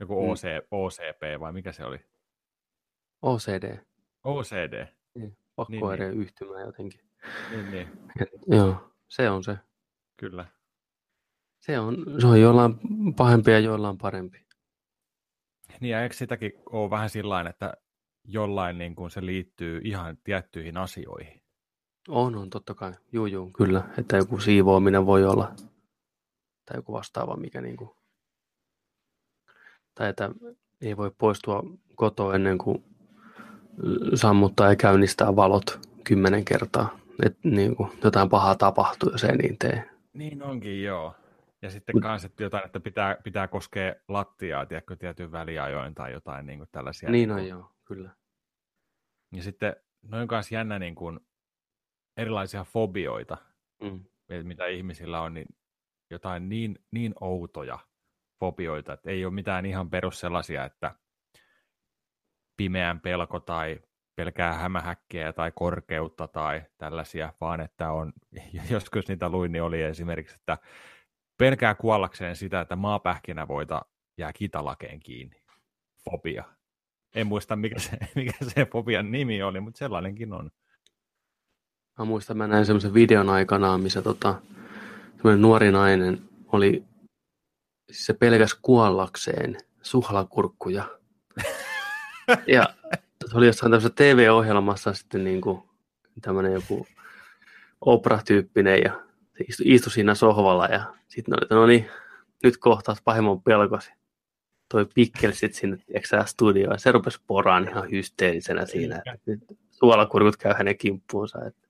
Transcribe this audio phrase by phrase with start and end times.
[0.00, 0.30] Joku Mm.
[0.30, 2.00] OC, OCP vai mikä se oli?
[3.22, 3.78] OCD.
[4.24, 4.86] OCD.
[5.14, 7.00] Niin, pakkooireen yhtymä jotenkin.
[7.50, 7.88] Niin, niin,
[8.56, 9.56] joo, se on se.
[10.16, 10.46] kyllä.
[11.60, 12.74] Se on, se on jollain
[13.16, 14.46] pahempi ja jollain parempi.
[15.80, 17.74] Niin ja eikö sitäkin ole vähän sillä että
[18.24, 21.42] jollain niin kuin se liittyy ihan tiettyihin asioihin?
[22.08, 22.92] On, on totta kai.
[23.12, 23.82] Juu, juu, kyllä.
[23.98, 25.54] Että joku siivoaminen voi olla.
[26.64, 27.97] Tai joku vastaava, mikä niinku...
[29.98, 30.30] Tai että
[30.80, 31.62] ei voi poistua
[31.94, 32.84] kotoa ennen kuin
[34.14, 36.98] sammuttaa ja käynnistää valot kymmenen kertaa.
[37.26, 39.90] Että niinku jotain pahaa tapahtuu, jos ei niin tee.
[40.12, 41.14] Niin onkin, joo.
[41.62, 46.12] Ja sitten Mut- kans, että jotain, että pitää, pitää koskea lattiaa, tiedätkö, tietyn väliajoin tai
[46.12, 47.10] jotain niin kuin tällaisia.
[47.10, 48.10] Niin kuin- on joo, kyllä.
[49.32, 51.20] Ja sitten noin kanssa jännä niin kuin
[52.16, 53.36] erilaisia fobioita,
[53.82, 54.04] Mm.
[54.42, 55.46] mitä ihmisillä on, niin
[56.10, 57.78] jotain niin, niin outoja
[58.40, 60.94] fobioita, että ei ole mitään ihan perus sellaisia, että
[62.56, 63.80] pimeän pelko tai
[64.16, 68.12] pelkää hämähäkkiä tai korkeutta tai tällaisia, vaan että on,
[68.70, 70.58] joskus niitä luin, niin oli esimerkiksi, että
[71.38, 73.82] pelkää kuollakseen sitä, että maapähkinävoita
[74.18, 75.42] jää kitalakeen kiinni.
[76.04, 76.44] Fobia.
[77.14, 80.50] En muista, mikä se, mikä se fobian nimi oli, mutta sellainenkin on.
[81.98, 84.34] Mä muistan, mä näin semmoisen videon aikanaan, missä tota,
[85.16, 86.18] semmoinen nuori nainen
[86.52, 86.84] oli,
[87.90, 90.98] se pelkäs kuollakseen suhlakurkkuja.
[92.46, 92.74] ja
[93.30, 95.62] se oli jossain tämmöisessä TV-ohjelmassa sitten niin kuin
[96.22, 96.86] tämmöinen joku
[97.80, 98.92] Oprah-tyyppinen ja
[99.38, 101.90] se istui, istui siinä sohvalla ja sitten oli, että no niin,
[102.42, 103.90] nyt kohtaat pahimman pelkosi.
[104.68, 109.40] Toi pikkel sitten sinne, tiedätkö studioon ja se rupesi poraan ihan hysteerisenä siinä, että nyt
[109.70, 111.38] suolakurkut käy hänen kimppuunsa.
[111.46, 111.68] Että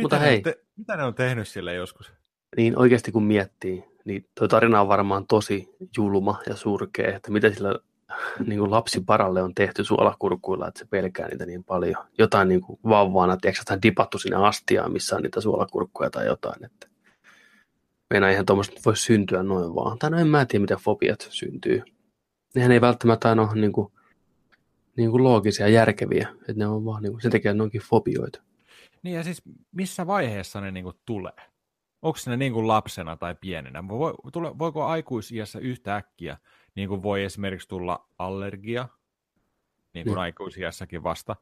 [0.00, 0.42] Mutta mitä, ne hei.
[0.42, 2.12] te, mitä ne on tehnyt sille joskus?
[2.56, 7.50] Niin oikeasti kun miettii, niin tuo tarina on varmaan tosi julma ja surkea, että mitä
[7.50, 7.78] sillä
[8.46, 12.04] niin kuin lapsiparalle on tehty suolakurkuilla, että se pelkää niitä niin paljon.
[12.18, 16.64] Jotain niin kuin vauvaana, tiedätkö, että dipattu sinne astiaan, missä on niitä suolakurkkuja tai jotain.
[16.64, 16.88] Että
[18.10, 19.98] meinaa ihan tuommoista voi syntyä noin vaan.
[19.98, 21.82] Tai no en mä tiedä, miten fobiat syntyy.
[22.54, 23.92] Nehän ei välttämättä aina ole niin kuin,
[24.96, 28.42] niin kuin loogisia järkeviä, että ne on vaan niin kuin, sen takia ne onkin fobioita.
[29.02, 29.42] Niin ja siis
[29.72, 31.32] missä vaiheessa ne niinku tulee?
[32.04, 33.88] Onko ne niinku lapsena tai pienenä?
[33.88, 36.36] Voi, tule, voiko aikuisiässä yhtäkkiä
[36.74, 38.88] niin kuin voi esimerkiksi tulla allergia,
[39.94, 40.20] niin kuin Mm.
[40.20, 41.36] aikuisiässäkin vasta,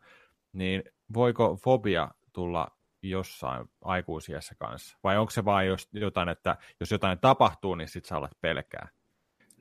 [0.53, 0.83] niin
[1.15, 2.69] voiko fobia tulla
[3.03, 4.99] jossain aikuisiässä kanssa?
[5.05, 8.89] Vai onko se vain jos, jotain, että jos jotain tapahtuu, niin sit sä alat pelkää?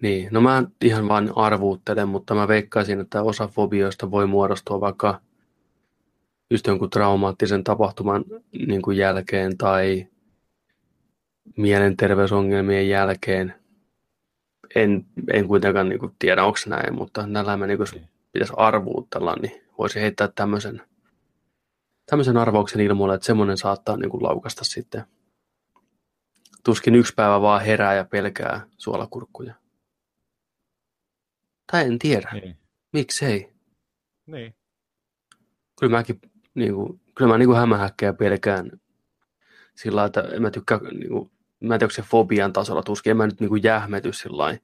[0.02, 5.22] Niin, no mä ihan vain arvuuttelen, mutta mä veikkaisin, että osa fobioista voi muodostua vaikka
[6.50, 8.26] just jonkun traumaattisen tapahtuman
[8.68, 10.08] niin kuin jälkeen tai
[11.58, 13.56] mielenterveysongelmien jälkeen.
[14.76, 19.36] En, en kuitenkaan niin kuin tiedä, onko näin, mutta näillä mä niin kuin, pitäisi arvuutella,
[19.42, 20.82] niin voisi heittää tämmöisen,
[22.06, 25.04] tämmöisen arvauksen ilmoille, että semmoinen saattaa niin kuin laukasta sitten.
[26.64, 29.54] Tuskin yksi päivä vaan herää ja pelkää suolakurkkuja.
[31.72, 32.30] Tai en tiedä.
[32.34, 32.58] Niin.
[32.94, 33.52] Miksei?
[34.26, 34.56] niin.
[35.80, 36.20] Kyllä mäkin
[36.54, 38.72] niin kuin, kyllä mä niin kuin hämähäkkejä pelkään
[39.76, 41.31] sillä lailla, että en mä tykkää, niin kuin,
[41.62, 44.58] mä en tiedä, onko se fobian tasolla tuskin, en mä nyt niin kuin jähmety sillä.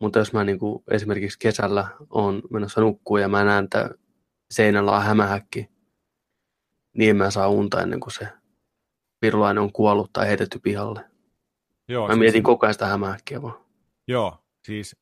[0.00, 3.90] Mutta jos mä niin kuin, esimerkiksi kesällä on menossa nukkuun ja mä näen, että
[4.50, 5.68] seinällä on hämähäkki,
[6.96, 8.28] niin en mä saa unta ennen kuin se
[9.22, 11.04] virulainen on kuollut tai heitetty pihalle.
[11.88, 13.64] Joo, Mä mietin koko ajan sitä hämähäkkiä vaan.
[14.08, 14.96] Joo, siis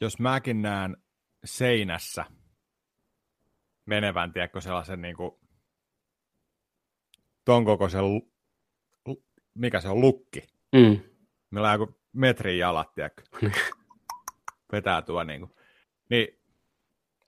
[0.00, 0.96] jos mäkin näen
[1.44, 2.24] seinässä
[3.86, 5.30] menevän, tiedätkö, sellaisen niin kuin,
[7.44, 8.02] ton kokoisen,
[9.60, 10.42] mikä se on, lukki.
[10.76, 10.98] Mm.
[11.50, 13.22] Meillä on joku metrin jalat, tiedätkö.
[14.72, 15.50] Vetää tuo niin kuin.
[16.10, 16.28] Niin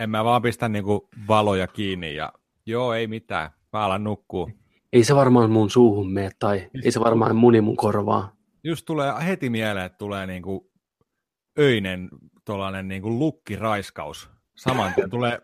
[0.00, 2.32] en mä vaan pistä niin kuin valoja kiinni ja
[2.66, 4.50] joo, ei mitään, mä alan nukkuu.
[4.92, 8.37] Ei se varmaan mun suuhun mene tai ei se varmaan muni mun korvaa.
[8.65, 10.60] Just tulee heti mieleen, että tulee niin kuin
[11.59, 12.09] öinen
[12.45, 14.30] tuollainen niin kuin lukkiraiskaus.
[14.56, 15.39] Saman tien tulee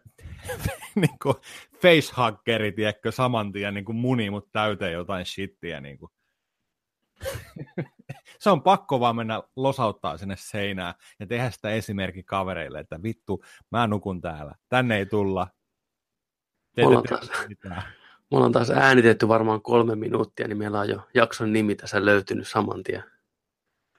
[0.94, 1.34] niin kuin
[1.82, 5.80] facehackeri, tiedätkö, saman tien niin kuin muni mut täyteen jotain shittiä.
[5.80, 6.10] Niin kuin.
[8.40, 13.44] Se on pakko vaan mennä losauttaa sinne seinään ja tehdä sitä esimerkki kavereille, että vittu,
[13.70, 14.54] mä nukun täällä.
[14.68, 15.48] Tänne ei tulla.
[16.74, 17.84] Te Ollaan ette taas.
[18.30, 22.48] Me ollaan taas äänitetty varmaan kolme minuuttia, niin meillä on jo jakson nimi tässä löytynyt
[22.48, 23.04] saman tien.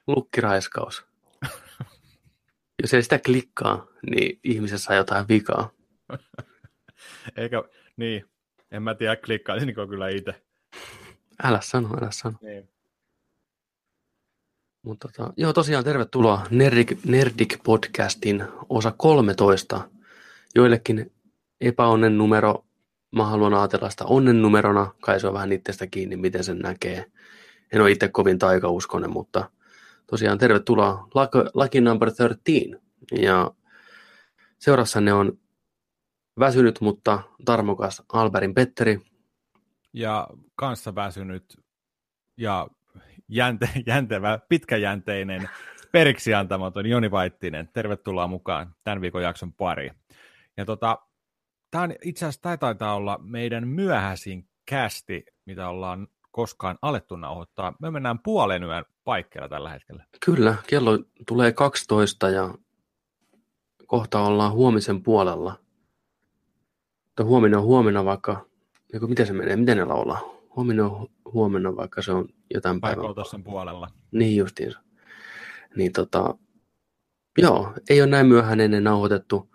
[0.06, 1.04] Lukkiraiskaus.
[2.82, 5.70] Jos ei sitä klikkaa, niin ihmisessä saa jotain vikaa.
[7.36, 7.62] Eikä,
[7.96, 8.30] niin,
[8.70, 10.42] en mä tiedä, klikkaisinko kyllä itse.
[11.42, 12.38] Älä sano, älä sano.
[12.42, 12.68] Niin.
[14.82, 19.90] Mutta tota, joo, tosiaan tervetuloa Nerdik, Nerdik podcastin osa 13.
[20.54, 21.12] Joillekin
[21.60, 22.64] epäonnen numero,
[23.16, 27.10] mä haluan ajatella sitä onnen numerona, kai se on vähän itsestä kiinni, miten sen näkee.
[27.72, 29.50] En ole itse kovin taikauskonen, mutta
[30.06, 31.08] tosiaan tervetuloa
[31.54, 32.76] Lucky Number 13.
[33.20, 33.50] Ja
[34.58, 35.38] seurassanne on
[36.38, 39.00] väsynyt, mutta tarmokas Alberin Petteri.
[39.92, 41.58] Ja kanssa väsynyt
[42.36, 42.68] ja
[43.30, 45.48] jänte, jäntevä, pitkäjänteinen,
[45.92, 47.68] periksi antamaton Joni Vaittinen.
[47.72, 49.90] Tervetuloa mukaan tämän viikon jakson pari.
[50.56, 50.98] Ja tota,
[51.70, 57.74] tämä on itse asiassa tämä taitaa olla meidän myöhäisin kästi, mitä ollaan koskaan alettu nauhoittaa.
[57.80, 60.04] Me mennään puolen yön paikkeilla tällä hetkellä.
[60.24, 60.98] Kyllä, kello
[61.28, 62.54] tulee 12 ja
[63.86, 65.58] kohta ollaan huomisen puolella.
[67.06, 68.46] Mutta huomenna on huomenna vaikka,
[69.08, 70.20] miten se menee, miten ne laulaa?
[70.56, 73.04] Huomenna on huomenna, vaikka se on jotain päivää.
[73.30, 73.88] sen puolella.
[74.10, 74.80] Niin justiinsa.
[75.76, 76.38] Niin tota,
[77.38, 79.54] joo, ei ole näin myöhään ennen nauhoitettu.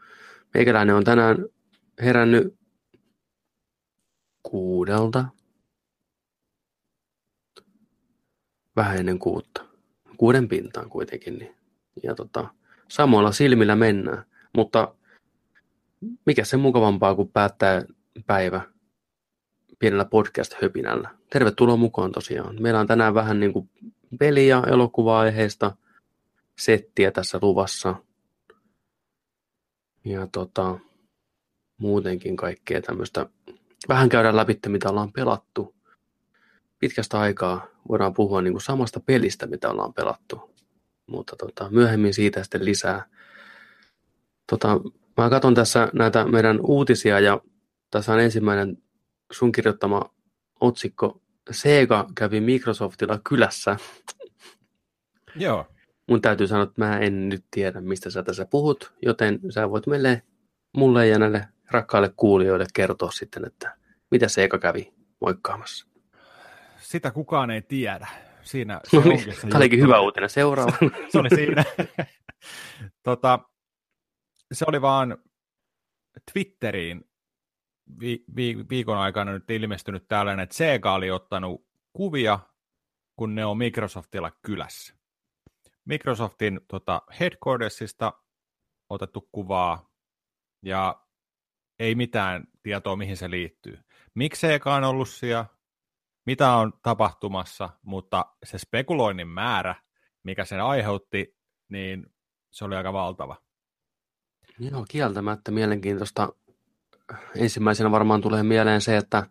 [0.54, 1.46] Meikäläinen on tänään
[2.02, 2.56] herännyt
[4.44, 5.26] kuudelta.
[8.76, 9.66] Vähän ennen kuutta.
[10.18, 11.38] Kuuden pintaan kuitenkin.
[11.38, 11.56] Niin.
[12.04, 12.50] Ja tota,
[12.90, 14.26] samoilla silmillä mennään.
[14.58, 14.96] Mutta
[16.26, 17.82] mikä se mukavampaa kuin päättää
[18.26, 18.62] päivä
[19.80, 21.10] pienellä podcast-höpinällä.
[21.36, 22.62] Tervetuloa mukaan tosiaan.
[22.62, 23.70] Meillä on tänään vähän niin kuin
[24.20, 25.76] peli- ja elokuva-aiheista
[26.60, 27.96] settiä tässä luvassa.
[30.06, 30.80] Ja tota,
[31.78, 33.30] muutenkin kaikkea tämmöistä.
[33.88, 35.76] Vähän käydään läpi, mitä ollaan pelattu.
[36.80, 40.56] Pitkästä aikaa voidaan puhua niin kuin samasta pelistä, mitä ollaan pelattu.
[41.08, 43.06] Mutta tota, myöhemmin siitä sitten lisää.
[44.50, 44.80] Tota,
[45.18, 47.42] mä katson tässä näitä meidän uutisia ja
[47.92, 48.78] tässä on ensimmäinen
[49.32, 50.02] sun kirjoittama
[50.60, 51.22] otsikko
[51.52, 53.78] Sega kävi Microsoftilla kylässä.
[55.36, 55.66] Joo.
[56.08, 59.88] Mun täytyy sanoa, että mä en nyt tiedä, mistä sä tässä puhut, joten sä voit
[59.88, 60.22] meille,
[60.78, 63.78] mulle ja näille rakkaille kuulijoille kertoa sitten, että
[64.12, 65.88] mitä Sega kävi moikkaamassa.
[66.80, 68.08] Sitä kukaan ei tiedä.
[68.42, 70.30] Siinä, se no niin, Tämä olikin hyvä uutinen.
[70.30, 70.72] Seuraava.
[71.12, 71.64] se oli siinä.
[73.04, 73.40] tota,
[74.54, 75.18] se oli vaan
[76.34, 77.06] Twitteriin
[78.00, 82.40] vi, vi, viikon aikana nyt ilmestynyt tällainen, että Sega oli ottanut kuvia,
[83.16, 84.96] kun ne on Microsoftilla kylässä.
[85.86, 88.14] Microsoftin tota, headquartersista
[88.90, 89.90] otettu kuvaa
[90.62, 91.06] ja
[91.80, 93.80] ei mitään tietoa, mihin se liittyy.
[94.14, 95.46] Miksi Sega on ollut siellä,
[96.26, 99.76] mitä on tapahtumassa, mutta se spekuloinnin määrä,
[100.24, 101.38] mikä sen aiheutti,
[101.70, 102.06] niin
[102.52, 103.42] se oli aika valtava.
[104.60, 106.30] Joo, kieltämättä mielenkiintoista
[107.36, 109.24] ensimmäisenä varmaan tulee mieleen se, että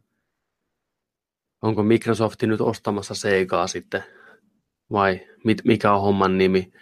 [1.63, 4.05] onko Microsoft nyt ostamassa Segaa sitten
[4.93, 6.73] vai mit, mikä on homman nimi.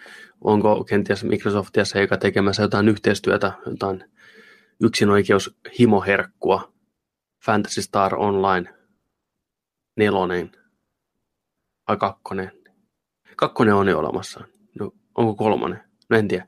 [0.40, 4.04] Onko kenties Microsoft ja Sega tekemässä jotain yhteistyötä, jotain
[4.82, 6.72] yksinoikeus himoherkkua,
[7.44, 8.74] Fantasy Star Online
[9.96, 10.52] nelonen
[11.88, 12.52] vai kakkonen.
[13.36, 14.44] Kakkonen on jo olemassa.
[14.80, 15.80] No, onko kolmonen?
[16.10, 16.46] No en tiedä.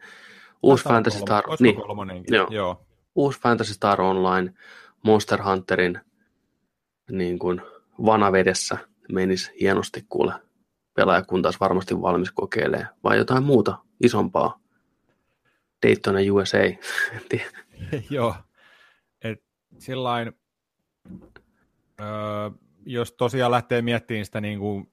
[0.62, 1.44] Uusi Fantasy Star...
[1.60, 1.76] Niin?
[2.28, 2.48] Joo.
[2.50, 4.54] Joo uusi Fantasy Star Online
[5.02, 6.00] Monster Hunterin
[7.10, 7.62] niin kuin
[8.06, 8.78] vanavedessä
[9.12, 10.32] menisi hienosti kuule
[10.94, 14.60] pelaajakunta olisi varmasti valmis kokeilemaan, vai jotain muuta isompaa.
[15.86, 16.58] Daytona USA.
[18.10, 18.34] Joo,
[19.22, 19.42] et
[19.78, 20.32] sillain,
[22.00, 22.06] öö,
[22.86, 24.92] jos tosiaan lähtee miettimään sitä niin kuin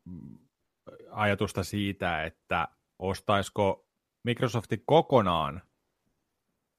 [1.12, 2.68] ajatusta siitä, että
[3.00, 3.86] ostaisiko
[4.24, 5.62] Microsofti kokonaan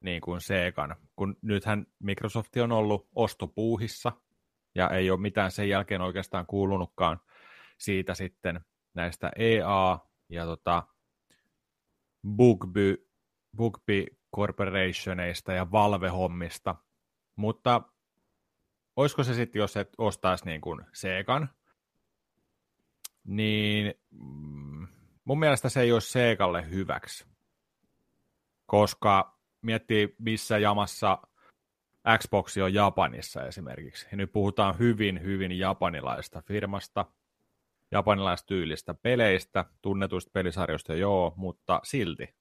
[0.01, 4.13] niin kuin Segan, kun nythän Microsoft on ollut ostopuuhissa
[4.75, 7.21] ja ei ole mitään sen jälkeen oikeastaan kuulunutkaan
[7.79, 8.61] siitä sitten
[8.95, 10.83] näistä EA ja tota
[12.37, 13.09] Bugby,
[13.57, 16.75] Bugby Corporationeista ja Valve-hommista,
[17.37, 17.83] mutta
[18.97, 21.49] olisiko se sitten, jos et ostaisi niin kuin Segan,
[23.25, 24.89] niin mm,
[25.25, 27.27] mun mielestä se ei olisi Segalle hyväksi,
[28.67, 31.19] koska miettii, missä jamassa
[32.19, 34.07] Xbox on Japanissa esimerkiksi.
[34.11, 37.07] Ja nyt puhutaan hyvin, hyvin japanilaista firmasta,
[37.91, 42.35] japanilaistyylistä peleistä, tunnetuista pelisarjoista joo, mutta silti.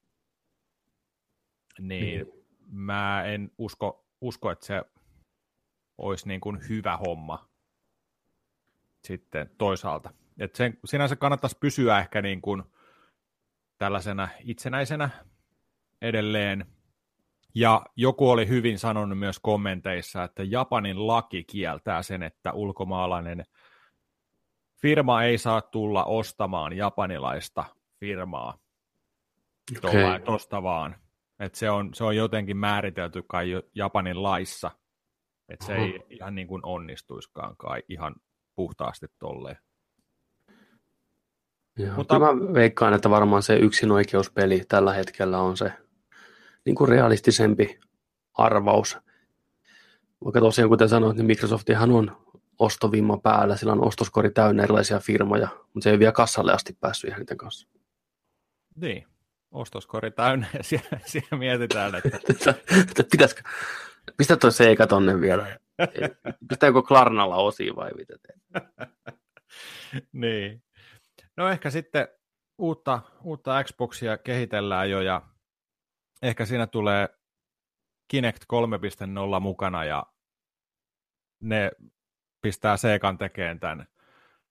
[1.79, 2.31] Niin mm.
[2.71, 4.81] mä en usko, usko, että se
[5.97, 7.49] olisi niin kuin hyvä homma
[9.03, 10.13] sitten toisaalta.
[10.39, 12.63] Et sen, sinänsä kannattaisi pysyä ehkä niin kuin
[13.77, 15.09] tällaisena itsenäisenä
[16.01, 16.65] edelleen,
[17.55, 23.43] ja joku oli hyvin sanonut myös kommenteissa, että Japanin laki kieltää sen, että ulkomaalainen
[24.81, 27.63] firma ei saa tulla ostamaan japanilaista
[27.99, 28.57] firmaa.
[29.77, 30.19] Okay.
[30.25, 30.95] Tosta vaan.
[31.39, 34.71] Et se, on, se on jotenkin määritelty kai Japanin laissa.
[35.49, 38.15] Että se ei ihan niin kuin onnistuiskaan kai ihan
[38.55, 39.57] puhtaasti tolleen.
[41.77, 45.71] Joo, Mutta- Mutta mä veikkaan, että varmaan se yksinoikeuspeli tällä hetkellä on se
[46.65, 47.79] niin kuin realistisempi
[48.33, 48.97] arvaus.
[50.23, 52.17] Vaikka tosiaan, kuten sanoit, niin Microsoftihan on
[52.59, 57.07] ostovimma päällä, sillä on ostoskori täynnä erilaisia firmoja, mutta se ei vielä kassalle asti päässyt
[57.07, 57.67] ihan niiden kanssa.
[58.75, 59.07] Niin,
[59.51, 62.53] ostoskori täynnä ja siellä, siellä mietitään, että
[63.11, 63.41] pitäisikö,
[64.17, 65.59] pistä tuo Sega tonne vielä.
[66.49, 68.63] Pistääkö Klarnalla osia vai mitä teet?
[70.11, 70.63] niin.
[71.37, 72.07] No ehkä sitten
[72.57, 75.21] uutta, uutta Xboxia kehitellään jo ja
[76.21, 77.09] ehkä siinä tulee
[78.07, 78.43] Kinect
[79.33, 80.05] 3.0 mukana ja
[81.39, 81.71] ne
[82.41, 83.87] pistää Segan tekeen tämän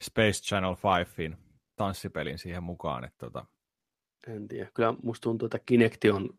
[0.02, 0.76] Space Channel
[1.18, 1.36] 5
[1.76, 3.04] tanssipelin siihen mukaan.
[3.04, 3.46] Että tota,
[4.26, 4.70] En tiedä.
[4.74, 6.30] Kyllä musta tuntuu, että Kinecti on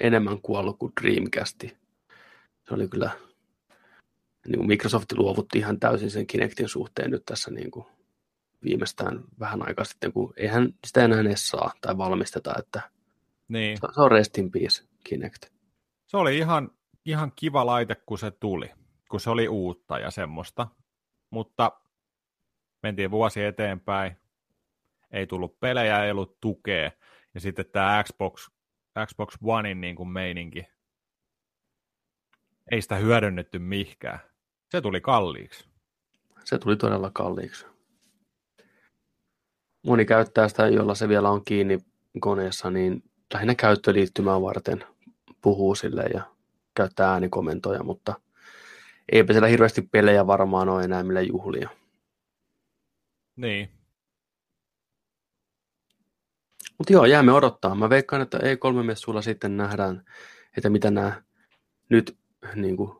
[0.00, 1.76] enemmän kuollut kuin Dreamcasti.
[2.68, 3.10] Se oli kyllä,
[4.46, 7.86] niin kuin Microsoft luovutti ihan täysin sen Kinectin suhteen nyt tässä niin kuin
[8.64, 12.95] viimeistään vähän aikaa sitten, kun eihän sitä enää edes saa tai valmisteta, että
[13.48, 13.78] niin.
[13.94, 15.46] se on rest in peace Kinect.
[16.06, 16.70] Se oli ihan,
[17.04, 18.70] ihan kiva laite, kun se tuli,
[19.10, 20.68] kun se oli uutta ja semmoista.
[21.30, 21.72] Mutta
[22.82, 24.16] mentiin vuosi eteenpäin,
[25.10, 26.90] ei tullut pelejä, ei ollut tukea.
[27.34, 28.50] Ja sitten tämä Xbox,
[29.06, 30.66] Xbox Onein niin kuin meininki,
[32.70, 34.18] ei sitä hyödynnetty mihkään.
[34.70, 35.68] Se tuli kalliiksi.
[36.44, 37.66] Se tuli todella kalliiksi.
[39.86, 41.78] Moni käyttää sitä, jolla se vielä on kiinni
[42.20, 43.02] koneessa, niin
[43.34, 44.84] lähinnä käyttöliittymää varten
[45.42, 46.22] puhuu sille ja
[46.74, 48.14] käyttää äänikomentoja, mutta
[49.12, 51.70] eipä siellä hirveästi pelejä varmaan ole enää millä juhlia.
[53.36, 53.70] Niin,
[56.78, 57.74] Mutta joo, jäämme odottaa.
[57.74, 60.04] Mä veikkaan, että E3-messuilla sitten nähdään,
[60.56, 61.22] että mitä nämä
[61.88, 62.18] nyt
[62.54, 62.96] niin kuin,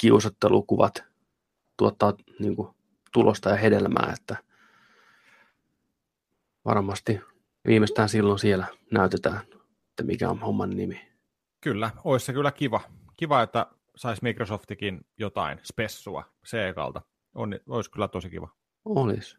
[0.00, 1.04] kiusattelukuvat
[1.76, 2.68] tuottaa niin kuin,
[3.12, 4.36] tulosta ja hedelmää, että
[6.64, 7.20] varmasti
[7.66, 9.40] viimeistään silloin siellä näytetään,
[9.98, 11.08] että mikä on homman nimi.
[11.60, 12.80] kyllä, olisi se kyllä kiva.
[13.16, 17.02] Kiva, että saisi Microsoftikin jotain spessua Segalta.
[17.34, 18.48] On, olisi kyllä tosi kiva.
[18.84, 19.36] Olisi.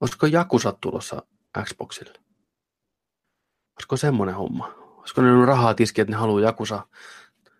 [0.00, 1.22] Olisiko Jakusa tulossa
[1.62, 2.12] Xboxille?
[3.76, 4.74] Olisiko semmoinen homma?
[4.96, 6.86] Olisiko ne rahaa tiski, että ne haluaa Jakusa,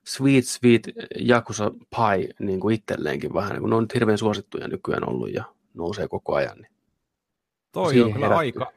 [0.05, 0.83] sweet, sweet
[1.19, 5.45] Jakusa pie niin kuin itselleenkin vähän, kun ne on nyt hirveän suosittuja nykyään ollut ja
[5.75, 6.59] nousee koko ajan.
[6.59, 6.73] Niin.
[7.73, 8.39] Toi on kyllä herätty.
[8.39, 8.73] aika,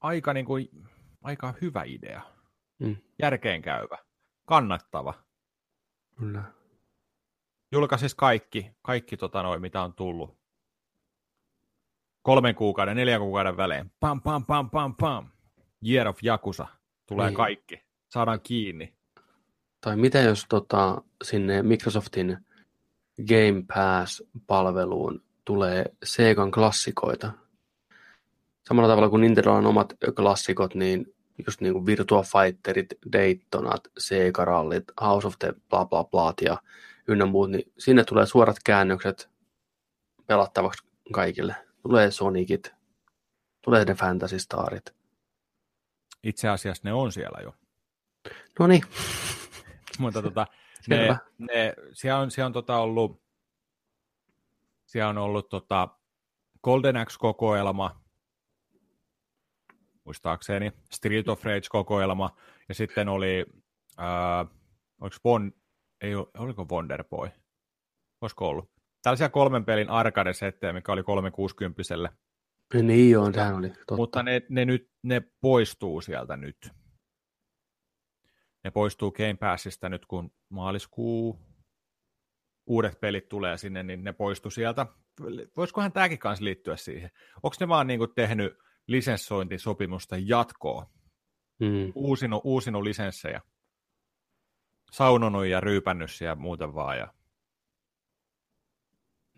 [0.00, 0.68] aika, niin kuin,
[1.22, 2.33] aika hyvä idea.
[2.84, 2.96] Mm.
[3.22, 3.98] Järkeenkäyvä.
[4.44, 5.14] Kannattava.
[6.18, 6.42] Kyllä.
[7.72, 10.36] Julkaisis kaikki, kaikki tota noin, mitä on tullut.
[12.22, 13.90] Kolmen kuukauden, neljän kuukauden välein.
[14.00, 15.28] Pam, pam, pam, pam, pam.
[15.88, 16.66] Year of Yakuza.
[17.06, 17.36] Tulee Niin.
[17.36, 17.82] kaikki.
[18.08, 18.94] Saadaan kiinni.
[19.80, 22.38] Tai mitä jos tota, sinne Microsoftin
[23.28, 27.32] Game Pass-palveluun tulee Segan klassikoita?
[28.68, 31.13] Samalla tavalla kuin Nintendo on omat klassikot, niin
[31.46, 36.58] just niin kuin Virtua Fighterit, Daytonat, Sega Rallit, House of the bla bla bla ja
[37.08, 39.30] ynnä muut, niin sinne tulee suorat käännökset
[40.26, 41.54] pelattavaksi kaikille.
[41.82, 42.74] Tulee Sonicit,
[43.62, 44.94] tulee ne Fantasy Starit.
[46.22, 47.54] Itse asiassa ne on siellä jo.
[48.58, 48.82] No niin,
[49.98, 50.46] Mutta tota,
[50.88, 53.22] ne, ne, siellä on, siellä on tota ollut,
[54.86, 55.88] siellä on ollut tota
[56.62, 58.03] Golden Axe-kokoelma,
[60.04, 62.36] muistaakseni, Street of Rage-kokoelma,
[62.68, 63.46] ja sitten oli,
[63.98, 64.46] ää,
[65.00, 65.52] oliko Von,
[66.00, 67.28] ei, oliko Wonder Boy?
[68.20, 68.70] Olisiko ollut?
[69.02, 71.82] Tällaisia kolmen pelin arcade-settejä, mikä oli 360
[72.82, 73.96] niin joo, sehän oli totta.
[73.96, 76.56] mutta ne, ne, nyt, ne poistuu sieltä nyt.
[78.64, 81.40] Ne poistuu Game Passista nyt, kun maaliskuu
[82.66, 84.86] uudet pelit tulee sinne, niin ne poistu sieltä.
[85.56, 87.10] Voisikohan tämäkin kanssa liittyä siihen?
[87.42, 90.90] Onko ne vaan niinku tehnyt lisenssointisopimusta jatkoa?
[91.58, 91.92] Mm.
[91.94, 93.40] Uusinut, uusinut lisenssejä?
[94.92, 96.98] Saunonut ja ryypännyt siellä muuten vaan.
[96.98, 97.14] Ja...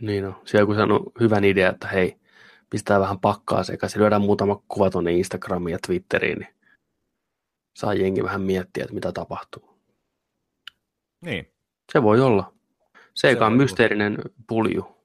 [0.00, 2.16] Niin no, siellä joku sanoi hyvän idea, että hei,
[2.70, 6.54] pistää vähän pakkaa sekaisin, lyödään muutama kuva tuonne Instagramiin ja Twitteriin, niin
[7.76, 9.76] saa jengi vähän miettiä, että mitä tapahtuu.
[11.20, 11.52] Niin,
[11.92, 12.52] Se voi olla.
[13.14, 14.96] Seika Se on mysteerinen pulju.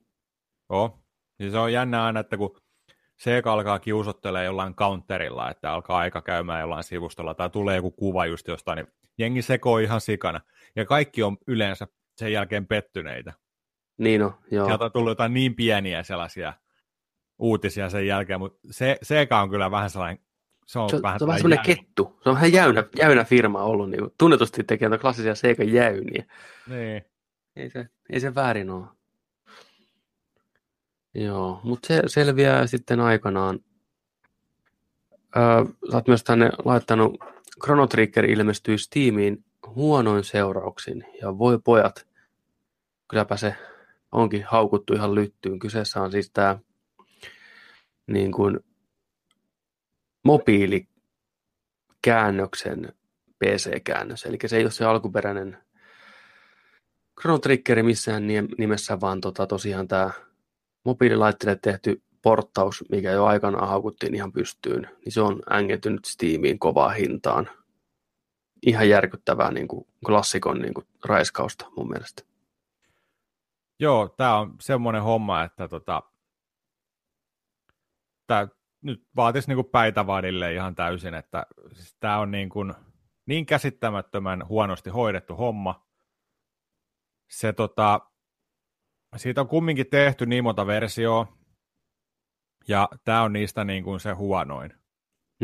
[0.70, 1.00] Joo.
[1.40, 2.62] Ja se on jännä aina, että kun
[3.22, 8.26] Sega alkaa kiusottelemaan jollain counterilla, että alkaa aika käymään jollain sivustolla tai tulee joku kuva
[8.26, 8.88] just jostain, niin
[9.18, 10.42] jengi sekoo ihan sikana.
[10.76, 11.88] Ja kaikki on yleensä
[12.18, 13.34] sen jälkeen pettyneitä.
[13.98, 14.66] Niin no, joo.
[14.66, 16.54] Sieltä on tullut jotain niin pieniä sellaisia
[17.40, 20.24] uutisia sen jälkeen, mutta se, Sega on kyllä vähän sellainen
[20.68, 21.76] se on, Se on, vähän, se on vähän semmoinen jäy.
[21.76, 22.20] kettu.
[22.24, 23.90] Se on vähän jäynä, jäynä firma ollut.
[23.90, 26.26] Niin kuin, tunnetusti tekee klassisia Sega jäyniä.
[26.68, 27.06] Niin.
[27.56, 28.88] Ei se, ei se väärin ole.
[31.14, 33.60] Joo, mutta se selviää sitten aikanaan.
[35.38, 37.18] Öö, sä oot myös tänne laittanut,
[37.64, 41.06] Chrono Trigger ilmestyy Steamiin huonoin seurauksin.
[41.22, 42.08] Ja voi pojat,
[43.08, 43.56] kylläpä se
[44.12, 45.60] onkin haukuttu ihan lyttyyn.
[45.60, 46.58] Kyseessä on siis tämä
[48.08, 48.60] niin kuin
[50.24, 52.94] mobiilikäännöksen
[53.40, 54.26] PC-käännös.
[54.26, 55.58] Eli se ei ole se alkuperäinen
[57.22, 58.24] Chrono Triggeri missään
[58.58, 60.10] nimessä, vaan tota, tosiaan tämä
[60.84, 66.90] mobiililaitteelle tehty porttaus, mikä jo aikanaan haukuttiin ihan pystyyn, niin se on ängetynyt Steamiin kovaa
[66.90, 67.50] hintaan.
[68.66, 72.24] Ihan järkyttävää niin kuin klassikon niin kuin raiskausta mun mielestä.
[73.80, 76.04] Joo, tämä on semmoinen homma, että tota,
[78.28, 78.48] tämä
[78.82, 82.74] nyt vaatisi niinku päitä vadille ihan täysin, että siis tämä on niin, kuin,
[83.26, 85.88] niin käsittämättömän huonosti hoidettu homma.
[87.30, 88.11] Se tota,
[89.18, 91.38] siitä on kumminkin tehty niin monta versioa,
[92.68, 94.82] ja tämä on niistä niin kuin se huonoin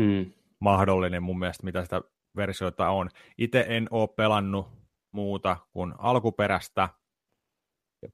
[0.00, 0.32] Hmm.
[0.60, 2.02] mahdollinen mun mielestä, mitä sitä
[2.36, 3.10] versioita on.
[3.38, 4.68] Itse en ole pelannut
[5.12, 6.88] muuta kuin alkuperäistä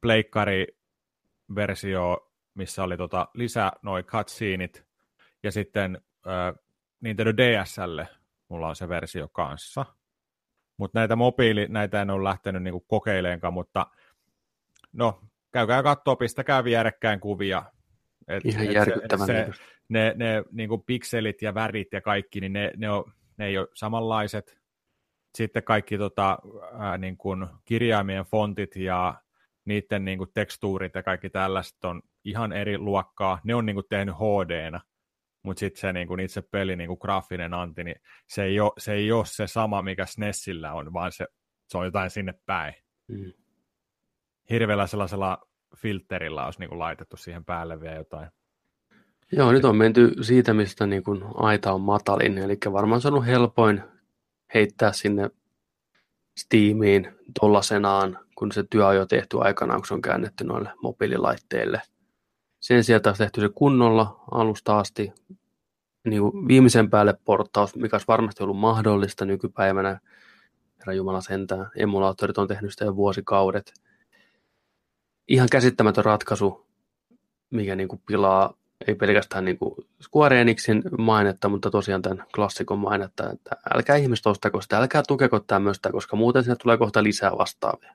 [0.01, 4.87] pleikkari-versio, missä oli tota lisää noin cutsceneit,
[5.43, 6.55] ja sitten äh,
[7.01, 8.01] Nintendo DSL,
[8.49, 9.87] mulla on se versio kanssa.
[10.79, 13.87] Mutta näitä mobiili, näitä en ole lähtenyt niinku kokeileenkaan, mutta
[14.93, 15.21] no,
[15.55, 17.63] käykää katsoa, pistäkää vierekkäin kuvia.
[18.29, 22.41] Et, Ihan et järkyttävän se, se, ne, ne niin kuin pikselit ja värit ja kaikki,
[22.41, 24.59] niin ne, ne, on, ne ei ole samanlaiset.
[25.35, 26.39] Sitten kaikki tota,
[26.79, 29.15] ää, niin kuin kirjaimien fontit ja
[29.65, 33.39] niiden niin kuin tekstuurit ja kaikki tällaiset on ihan eri luokkaa.
[33.45, 34.81] Ne on niin kuin tehnyt HD-nä,
[35.43, 37.97] mutta sitten se niin kuin itse peli, niin kuin graafinen anti, niin
[38.29, 41.27] se ei, ole, se ei ole se sama, mikä SNESillä on, vaan se,
[41.69, 42.75] se on jotain sinne päin.
[43.13, 43.44] Hmm.
[44.51, 45.39] Hirveällä sellaisella
[45.77, 48.29] filterillä olisi niin kuin laitettu siihen päälle vielä jotain.
[49.33, 53.25] Joo, nyt on menty siitä, mistä niin kuin aita on matalin, eli varmaan se on
[53.25, 53.83] helpoin
[54.55, 55.31] heittää sinne
[56.37, 61.83] Steamiin tollasenaan, kun se työ on jo tehty aikanaan, kun se on käännetty noille mobiililaitteille.
[62.61, 65.13] Sen sijaan taas tehty se kunnolla alusta asti,
[66.05, 70.01] niin kuin viimeisen päälle porttaus, mikä olisi varmasti ollut mahdollista nykypäivänä.
[70.79, 73.73] Herra Jumala sentään, emulaattorit on tehnyt sitä jo vuosikaudet.
[75.29, 76.67] Ihan käsittämätön ratkaisu,
[77.51, 78.55] mikä niin kuin pilaa
[78.89, 84.27] ei pelkästään niin kuin Square Enixin mainetta, mutta tosiaan tämän klassikon mainetta, että älkää ihmiset
[84.27, 87.95] ostako sitä, älkää tukeko tämmöistä, koska muuten sinne tulee kohta lisää vastaavia.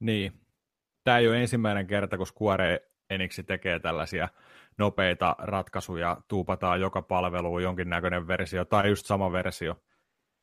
[0.00, 0.32] Niin.
[1.04, 4.28] Tämä ei ole ensimmäinen kerta, kun Square Enix tekee tällaisia
[4.78, 9.82] nopeita ratkaisuja, tuupataan joka palveluun jonkinnäköinen versio tai just sama versio.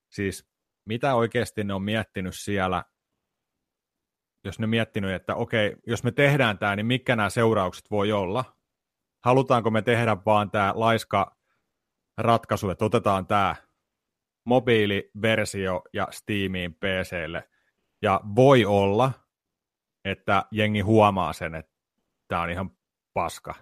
[0.09, 0.49] Siis
[0.85, 2.83] mitä oikeasti ne on miettinyt siellä,
[4.43, 8.45] jos ne miettinyt, että okei, jos me tehdään tämä, niin mitkä nämä seuraukset voi olla?
[9.25, 11.37] Halutaanko me tehdä vaan tämä laiska
[12.17, 13.55] ratkaisu, että otetaan tämä
[14.45, 17.49] mobiiliversio ja Steamiin PClle,
[18.01, 19.11] ja voi olla,
[20.05, 21.71] että jengi huomaa sen, että
[22.27, 22.71] tämä on ihan
[23.13, 23.55] paska.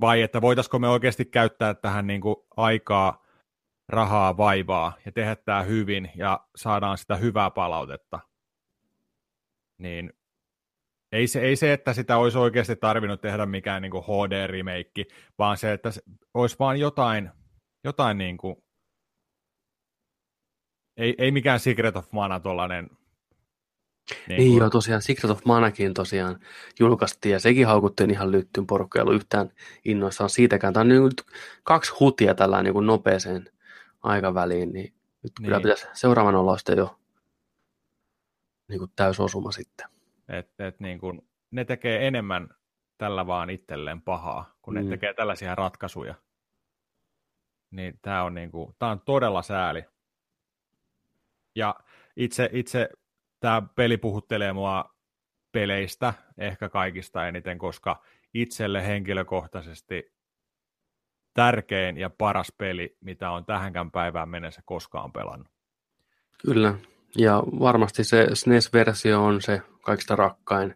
[0.00, 3.22] Vai että voitaisiko me oikeasti käyttää tähän niin kuin aikaa,
[3.88, 8.20] rahaa, vaivaa ja tehdä tämä hyvin ja saadaan sitä hyvää palautetta.
[9.82, 10.12] Niin
[11.12, 15.04] ei se, ei se, että sitä olisi oikeasti tarvinnut tehdä mikään niin kuin HD-remake,
[15.38, 16.02] vaan se, että se
[16.34, 17.30] olisi vaan jotain,
[17.84, 18.56] jotain niin kuin,
[20.96, 22.90] ei, ei mikään Secret of Mana tuollainen
[24.28, 26.40] Niin, niin joo, tosiaan Secret of Manakin tosiaan
[26.80, 29.50] julkaistiin ja sekin haukuttiin ihan lyttyyn porukka, ei ollut yhtään
[29.84, 30.72] innoissaan siitäkään.
[30.72, 31.22] Tämä on nyt
[31.62, 33.50] kaksi hutia tällä niin kuin nopeeseen
[34.02, 35.44] aikaväliin, niin nyt niin.
[35.44, 36.98] kyllä pitäisi seuraavan olla sitten jo
[38.72, 39.86] niin kuin täysosuma sitten.
[40.28, 42.48] Et, et niin kuin, ne tekee enemmän
[42.98, 44.80] tällä vaan itselleen pahaa, kun mm.
[44.80, 46.14] ne tekee tällaisia ratkaisuja.
[47.70, 49.84] Niin tämä on, niin kuin, tää on todella sääli.
[51.54, 51.74] Ja
[52.16, 52.88] itse, itse
[53.40, 54.94] tämä peli puhuttelee mua
[55.52, 58.02] peleistä ehkä kaikista eniten, koska
[58.34, 60.12] itselle henkilökohtaisesti
[61.34, 65.48] tärkein ja paras peli, mitä on tähänkään päivään mennessä koskaan pelannut.
[66.46, 66.74] Kyllä,
[67.18, 70.74] ja varmasti se SNES-versio on se kaikista rakkain.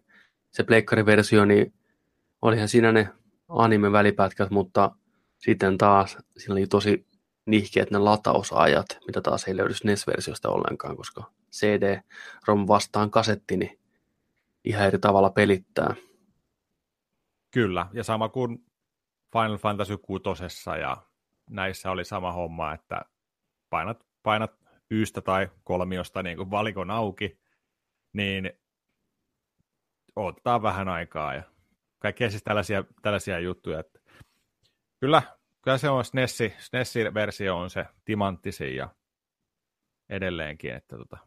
[0.50, 1.74] Se pleikkariversio, niin
[2.42, 3.08] olihan siinä ne
[3.48, 4.90] anime-välipätkät, mutta
[5.38, 7.06] sitten taas siinä oli tosi
[7.46, 13.78] nihkeät ne latausajat, mitä taas ei löydy SNES-versiosta ollenkaan, koska CD-ROM vastaan kasetti, niin
[14.64, 15.94] ihan eri tavalla pelittää.
[17.50, 18.66] Kyllä, ja sama kuin
[19.32, 20.24] Final Fantasy 6
[20.80, 20.96] ja
[21.50, 23.02] näissä oli sama homma, että
[23.70, 27.38] painat, painat ystä tai kolmiosta niin kuin valikon auki,
[28.12, 28.50] niin
[30.16, 31.42] ottaa vähän aikaa ja
[31.98, 33.80] kaikkea siis tällaisia, tällaisia juttuja.
[33.80, 34.00] Että
[35.00, 35.22] kyllä,
[35.62, 38.88] kyllä se on SNESi, SNESi-versio on se timanttisin ja
[40.08, 41.18] edelleenkin, että tota,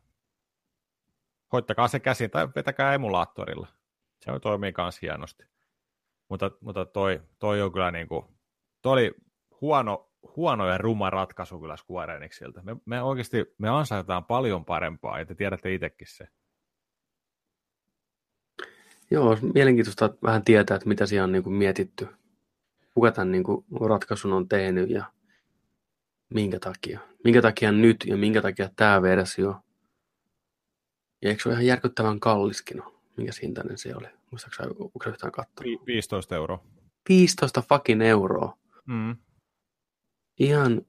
[1.54, 3.67] hoittakaa se käsin tai vetäkää emulaattorilla.
[4.19, 5.43] Se toimii myös hienosti.
[6.30, 8.26] Mutta, mutta toi, toi on kyllä niin kuin,
[8.82, 9.15] toi oli
[9.62, 12.62] huono, huono ja ruma ratkaisu kyllä Square Enixiltä.
[12.62, 16.27] Me, me oikeasti me ansaitaan paljon parempaa, ja te tiedätte itsekin se.
[19.12, 22.08] Joo, mielenkiintoista vähän tietää, että mitä siellä on niin kuin mietitty.
[22.93, 25.05] Kuka tämän niin kuin ratkaisun on tehnyt ja
[26.29, 26.99] minkä takia.
[27.23, 29.55] Minkä takia nyt ja minkä takia tämä versio.
[31.21, 32.84] Ja eikö se ole ihan järkyttävän kalliskin?
[33.17, 34.08] Minkä hintainen se oli?
[34.32, 35.86] Muistaakseni, onko se yhtään katsonut?
[35.86, 36.63] 15 euroa.
[37.10, 38.58] 15 fucking euroa.
[38.86, 39.15] Mm.
[40.39, 40.82] Ihan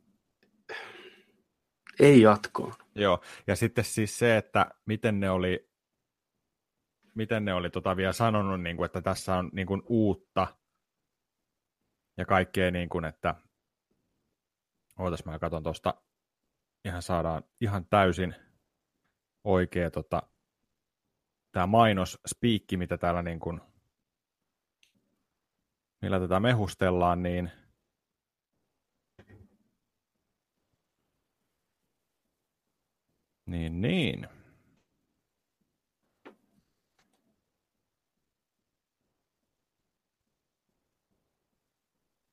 [2.01, 2.73] ei jatkoon.
[2.95, 5.71] Joo, ja sitten siis se, että miten ne oli,
[7.15, 10.57] miten ne oli tota vielä sanonut, niin kuin, että tässä on niin kuin, uutta
[12.17, 13.35] ja kaikkea, niin kuin, että
[14.99, 15.95] ootas mä katson tuosta,
[16.85, 18.35] ihan saadaan ihan täysin
[19.45, 20.23] oikea tota,
[21.53, 23.61] tämä mainos spiikki, mitä täällä niin kuin,
[26.03, 27.51] millä tätä mehustellaan, niin
[33.51, 34.29] Niin, niin.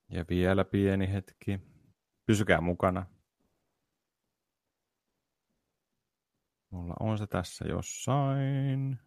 [0.10, 1.60] Ja vielä pieni hetki.
[2.26, 3.06] Pysykää mukana.
[6.70, 9.00] Mulla on se tässä jossain.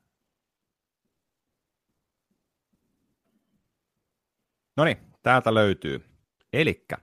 [4.76, 6.04] No niin, täältä löytyy.
[6.52, 6.96] Elikkä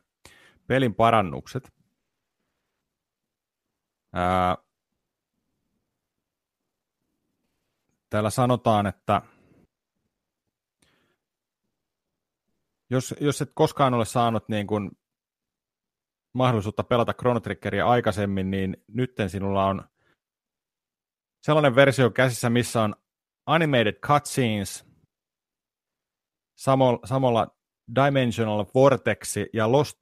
[0.68, 1.74] pelin parannukset.
[4.14, 4.67] Ää,
[8.10, 9.22] täällä sanotaan, että
[12.90, 14.92] jos, jos et koskaan ole saanut niin kuin
[16.34, 19.84] mahdollisuutta pelata Chrono Triggeria aikaisemmin, niin nytten sinulla on
[21.42, 22.96] sellainen versio käsissä, missä on
[23.46, 24.86] animated cutscenes,
[27.06, 27.48] samalla,
[27.96, 29.98] Dimensional Vortex ja Lost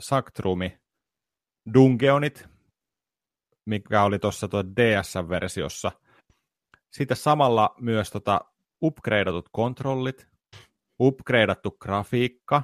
[0.00, 0.78] Sactrumi
[1.74, 2.48] Dungeonit,
[3.66, 5.92] mikä oli tuossa DS-versiossa.
[6.90, 8.40] Sitten samalla myös tota
[8.82, 10.28] upgradeatut kontrollit,
[11.00, 12.62] upgradeattu grafiikka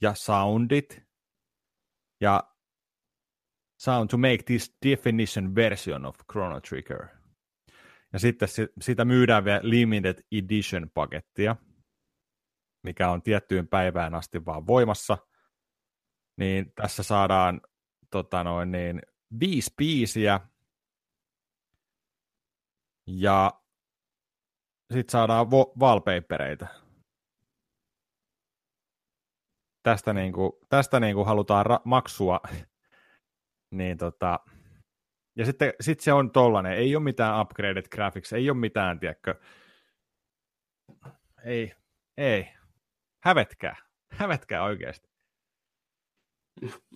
[0.00, 1.02] ja soundit
[2.20, 2.54] ja
[3.80, 7.08] sound to make this definition version of Chrono Trigger.
[8.12, 8.48] Ja sitten
[8.80, 11.56] sitä myydään vielä limited edition pakettia,
[12.82, 15.18] mikä on tiettyyn päivään asti vaan voimassa.
[16.36, 17.60] Niin tässä saadaan
[18.10, 19.02] tota noin, niin,
[19.40, 20.40] viisi biisiä
[23.06, 23.50] ja
[24.92, 26.66] sitten saadaan vo- wallpapereita.
[29.82, 32.40] Tästä, niinku, tästä niinku halutaan ra- maksua.
[33.78, 34.40] niin tota,
[35.36, 39.40] ja sitten sit se on tollanen, ei ole mitään upgraded graphics, ei ole mitään, tiedätkö,
[41.44, 41.74] ei,
[42.16, 42.48] ei,
[43.24, 43.76] hävetkää,
[44.10, 45.08] hävetkää oikeasti.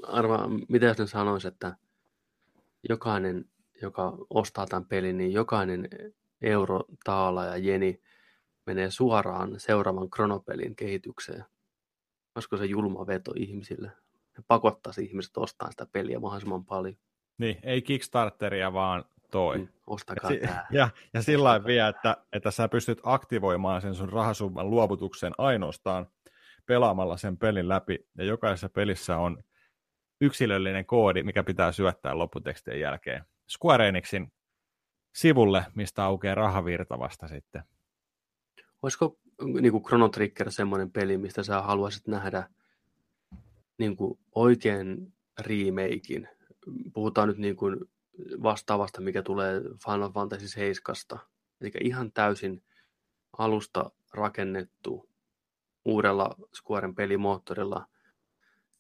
[0.03, 1.77] Arva, mitä jos ne sanoisi, että
[2.88, 3.44] jokainen,
[3.83, 5.88] joka ostaa tämän pelin, niin jokainen
[6.43, 8.03] euro, taala ja jeni
[8.67, 11.45] menee suoraan seuraavan kronopelin kehitykseen.
[12.35, 13.88] Olisiko se julma veto ihmisille?
[14.38, 16.97] Ne pakottaisi ihmiset ostamaan sitä peliä mahdollisimman paljon.
[17.38, 19.59] Niin, ei Kickstarteria, vaan toi.
[19.59, 20.67] Mm, ostakaa ja, tämä.
[20.71, 26.07] Ja, ja sillä lailla vielä, että, että sä pystyt aktivoimaan sen sun rahasumman luovutuksen ainoastaan
[26.67, 28.07] pelaamalla sen pelin läpi.
[28.19, 29.43] Ja jokaisessa pelissä on
[30.21, 34.32] yksilöllinen koodi, mikä pitää syöttää lopputekstien jälkeen Square Enixin
[35.14, 37.62] sivulle, mistä aukeaa rahavirta vasta sitten.
[38.82, 39.18] Olisiko
[39.61, 42.48] niin kuin Chrono Trigger semmoinen peli, mistä sä haluaisit nähdä
[43.78, 46.28] niin kuin oikein remakein?
[46.92, 47.76] Puhutaan nyt niin kuin
[48.42, 50.96] vastaavasta, mikä tulee Final Fantasy 7.
[51.61, 52.62] Eli ihan täysin
[53.38, 55.08] alusta rakennettu
[55.84, 57.87] uudella Squaren pelimoottorilla.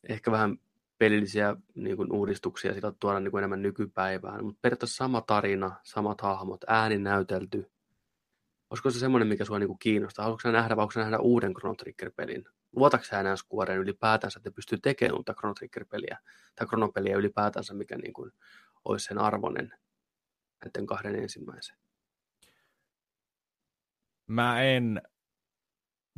[0.08, 0.58] Ehkä vähän
[0.98, 4.44] pelillisiä niin kuin, uudistuksia sillä tuoda niin kuin, enemmän nykypäivään.
[4.44, 7.70] Mutta periaatteessa sama tarina, samat hahmot, ääni näytelty.
[8.70, 10.22] Olisiko se semmoinen, mikä sua niin kuin, kiinnostaa?
[10.22, 12.44] Haluatko nähdä vai nähdä uuden Chrono Trigger-pelin?
[12.76, 16.18] Luotatko enää Squareen ylipäätänsä, että pystyy tekemään uutta Chrono Trigger-peliä
[16.54, 18.32] tai Chrono-peliä ylipäätänsä, mikä niin kuin,
[18.84, 19.74] olisi sen arvoinen
[20.64, 21.76] näiden kahden ensimmäisen?
[24.26, 25.02] Mä en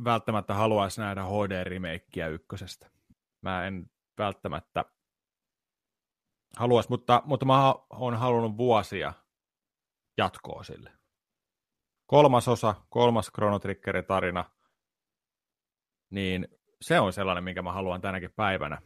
[0.03, 2.89] välttämättä haluaisi nähdä HD-remakeä ykkösestä.
[3.41, 4.85] Mä en välttämättä
[6.57, 9.13] haluaisi, mutta, mutta mä oon halunnut vuosia
[10.17, 10.91] jatkoa sille.
[12.05, 13.59] Kolmas osa, kolmas Chrono
[14.07, 14.51] tarina,
[16.09, 16.47] niin
[16.81, 18.81] se on sellainen, minkä mä haluan tänäkin päivänä.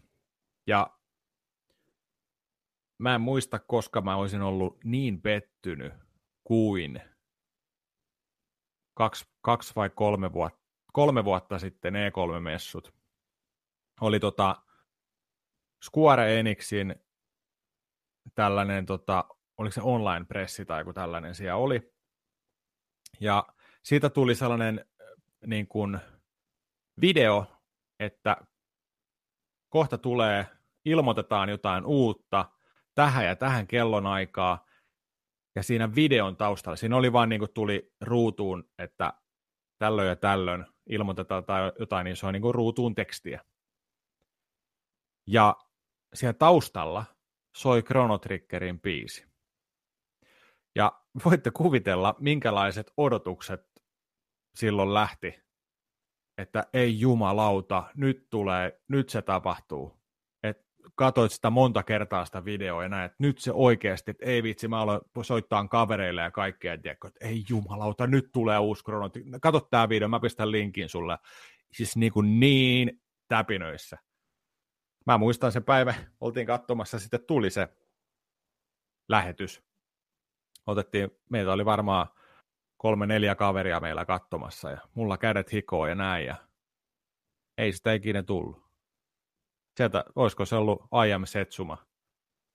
[0.68, 0.98] Ja
[2.98, 5.94] mä en muista, koska mä olisin ollut niin pettynyt
[6.44, 7.02] kuin
[8.94, 12.94] kaksi, kaksi vai kolme vuotta, kolme vuotta sitten E3-messut.
[14.02, 14.65] Oli tota
[15.84, 16.96] Square Enixin
[18.36, 19.26] tällainen, tota,
[19.58, 21.94] oliko se online-pressi tai joku tällainen siellä oli.
[23.20, 23.48] Ja
[23.84, 24.86] siitä tuli sellainen
[25.46, 26.00] niin kuin
[27.02, 27.46] video,
[28.00, 28.38] että
[29.70, 30.48] kohta tulee,
[30.86, 32.52] ilmoitetaan jotain uutta
[32.96, 34.66] tähän ja tähän kellonaikaa,
[35.56, 39.14] ja siinä videon taustalla, siinä oli vaan niin kuin tuli ruutuun, että
[39.78, 43.46] tällöin ja tällöin ilmoitetaan tai jotain, niin se on niin kuin ruutuun tekstiä.
[45.28, 45.56] Ja
[46.14, 47.06] siellä taustalla
[47.56, 49.26] soi Chrono Triggerin biisi.
[50.76, 53.62] Ja voitte kuvitella, minkälaiset odotukset
[54.56, 55.40] silloin lähti,
[56.38, 60.00] että ei jumalauta, nyt tulee, nyt se tapahtuu.
[60.44, 60.66] Et
[60.96, 64.68] katoit sitä monta kertaa sitä videoa ja näet, että nyt se oikeasti, että ei vitsi,
[64.68, 69.40] mä aloin soittaa kavereille ja kaikkea, että ei jumalauta, nyt tulee uusi Chrono Trigger.
[69.40, 71.18] Kato tämä video, mä pistän linkin sulle.
[71.72, 73.98] Siis niin, kuin niin täpinöissä
[75.06, 77.68] mä muistan se päivä, oltiin katsomassa, sitten tuli se
[79.08, 79.64] lähetys.
[80.66, 82.08] Otettiin, meitä oli varmaan
[82.78, 86.36] kolme, neljä kaveria meillä katsomassa ja mulla kädet hikoo ja näin ja
[87.58, 88.66] ei sitä ikinä tullut.
[89.78, 91.78] Sieltä, olisiko se ollut I Setsuma,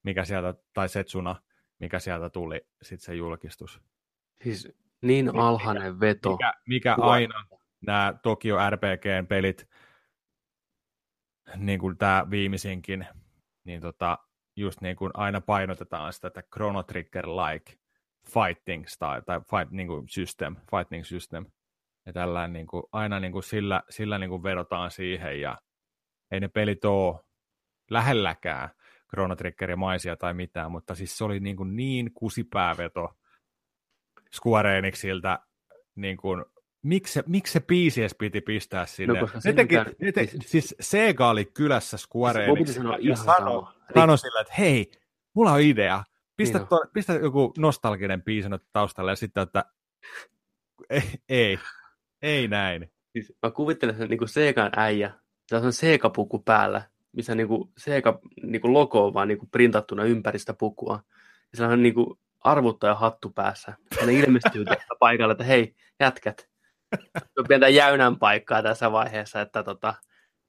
[0.02, 1.42] mikä sieltä, tai Setsuna,
[1.78, 3.80] mikä sieltä tuli sitten se julkistus.
[4.44, 4.68] Siis
[5.02, 6.30] niin alhainen mikä, veto.
[6.30, 7.46] Mikä, mikä aina
[7.86, 9.68] nämä Tokyo RPGn pelit
[11.56, 13.06] niin kuin tämä viimeisinkin,
[13.64, 14.18] niin tota,
[14.56, 17.80] just niin kuin aina painotetaan sitä, että Chrono Trigger-like
[18.26, 21.46] fighting style, tai fight, niin kuin system, fighting system.
[22.06, 25.58] Ja tällainen niin kuin, aina niin kuin sillä, sillä niin kuin vedotaan siihen, ja
[26.30, 27.20] ei ne pelit ole
[27.90, 28.68] lähelläkään
[29.10, 29.36] Chrono
[29.76, 33.14] maisia tai mitään, mutta siis se oli niin, kuin niin kusipääveto
[34.36, 35.38] Square Enixiltä
[35.94, 36.44] niin kuin
[36.82, 39.20] miksi se, miksi se biisi edes piti pistää sinne?
[39.20, 44.40] No, ne teki, ne te, siis Sega oli kylässä Square Enix ja sanoi sano sillä,
[44.40, 44.90] että hei,
[45.34, 46.04] mulla on idea.
[46.36, 49.64] Pistä, niin to, pistä joku nostalginen biisi taustalle ja sitten, että
[50.90, 51.58] ei, ei,
[52.22, 52.92] ei näin.
[53.12, 55.12] Siis mä kuvittelen sen niin Segan äijä,
[55.50, 59.50] tässä on Sega-puku päällä, missä niin kuin Sega niin kuin logo on vaan niin kuin
[59.50, 61.02] printattuna ympäristä pukua.
[61.52, 63.74] Ja se on niin kuin arvuttaja hattu päässä.
[64.00, 64.64] Hän ilmestyy
[64.98, 66.49] paikalle, että hei, jätkät,
[67.48, 69.94] pientä jäynän paikkaa tässä vaiheessa, että tota,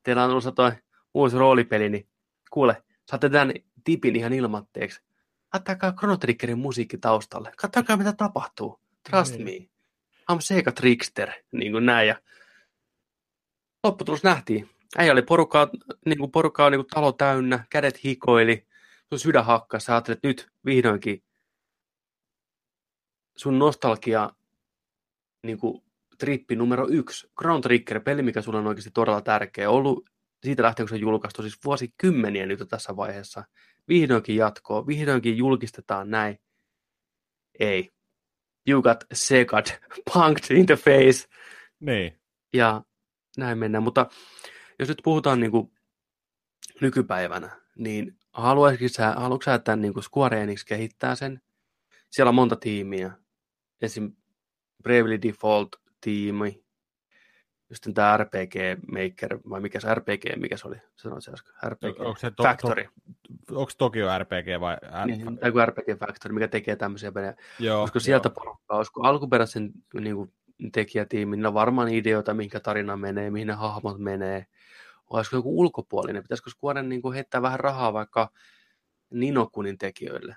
[0.04, 0.72] teillä on ollut toi
[1.14, 2.08] uusi roolipeli, niin
[2.52, 5.02] kuule, saatte tämän tipin ihan ilmatteeksi.
[5.54, 7.52] Laittakaa Chrono Triggerin musiikki taustalle.
[7.58, 8.80] Katsokaa, mitä tapahtuu.
[9.10, 9.44] Trust mm.
[9.44, 9.52] me.
[10.32, 12.08] I'm Sega Trickster, niin kuin näin.
[12.08, 12.22] Ja
[13.84, 14.70] lopputulos nähtiin.
[14.98, 15.68] Äijä oli porukkaa,
[16.06, 18.68] niin kuin porukkaa niin kuin talo täynnä, kädet hikoili,
[19.10, 21.24] sun sydän hakkas, sä ajattelet, että nyt vihdoinkin
[23.38, 24.30] sun nostalgia
[25.44, 25.84] niin kuin
[26.22, 30.10] trippi numero yksi, Ground Trigger, peli, mikä sulle on oikeasti todella tärkeä, ollut
[30.44, 33.44] siitä lähtien, kun se julkaistu, siis vuosikymmeniä nyt tässä vaiheessa.
[33.88, 36.40] Vihdoinkin jatkoa, vihdoinkin julkistetaan näin.
[37.60, 37.90] Ei.
[38.70, 39.66] You got second,
[40.14, 41.28] punked in the face.
[41.80, 42.20] Niin.
[42.54, 42.82] Ja
[43.38, 44.06] näin mennään, mutta
[44.80, 45.72] jos nyt puhutaan niin kuin
[46.82, 51.42] nykypäivänä, niin haluaisitko sä, haluatko sä, että niin kuin Square Enix kehittää sen?
[52.12, 53.12] Siellä on monta tiimiä.
[53.82, 54.12] Esim.
[54.84, 55.70] Bravely Default,
[56.02, 56.64] tiimi,
[57.70, 58.56] just tämä RPG
[58.92, 60.76] Maker, vai mikä se RPG, mikä se oli?
[60.96, 61.54] Sanoin se äsken.
[61.70, 62.88] RPG onko se to, Factory.
[63.48, 64.78] To, onko Tokyo RPG vai?
[65.04, 67.36] R- niin, tai kuin RPG Factory, mikä tekee tämmöisiä pelejä.
[67.60, 68.34] Joo, olisiko sieltä joo.
[68.34, 70.34] porukkaa, olisiko alkuperäisen niin kuin,
[70.72, 74.46] tekijätiimi, niillä on varmaan ideoita, mihinkä tarina menee, mihin ne hahmot menee.
[75.10, 76.24] Olisiko joku ulkopuolinen?
[76.24, 78.30] Pitäisikö Squaren niin kuin heittää vähän rahaa vaikka
[79.10, 80.36] Ninokunin tekijöille?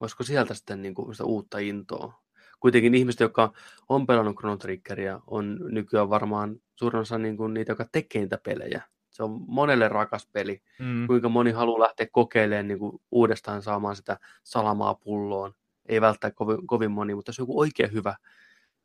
[0.00, 2.22] Olisiko sieltä sitten niin kuin, sitä uutta intoa?
[2.60, 3.52] Kuitenkin ihmiset, jotka
[3.88, 8.38] on pelannut Chrono Triggeria, on nykyään varmaan suurin osa niin kuin niitä, jotka tekee niitä
[8.42, 8.82] pelejä.
[9.10, 10.62] Se on monelle rakas peli.
[10.78, 11.06] Mm.
[11.06, 15.54] Kuinka moni haluaa lähteä kokeilemaan niin kuin uudestaan saamaan sitä salamaa pulloon.
[15.88, 18.16] Ei välttämättä kovin, kovin moni, mutta jos joku oikein hyvä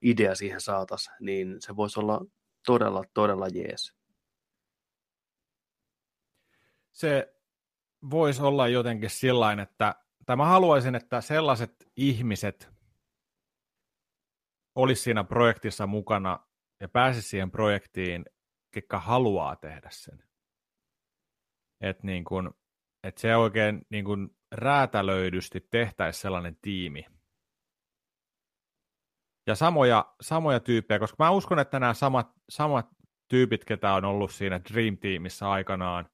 [0.02, 2.26] idea siihen saatas, niin se voisi olla
[2.66, 3.94] todella, todella jees.
[6.92, 7.34] Se
[8.10, 12.71] voisi olla jotenkin sillain, että tai mä haluaisin, että sellaiset ihmiset,
[14.76, 16.40] olisi siinä projektissa mukana
[16.80, 18.26] ja pääsisi siihen projektiin,
[18.74, 20.24] ketkä haluaa tehdä sen.
[21.82, 22.54] että niin kun,
[23.04, 27.06] että se oikein niin kun räätälöidysti tehtäisiin sellainen tiimi.
[29.48, 32.88] Ja samoja, samoja tyyppejä, koska mä uskon, että nämä samat, samat
[33.28, 36.10] tyypit, ketä on ollut siinä Dream Teamissa aikanaan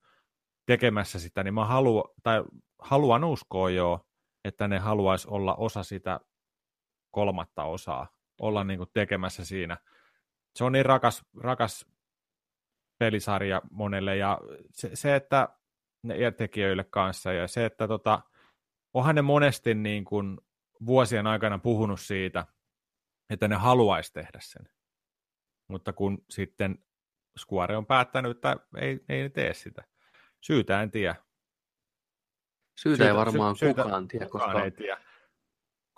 [0.66, 2.44] tekemässä sitä, niin mä haluan, tai
[2.80, 4.08] haluan uskoa jo,
[4.46, 6.20] että ne haluaisi olla osa sitä
[7.12, 9.78] kolmatta osaa, olla niin kuin tekemässä siinä.
[10.56, 11.86] Se on niin rakas, rakas
[13.00, 14.40] pelisarja monelle, ja
[14.72, 15.50] se, se että
[16.04, 18.22] ne tekijöille kanssa, ja se, että tota,
[18.94, 20.38] onhan ne monesti niin kuin
[20.86, 22.46] vuosien aikana puhunut siitä,
[23.30, 24.70] että ne haluaisi tehdä sen.
[25.68, 26.84] Mutta kun sitten
[27.40, 29.84] Square on päättänyt, että ei, ei ne tee sitä.
[30.42, 31.16] Syytä en tiedä.
[32.76, 34.30] Syytä, syytä ei varmaan sy- syytä, kukaan tiedä.
[34.30, 34.64] Koska...
[34.64, 35.02] ei tiedä.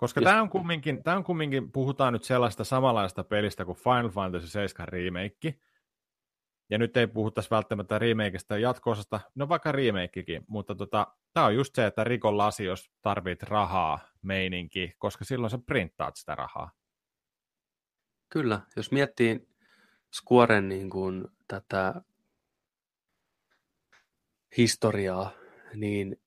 [0.00, 4.48] Koska tämä on, kumminkin, tämä on kumminkin, puhutaan nyt sellaista samanlaista pelistä kuin Final Fantasy
[4.48, 5.54] 7 remake,
[6.70, 11.74] ja nyt ei puhuttaisi välttämättä remakeista jatko-osasta, no vaikka remakekin, mutta tota, tämä on just
[11.74, 16.70] se, että rikon lasi, jos tarvit rahaa meininki, koska silloin sä printtaat sitä rahaa.
[18.28, 19.48] Kyllä, jos miettii
[20.12, 21.94] Squaren niin kuin tätä
[24.56, 25.30] historiaa,
[25.74, 26.20] niin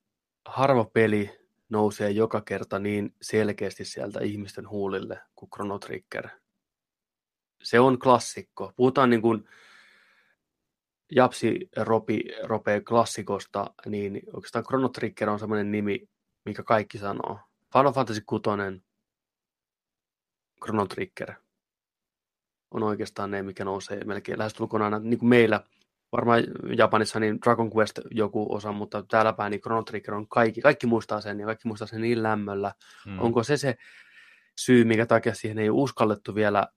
[0.45, 1.42] harva peli
[1.73, 6.29] nousee joka kerta niin selkeästi sieltä ihmisten huulille kuin Chrono Trigger.
[7.63, 8.73] Se on klassikko.
[8.75, 9.49] Puhutaan niin kuin
[11.11, 16.09] Japsi Ropi ropee klassikosta, niin oikeastaan Chrono Trigger on semmoinen nimi,
[16.45, 17.39] mikä kaikki sanoo.
[17.73, 18.43] Final Fantasy 6,
[20.63, 21.33] Chrono Trigger
[22.71, 25.63] on oikeastaan ne, mikä nousee melkein lähestulkoon aina, niin kuin meillä,
[26.13, 26.43] varmaan
[26.77, 30.87] Japanissa niin Dragon Quest joku osa, mutta täällä päin niin Chrono Trigger on kaikki, kaikki
[30.87, 32.73] muistaa sen ja kaikki muistaa sen niin lämmöllä.
[33.05, 33.19] Hmm.
[33.19, 33.75] Onko se se
[34.57, 36.67] syy, mikä takia siihen ei uskallettu vielä,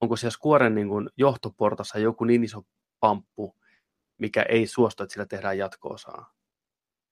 [0.00, 2.62] onko siellä Squaren niin kuin johtoportassa joku niin iso
[3.00, 3.56] pamppu,
[4.18, 6.32] mikä ei suostu, että sillä tehdään jatko-osaa.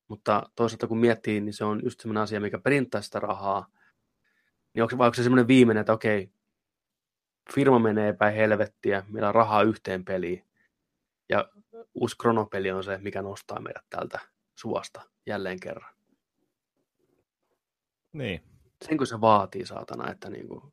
[0.08, 3.66] Mutta toisaalta kun miettii, niin se on just sellainen asia, mikä perintää sitä rahaa.
[4.74, 6.30] Niin onko, vai onko se semmoinen viimeinen, että okei,
[7.54, 10.47] firma menee päin helvettiä, meillä on rahaa yhteen peliin.
[11.28, 11.48] Ja
[11.94, 14.20] uusi kronopeli on se, mikä nostaa meidät täältä
[14.58, 15.94] suosta jälleen kerran.
[18.12, 18.42] Niin.
[18.84, 20.72] Sen kun se vaatii, saatana, että niin kuin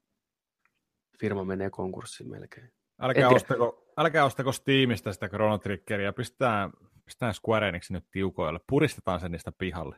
[1.20, 2.74] firma menee konkurssiin melkein.
[3.00, 6.72] Älkää ostako, älkää ostako Steamista sitä Chrono Triggeria, pistetään,
[7.06, 8.60] pistetään Square Enix nyt tiukoille.
[8.68, 9.98] Puristetaan sen niistä pihalle.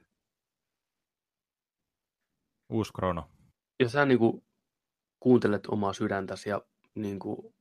[2.69, 3.29] Uusi Chrono.
[3.79, 4.43] Ja sä niin kuin
[5.19, 6.61] kuuntelet omaa sydäntäsi ja
[6.95, 7.55] niin kuin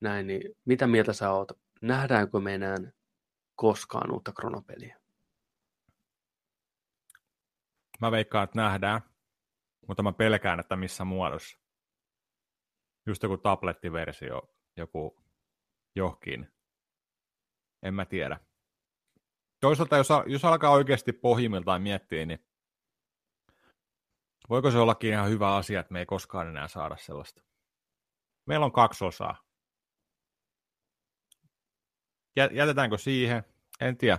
[0.00, 1.52] näin, niin mitä mieltä sä oot?
[1.82, 2.76] Nähdäänkö me enää
[3.54, 5.00] koskaan uutta kronopeliä?
[8.00, 9.00] Mä veikkaan, että nähdään,
[9.88, 11.58] mutta mä pelkään, että missä muodossa.
[13.06, 15.22] Just joku tablettiversio, joku
[15.96, 16.52] johonkin.
[17.82, 18.40] En mä tiedä.
[19.60, 22.46] Toisaalta, jos, jos alkaa oikeasti pohjimmiltaan miettiä, niin
[24.48, 27.42] voiko se ollakin ihan hyvä asia, että me ei koskaan enää saada sellaista.
[28.46, 29.47] Meillä on kaksi osaa.
[32.52, 33.44] Jätetäänkö siihen?
[33.80, 34.18] En tiedä.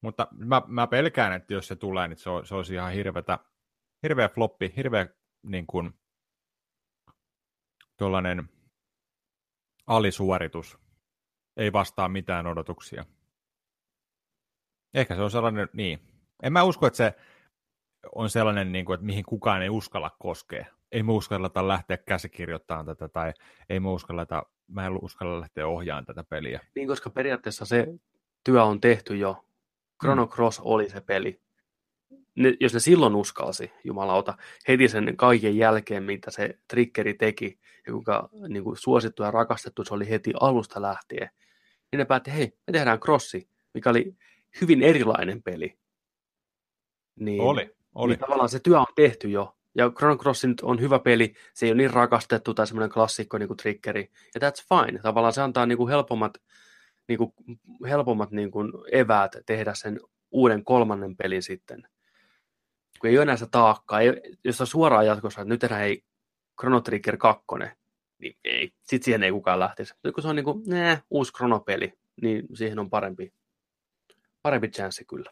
[0.00, 3.38] Mutta mä, mä pelkään, että jos se tulee, niin se, se olisi ihan hirvetä,
[4.02, 5.06] hirveä floppi, hirveä
[5.42, 5.94] niin kuin,
[7.96, 8.48] tuollainen
[9.86, 10.78] alisuoritus.
[11.56, 13.04] Ei vastaa mitään odotuksia.
[14.94, 15.98] Ehkä se on sellainen, niin.
[16.42, 17.14] En mä usko, että se
[18.14, 20.66] on sellainen, niin kuin, että mihin kukaan ei uskalla koskea.
[20.92, 23.32] Ei me uskalleta lähteä käsikirjoittamaan tätä, tai
[23.68, 26.60] ei me uskalleta, mä en uskalla lähteä ohjaamaan tätä peliä.
[26.74, 27.86] Niin, koska periaatteessa se
[28.44, 29.44] työ on tehty jo.
[30.02, 30.30] Chrono mm.
[30.30, 30.66] Cross mm.
[30.66, 31.40] oli se peli.
[32.34, 34.36] Ne, jos ne silloin uskalsi, jumalauta,
[34.68, 39.84] heti sen kaiken jälkeen, mitä se triggeri teki, ja kuinka niin kuin suosittu ja rakastettu
[39.84, 41.30] se oli heti alusta lähtien,
[41.92, 44.16] niin ne päätti, hei, me tehdään crossi, mikä oli
[44.60, 45.78] hyvin erilainen peli.
[47.16, 47.74] Niin, oli.
[47.94, 48.12] Oli.
[48.12, 49.56] Niin tavallaan se työ on tehty jo.
[49.74, 53.38] Ja Chrono Cross nyt on hyvä peli, se ei ole niin rakastettu tai semmoinen klassikko
[53.38, 54.10] niin kuin Triggeri.
[54.34, 54.98] Ja that's fine.
[54.98, 56.38] Tavallaan se antaa niin kuin helpommat,
[57.08, 57.32] niin kuin,
[57.88, 60.00] helpommat niin kuin eväät tehdä sen
[60.30, 61.82] uuden kolmannen pelin sitten.
[63.00, 64.00] Kun ei ole enää sitä taakkaa.
[64.00, 66.04] Ei, jos on suoraan jatkossa, että nyt tehdään ei
[66.60, 67.44] Chrono Trigger 2,
[68.18, 68.72] niin ei.
[68.82, 69.94] Sitten siihen ei kukaan lähtisi.
[70.04, 71.92] Nyt kun se on niin kuin, nee, uusi Chrono-peli,
[72.22, 73.32] niin siihen on parempi,
[74.42, 75.30] parempi chanssi kyllä.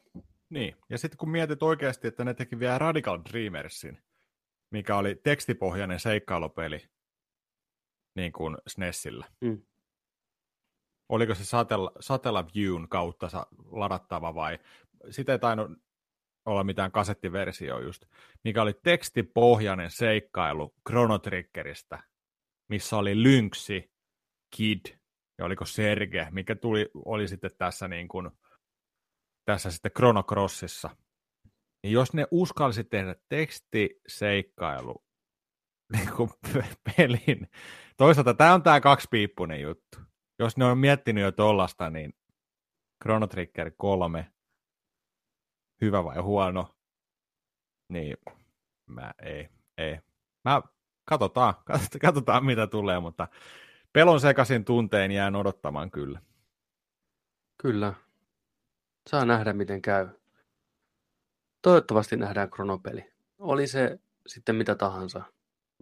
[0.51, 3.99] Niin, ja sitten kun mietit oikeasti, että ne teki vielä Radical Dreamersin,
[4.71, 6.87] mikä oli tekstipohjainen seikkailupeli
[8.17, 9.27] niin kuin SNESillä.
[9.41, 9.63] Mm.
[11.09, 14.59] Oliko se Satella, Satella Viewn kautta ladattava vai
[15.11, 15.71] sitä ei tainnut
[16.47, 18.05] olla mitään kasettiversio just,
[18.45, 22.03] mikä oli tekstipohjainen seikkailu Chrono Triggeristä,
[22.69, 23.93] missä oli Lynxi,
[24.57, 24.81] Kid
[25.39, 28.31] ja oliko Serge, mikä tuli, oli sitten tässä, niin kuin,
[29.45, 30.97] tässä sitten Chrono Crossissa.
[31.83, 35.05] Niin jos ne uskalsi tehdä tekstiseikkailu
[35.97, 36.31] niin kuin
[36.97, 37.49] pelin,
[37.97, 39.99] toisaalta tämä on tämä kaksipiippunen juttu.
[40.39, 42.13] Jos ne on miettinyt jo tollasta, niin
[43.03, 44.33] Chrono Trigger 3,
[45.81, 46.75] hyvä vai huono,
[47.89, 48.17] niin
[48.87, 49.99] mä ei, ei.
[50.45, 50.63] Mä
[51.05, 51.55] katsotaan,
[52.01, 53.29] katsotaan mitä tulee, mutta
[53.93, 56.23] pelon sekaisin tunteen jään odottamaan kyllä.
[57.63, 57.95] Kyllä.
[59.11, 60.20] Saa nähdä, miten käy.
[61.63, 63.13] Toivottavasti nähdään kronopeli.
[63.39, 65.23] Oli se sitten mitä tahansa.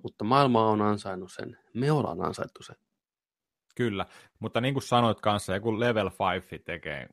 [0.02, 1.58] Mutta maailma on ansainnut sen.
[1.74, 2.76] Me ollaan ansaittu sen.
[3.74, 4.06] Kyllä,
[4.38, 6.10] mutta niin kuin sanoit kanssa, joku Level
[6.40, 7.08] 5 tekee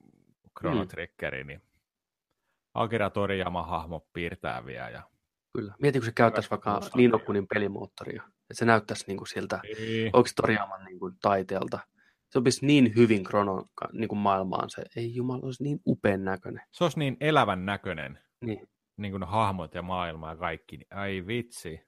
[0.59, 0.87] Chrono mm.
[0.87, 1.61] Triggeri, niin
[2.73, 4.89] Akira Toriyama hahmo piirtää vielä.
[4.89, 5.03] Ja...
[5.53, 5.75] Kyllä.
[5.81, 8.23] Mieti, kun se käyttäisi vaikka Ninokunin pelimoottoria.
[8.25, 10.09] Että se näyttäisi niin kuin siltä niin.
[10.13, 11.79] oikeasti Toriyaman niin kuin taiteelta.
[12.29, 14.69] Se olisi niin hyvin Chrono niin kuin maailmaan.
[14.69, 16.61] Se ei jumala, olisi niin upean näköinen.
[16.71, 18.19] Se olisi niin elävän näköinen.
[18.41, 18.69] Niin.
[18.97, 20.79] Niin kuin hahmot ja maailma ja kaikki.
[20.91, 21.79] Ai vitsi.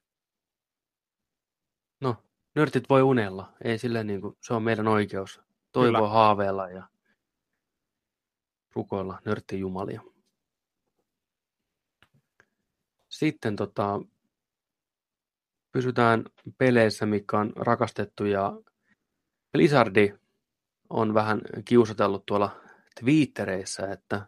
[2.02, 2.16] No,
[2.56, 3.54] nörtit voi unella.
[3.64, 5.41] Ei sille niin kuin, se on meidän oikeus.
[5.72, 6.10] Toivoa Kyllä.
[6.10, 6.88] haaveilla ja
[8.76, 10.02] rukoilla nörttijumalia.
[13.10, 14.02] Sitten tota,
[15.72, 16.24] pysytään
[16.58, 18.62] peleissä, mikä on rakastettu ja
[19.52, 20.14] Blizzardi
[20.89, 22.62] on vähän kiusatellut tuolla
[23.00, 24.28] Twittereissä, että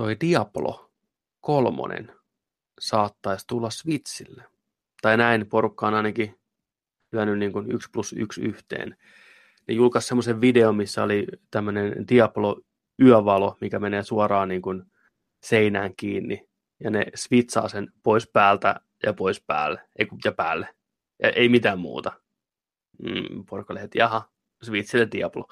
[0.00, 0.90] toi Diablo
[1.40, 2.12] kolmonen
[2.80, 4.44] saattaisi tulla Switchille.
[5.02, 6.40] Tai näin porukka on ainakin
[7.12, 8.96] lyönyt niin kuin 1 plus 1 yhteen.
[9.68, 12.60] Ne julkaisi semmoisen videon, missä oli tämmöinen Diablo
[13.02, 14.82] yövalo, mikä menee suoraan niin kuin
[15.42, 16.48] seinään kiinni.
[16.84, 20.68] Ja ne switchaa sen pois päältä ja pois päälle, ei ja päälle.
[21.22, 22.12] Ja ei mitään muuta.
[23.02, 24.30] Mm, porukka että jaha,
[24.62, 25.48] switchille Diablo.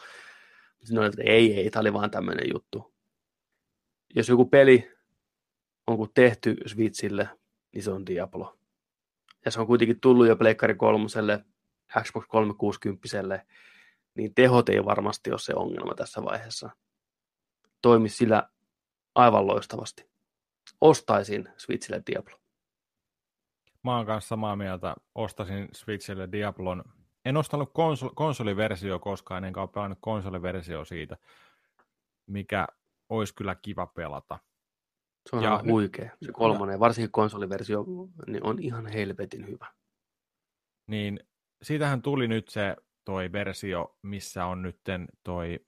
[0.85, 2.98] Sitten että ei, ei, tämä oli vaan tämmöinen juttu.
[4.15, 4.91] Jos joku peli
[5.87, 7.29] on tehty Switchille,
[7.73, 8.59] niin se on Diablo.
[9.45, 11.45] Ja se on kuitenkin tullut jo Pleikkari kolmoselle,
[12.03, 13.45] Xbox 360,
[14.15, 16.71] niin tehot ei varmasti ole se ongelma tässä vaiheessa.
[17.83, 18.49] Toimi sillä
[19.15, 20.09] aivan loistavasti.
[20.81, 22.39] Ostaisin Switchille Diablo.
[23.85, 24.95] Mä oon kanssa samaa mieltä.
[25.15, 26.85] Ostasin Switchille Diablon.
[27.25, 31.17] En ostanut konsol- konsoliversio koskaan, enkä ole pelannut konsoliversio siitä,
[32.27, 32.67] mikä
[33.09, 34.39] olisi kyllä kiva pelata.
[35.31, 37.85] Se on ja huikea, se kolmonen, ja varsinkin konsoliversio
[38.27, 39.67] niin on ihan helvetin hyvä.
[40.87, 41.21] Niin,
[41.63, 45.67] siitähän tuli nyt se toi versio, missä on nytten toi,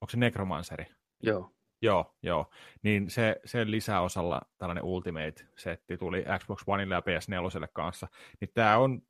[0.00, 0.86] onko se Necromanceri?
[1.22, 1.54] Joo.
[1.82, 2.50] Joo, joo.
[2.82, 8.08] Niin se, sen lisäosalla tällainen Ultimate-setti tuli Xbox Oneille ja PS4 kanssa.
[8.40, 9.02] Niin tämä on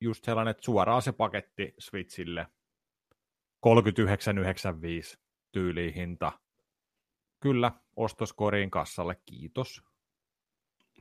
[0.00, 2.46] just sellainen, että suoraan se paketti Switchille
[3.66, 5.21] 39,95
[5.52, 6.32] tyyliin hinta.
[7.40, 9.82] Kyllä, ostoskoriin kassalle, kiitos.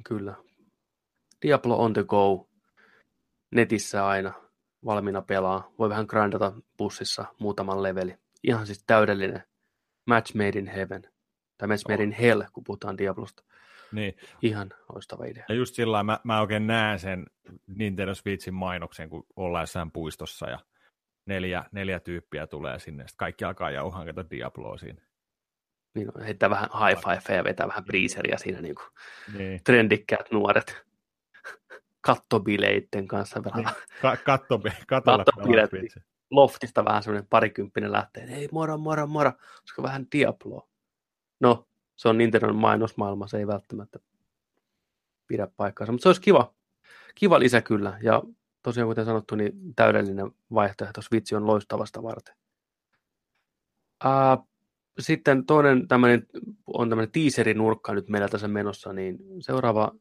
[0.03, 0.35] Kyllä.
[1.41, 2.49] Diablo on the go.
[3.51, 4.33] Netissä aina
[4.85, 5.71] valmiina pelaa.
[5.79, 8.15] Voi vähän grindata bussissa muutaman leveli.
[8.43, 9.43] Ihan siis täydellinen
[10.05, 11.01] match made in heaven.
[11.57, 13.43] Tai match made in hell, kun puhutaan Diablosta.
[13.91, 14.13] Niin.
[14.41, 15.45] Ihan loistava idea.
[15.49, 17.25] Ja just sillä mä, mä oikein näen sen
[17.67, 20.59] Nintendo Switchin mainoksen, kun ollaan jossain puistossa ja
[21.31, 23.03] neljä, neljä tyyppiä tulee sinne.
[23.03, 25.01] Sitten kaikki alkaa jauhaan kato Diabloa siinä.
[25.93, 28.87] Niin, heittää vähän high five ja vetää vähän breezeria siinä niin kuin
[29.37, 29.61] niin.
[29.63, 30.85] trendikkäät nuoret
[32.07, 33.41] kattobileitten kanssa.
[33.55, 33.67] Niin.
[34.01, 35.25] Ka- katto, katolla
[36.31, 40.67] Loftista vähän semmoinen parikymppinen lähtee, ei moro, moro, moro, koska vähän Diabloa.
[41.39, 43.99] No, se on Nintendon mainosmaailma, se ei välttämättä
[45.27, 46.53] pidä paikkaansa, mutta se olisi kiva,
[47.15, 48.21] kiva lisä kyllä, ja
[48.63, 52.35] tosiaan kuten sanottu, niin täydellinen vaihtoehto Switch on loistavasta varten.
[54.05, 54.47] Uh,
[54.99, 56.27] sitten toinen tämmöinen,
[56.67, 59.91] on tämmöinen tiiserinurkka nyt meillä tässä menossa, niin seuraava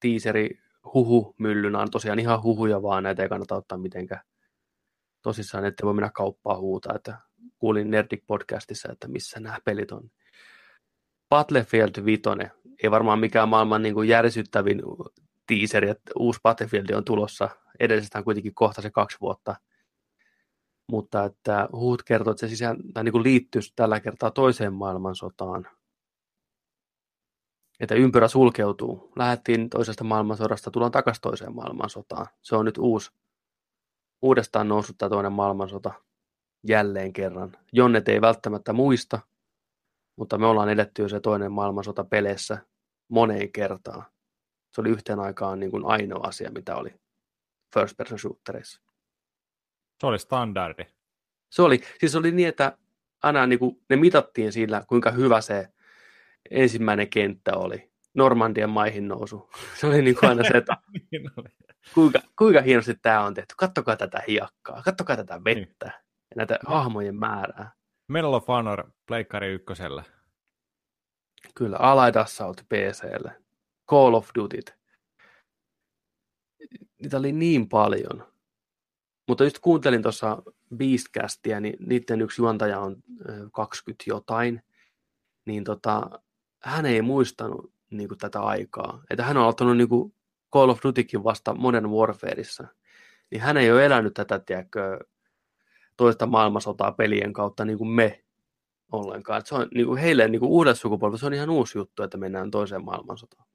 [0.00, 0.58] tiiseri
[0.94, 4.20] huhu myllynä on tosiaan ihan huhuja vaan, näitä ei kannata ottaa mitenkään
[5.22, 7.18] tosissaan, että voi mennä kauppaa huuta, että
[7.58, 10.10] kuulin Nerdik podcastissa, että missä nämä pelit on.
[11.28, 12.22] Battlefield 5,
[12.82, 14.82] ei varmaan mikään maailman niin kuin järisyttävin
[15.46, 17.48] tiiseri, että uusi Battlefield on tulossa,
[17.80, 19.56] edellisestä kuitenkin kohta se kaksi vuotta–
[20.92, 25.68] mutta että huut kertoo, että se sisään, tai niin kuin liittyisi tällä kertaa toiseen maailmansotaan.
[27.80, 29.12] Että ympyrä sulkeutuu.
[29.16, 32.26] Lähettiin toisesta maailmansodasta, tullaan takaisin toiseen maailmansotaan.
[32.42, 33.10] Se on nyt uusi,
[34.22, 35.92] uudestaan noussut tämä toinen maailmansota
[36.68, 37.56] jälleen kerran.
[37.72, 39.20] Jonnet ei välttämättä muista,
[40.16, 42.58] mutta me ollaan edetty jo se toinen maailmansota peleissä
[43.08, 44.04] moneen kertaan.
[44.72, 46.94] Se oli yhteen aikaan niin kuin ainoa asia, mitä oli
[47.74, 48.82] first person shooterissa.
[50.00, 50.84] Se oli standardi.
[51.50, 52.78] Se oli, siis oli niin, että
[53.22, 55.68] aina niin kuin, ne mitattiin sillä, kuinka hyvä se
[56.50, 57.92] ensimmäinen kenttä oli.
[58.14, 59.50] Normandian maihin nousu.
[59.80, 60.76] Se oli niin kuin aina se, että
[61.10, 61.30] niin
[61.94, 63.54] kuinka, kuinka hienosti tämä on tehty.
[63.58, 65.94] Kattokaa tätä hiekkaa, kattokaa tätä vettä Niin.
[66.30, 67.72] ja näitä hahmojen määrää.
[68.08, 70.04] Medal of Honor Pleikkari ykkösellä.
[71.54, 73.42] Kyllä, Allied Assault PClle,
[73.90, 74.74] Call of Dutyt.
[77.02, 78.32] Niitä oli niin paljon.
[79.28, 80.42] Mutta just kuuntelin tuossa
[80.76, 82.96] Beastcastia, niin niiden yksi juontaja on
[83.28, 84.62] ö, 20 jotain,
[85.44, 86.10] niin tota,
[86.62, 89.02] hän ei muistanut niin kuin, tätä aikaa.
[89.10, 90.14] Että hän on aloittanut niin kuin
[90.52, 92.66] Call of Dutykin vasta Modern Warfareissa.
[93.30, 94.98] Niin hän ei ole elänyt tätä, tiedätkö,
[95.96, 98.24] toista maailmansotaa pelien kautta niin kuin me
[98.92, 99.38] ollenkaan.
[99.38, 102.18] Et se on niin kuin heille niin kuin uudelle se on ihan uusi juttu, että
[102.18, 103.46] mennään toiseen maailmansotaan.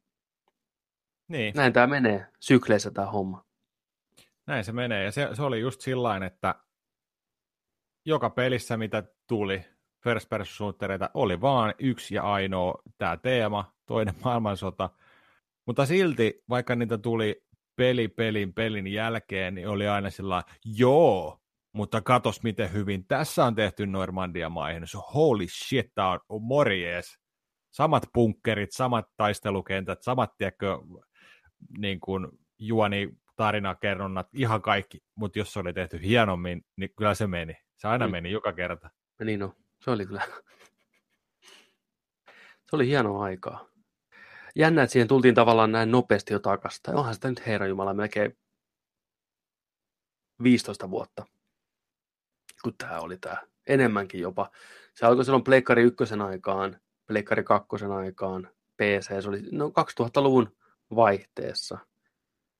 [1.27, 3.45] Niin, Näin tämä menee sykleissä tämä homma.
[4.47, 5.03] näin se menee.
[5.03, 6.55] Ja se, se oli just sillain, että
[8.05, 9.65] joka pelissä, mitä tuli
[10.03, 10.73] first person
[11.13, 14.89] oli vaan yksi ja ainoa tämä teema, toinen maailmansota.
[15.65, 17.43] Mutta silti, vaikka niitä tuli
[17.75, 21.39] peli pelin pelin jälkeen, niin oli aina sillä joo,
[21.73, 24.87] mutta katos miten hyvin tässä on tehty Normandia maihin.
[24.87, 27.19] Se holy shit, on on morjes.
[27.71, 30.77] Samat punkkerit, samat taistelukentät, samat tiedätkö,
[31.77, 32.27] niin kuin
[32.59, 37.57] juoni tarinakerronnat, ihan kaikki, mutta jos se oli tehty hienommin, niin kyllä se meni.
[37.75, 38.11] Se aina Mm.
[38.11, 38.89] meni joka kerta.
[39.23, 39.53] Niin on.
[39.83, 40.21] Se oli kyllä.
[42.69, 43.67] Se oli hienoa aikaa.
[44.55, 46.79] Jännä, että siihen tultiin tavallaan näin nopeasti jo takaisin.
[46.83, 48.37] Tai onhan sitä nyt Herran Jumala melkein
[50.43, 51.25] 15 vuotta,
[52.63, 53.37] kun tämä oli tämä.
[53.67, 54.51] Enemmänkin jopa.
[54.93, 59.21] Se alkoi silloin Pleikkari ykkösen aikaan, Pleikkari kakkosen aikaan, PC.
[59.23, 60.56] Se oli no 2000-luvun
[60.95, 61.77] vaihteessa.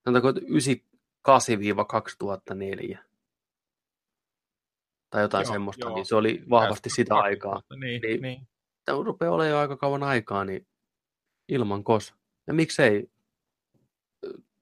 [0.03, 0.41] Sanotaanko, että
[2.93, 2.97] 98-2004
[5.09, 5.95] tai jotain Joo, semmoista, joo.
[5.95, 7.61] niin se oli vahvasti sitä 2000, aikaa.
[7.79, 8.01] Niin.
[8.01, 8.21] niin.
[8.21, 8.47] niin.
[8.85, 10.67] Tämä rupeaa olemaan jo aika kauan aikaa, niin
[11.49, 12.15] ilman kos.
[12.47, 13.11] Ja miksei?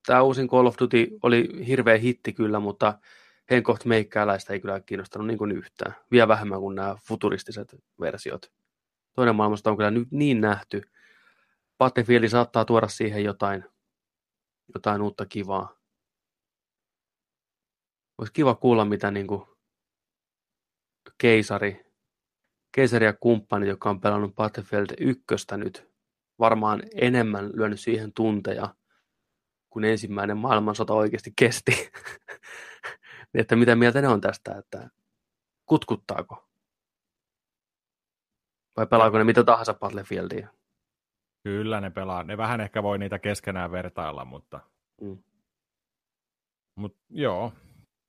[0.05, 2.99] Tämä uusin Call of Duty oli hirveä hitti kyllä, mutta
[3.49, 5.95] henkoht meikkääläistä ei kyllä kiinnostanut niin kuin yhtään.
[6.11, 8.51] Vielä vähemmän kuin nämä futuristiset versiot.
[9.13, 10.82] Toinen maailmasta on kyllä nyt niin nähty.
[11.78, 13.65] Battlefield saattaa tuoda siihen jotain,
[14.73, 15.76] jotain uutta kivaa.
[18.17, 19.45] Olisi kiva kuulla, mitä niin kuin
[21.17, 21.86] keisari,
[22.71, 25.23] keisari ja kumppanit, joka on pelannut Battlefield 1
[25.57, 25.89] nyt,
[26.39, 28.76] varmaan enemmän lyönyt siihen tunteja,
[29.69, 31.71] kun ensimmäinen maailmansota oikeasti kesti.
[33.34, 34.89] Niin, että mitä mieltä ne on tästä, että
[35.65, 36.49] kutkuttaako?
[38.78, 40.49] Vai pelaako ne mitä tahansa Battlefieldia?
[41.46, 42.24] Kyllä ne pelaa.
[42.24, 44.60] Ne vähän ehkä voi niitä keskenään vertailla, mutta,
[45.02, 45.18] Mm.
[46.76, 47.54] mutta joo.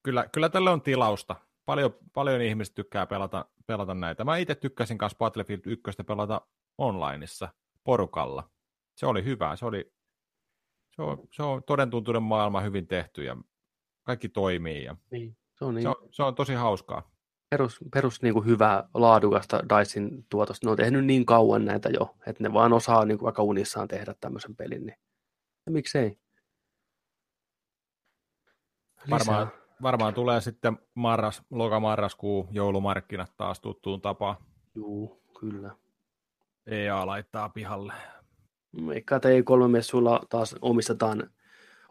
[0.03, 1.37] Kyllä, kyllä tälle on tilausta.
[1.65, 4.25] Paljon, paljon ihmiset tykkää pelata, pelata näitä.
[4.25, 6.41] Mä itse tykkäsin kanssa Battlefield 1 pelata
[6.79, 7.49] onlineissa
[7.85, 8.51] porukalla.
[8.97, 9.57] Se oli hyvä.
[9.57, 9.93] Se, oli,
[10.97, 13.37] se, on, se on todentuntuinen maailma hyvin tehty ja
[14.03, 14.85] kaikki toimii.
[14.85, 15.37] Ja Niin.
[15.59, 17.11] Se on, niin se, on, se on tosi hauskaa.
[17.57, 20.67] Perus, perus niin kuin hyvää laadukasta Dicein tuotosta.
[20.67, 23.89] Ne on tehnyt niin kauan näitä jo, että ne vaan osaa niin kuin vaikka unissaan
[23.89, 24.87] tehdä tämmöisen pelin.
[24.87, 24.99] Niin.
[25.67, 26.19] Ja miksei?
[29.11, 29.53] Varmaan,
[29.83, 34.37] varmaan tulee sitten marras, loka-marraskuu joulumarkkinat taas tuttuun tapaan.
[34.75, 35.71] Juu, kyllä.
[36.67, 37.93] EA laittaa pihalle.
[38.95, 41.31] Eikä E3-messuilla taas omistetaan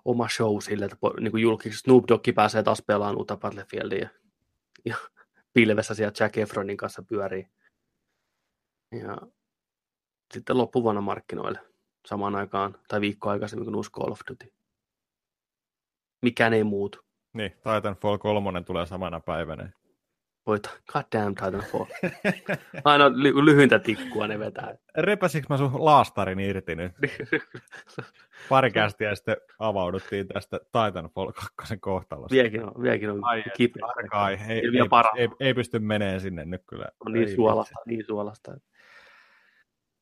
[0.06, 4.10] oma show sille, että niin julkiksi Snoop Dogg pääsee taas pelaamaan uutta Battlefieldia
[4.86, 4.96] ja
[5.56, 7.48] pilvessä siellä Jack Efronin kanssa pyörii.
[8.92, 9.18] Ja
[10.34, 11.60] sitten loppuvuonna markkinoille
[12.08, 14.54] samaan aikaan tai viikko aikaisemmin kuin uusi Call of Duty.
[16.22, 17.00] Mikään ei muutu.
[17.34, 19.72] Niin, Titanfall 3 tulee samana päivänä.
[20.48, 21.86] Voita, god damn Titanfall.
[22.84, 24.76] Aina ly- lyhyintä tikkua ne vetää.
[24.98, 26.92] Repäsikö mä sun laastarin irti nyt?
[28.50, 32.34] Pari kästiä sitten avauduttiin tästä Titanfall 2 kohtalosta.
[32.36, 33.86] Vieläkin on, vieläkin on Ai, kipeä.
[33.98, 36.86] Arkai, ei, ei, ei, ei, ei, pysty meneen sinne nyt kyllä.
[37.06, 38.58] on niin Ei suolasta, niin suolasta.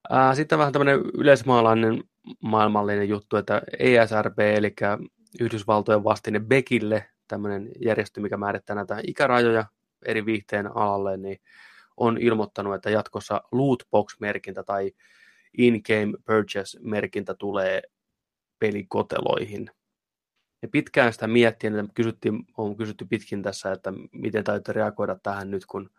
[0.10, 2.04] Ää, sitten vähän tämmöinen yleismaalainen
[2.41, 4.74] maailmallinen juttu, että ESRB, eli
[5.39, 9.66] Yhdysvaltojen vastine Bekille, tämmöinen järjestö, mikä määrittää näitä ikärajoja
[10.06, 11.38] eri viihteen alalle, niin
[11.97, 14.91] on ilmoittanut, että jatkossa lootbox-merkintä tai
[15.58, 17.82] in-game purchase-merkintä tulee
[18.60, 19.72] pelikoteloihin.
[20.62, 25.51] Ja pitkään sitä miettiin, että kysyttiin, on kysytty pitkin tässä, että miten täytyy reagoida tähän
[25.51, 25.89] nyt, kun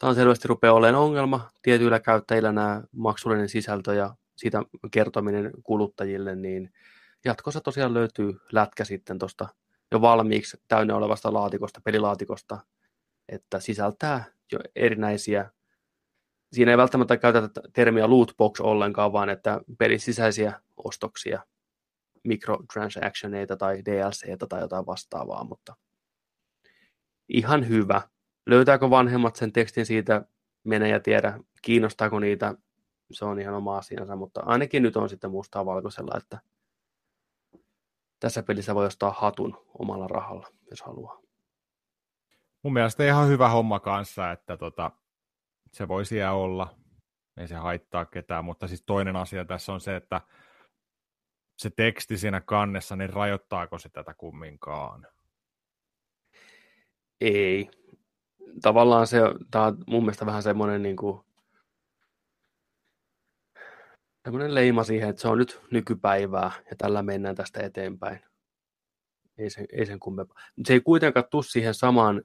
[0.00, 6.34] Tämä on selvästi rupeaa olemaan ongelma tietyillä käyttäjillä nämä maksullinen sisältö ja siitä kertominen kuluttajille,
[6.34, 6.72] niin
[7.24, 9.48] jatkossa tosiaan löytyy lätkä sitten tuosta
[9.92, 12.58] jo valmiiksi täynnä olevasta laatikosta, pelilaatikosta,
[13.30, 15.50] että sisältää jo erinäisiä,
[16.52, 21.44] siinä ei välttämättä käytetä termiä lootbox ollenkaan, vaan että pelin sisäisiä ostoksia,
[22.24, 25.76] microtransactioneita tai DLCtä tai jotain vastaavaa, mutta
[27.28, 28.02] ihan hyvä.
[28.46, 30.24] Löytääkö vanhemmat sen tekstin siitä,
[30.64, 32.54] mene ja tiedä, kiinnostaako niitä,
[33.12, 36.40] se on ihan oma asiansa, mutta ainakin nyt on sitten mustaa valkoisella, että
[38.20, 41.29] tässä pelissä voi ostaa hatun omalla rahalla, jos haluaa.
[42.62, 44.90] Mun mielestä ihan hyvä homma kanssa, että tota,
[45.72, 46.74] se voi siellä olla,
[47.36, 50.20] ei se haittaa ketään, mutta siis toinen asia tässä on se, että
[51.58, 55.06] se teksti siinä kannessa, niin rajoittaako se tätä kumminkaan?
[57.20, 57.70] Ei.
[58.62, 59.18] Tavallaan se,
[59.50, 61.20] tämä on mun mielestä vähän semmoinen niin kuin,
[64.24, 68.20] semmoinen leima siihen, että se on nyt nykypäivää ja tällä mennään tästä eteenpäin.
[69.38, 70.42] Ei sen, ei sen kummempaa.
[70.66, 72.22] Se ei kuitenkaan tule siihen samaan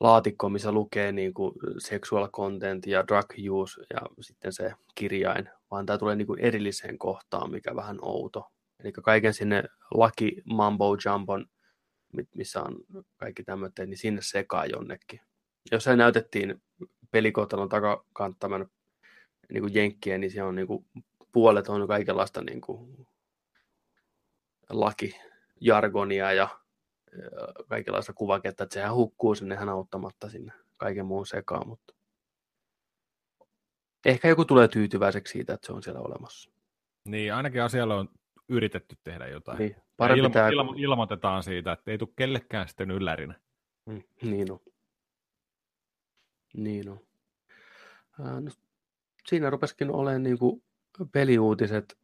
[0.00, 5.86] laatikkoon, missä lukee niin kuin sexual content ja drug use ja sitten se kirjain, vaan
[5.86, 8.46] tämä tulee niin kuin erilliseen kohtaan, mikä vähän outo.
[8.80, 11.46] Eli kaiken sinne laki mambo jumbon,
[12.34, 12.76] missä on
[13.16, 15.20] kaikki tämmöitä, niin sinne sekaa jonnekin.
[15.70, 16.62] Jos se näytettiin
[17.10, 18.66] pelikohtalon takakanttaman
[19.52, 20.86] niin kuin jenkkiä, niin siellä on niin kuin,
[21.32, 23.06] puolet on kaikenlaista niin kuin,
[24.70, 26.48] lakijargonia ja
[27.68, 31.94] kaikenlaista kuvaketta, että sehän hukkuu sinne ihan auttamatta sinne kaiken muun sekaan, mutta
[34.04, 36.50] ehkä joku tulee tyytyväiseksi siitä, että se on siellä olemassa.
[37.04, 38.08] Niin, ainakin asialle on
[38.48, 39.58] yritetty tehdä jotain.
[39.58, 40.50] Niin, parempi ilmo- tämä...
[40.50, 43.34] ilmo- ilmoitetaan siitä, että ei tule kellekään sitten yllärinä.
[43.86, 44.60] Mm, niin on.
[46.54, 47.00] Niin on.
[48.18, 48.50] no,
[49.26, 50.62] siinä rupesikin olemaan niin kuin
[51.12, 51.98] peliuutiset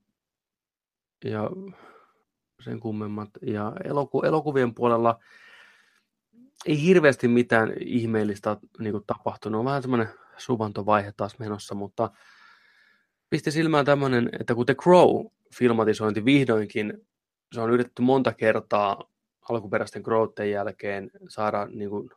[1.24, 1.50] ja
[2.60, 3.30] sen kummemmat.
[3.42, 5.18] Ja eloku- elokuvien puolella
[6.66, 9.58] ei hirveästi mitään ihmeellistä niin kuin tapahtunut.
[9.58, 12.10] On vähän semmoinen suvantovaihe taas menossa, mutta
[13.30, 17.06] pisti silmään tämmöinen, että kun The Crow-filmatisointi vihdoinkin,
[17.52, 19.10] se on yritetty monta kertaa
[19.48, 22.10] alkuperäisten Crowten jälkeen saada niin kuin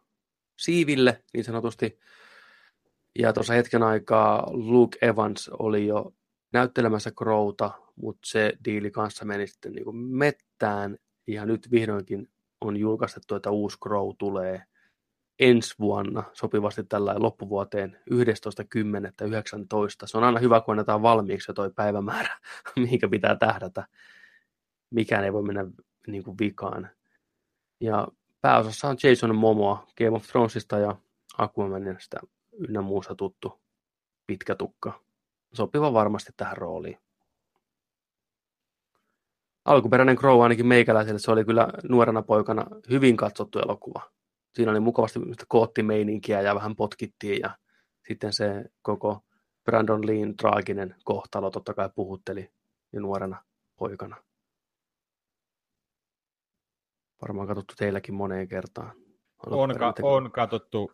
[0.57, 1.99] siiville niin sanotusti,
[3.19, 6.13] ja tuossa hetken aikaa Luke Evans oli jo
[6.53, 10.98] näyttelemässä Crowta, mutta se diili kanssa meni sitten niin kuin mettään.
[11.28, 12.30] Ja nyt vihdoinkin
[12.62, 14.64] on julkaistettu, että uusi Crow tulee
[15.39, 18.18] ensi vuonna sopivasti tällä loppuvuoteen 11.10.19.
[20.06, 22.38] Se on aina hyvä, kun annetaan valmiiksi jo toi päivämäärä,
[22.76, 23.88] mihinkä pitää tähdätä.
[24.89, 25.66] Mikään ei voi mennä
[26.08, 26.89] niin kuin vikaan.
[27.80, 28.08] Ja
[28.41, 30.95] pääosassa on Jason Momoa Game of Thronesista ja
[31.38, 32.20] Aquamanista
[32.54, 33.62] ynnä muussa tuttu
[34.28, 35.04] pitkä tukka.
[35.54, 36.98] Sopiva varmasti tähän rooliin.
[39.68, 44.01] Alkuperäinen Crow ainakin meikäläiselle, se oli kyllä nuorena poikana hyvin katsottu elokuva.
[44.55, 47.57] Siinä oli mukavasti koottimeininkiä ja vähän potkittiin ja
[48.07, 49.20] sitten se koko
[49.65, 52.51] Brandon Leen traaginen kohtalo totta kai puhutteli
[52.93, 53.43] jo nuorena
[53.76, 54.15] poikana.
[57.22, 58.91] Varmaan katsottu teilläkin moneen kertaan.
[59.45, 60.91] On, ka- on katsottu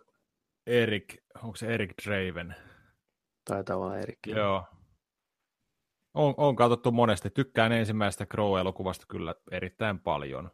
[0.68, 2.56] Erik, onko se Erik Draven?
[3.46, 4.20] Taitaa olla Erik.
[4.28, 4.64] Joo.
[6.14, 7.30] On, on katsottu monesti.
[7.30, 10.52] Tykkään ensimmäisestä Crow-elokuvasta kyllä erittäin paljon.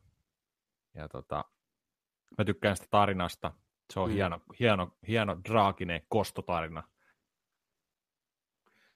[0.93, 1.45] Ja tota,
[2.38, 3.51] mä tykkään sitä tarinasta.
[3.93, 4.14] Se on mm.
[4.14, 6.84] hieno, hieno, hieno draakinen kostotarina.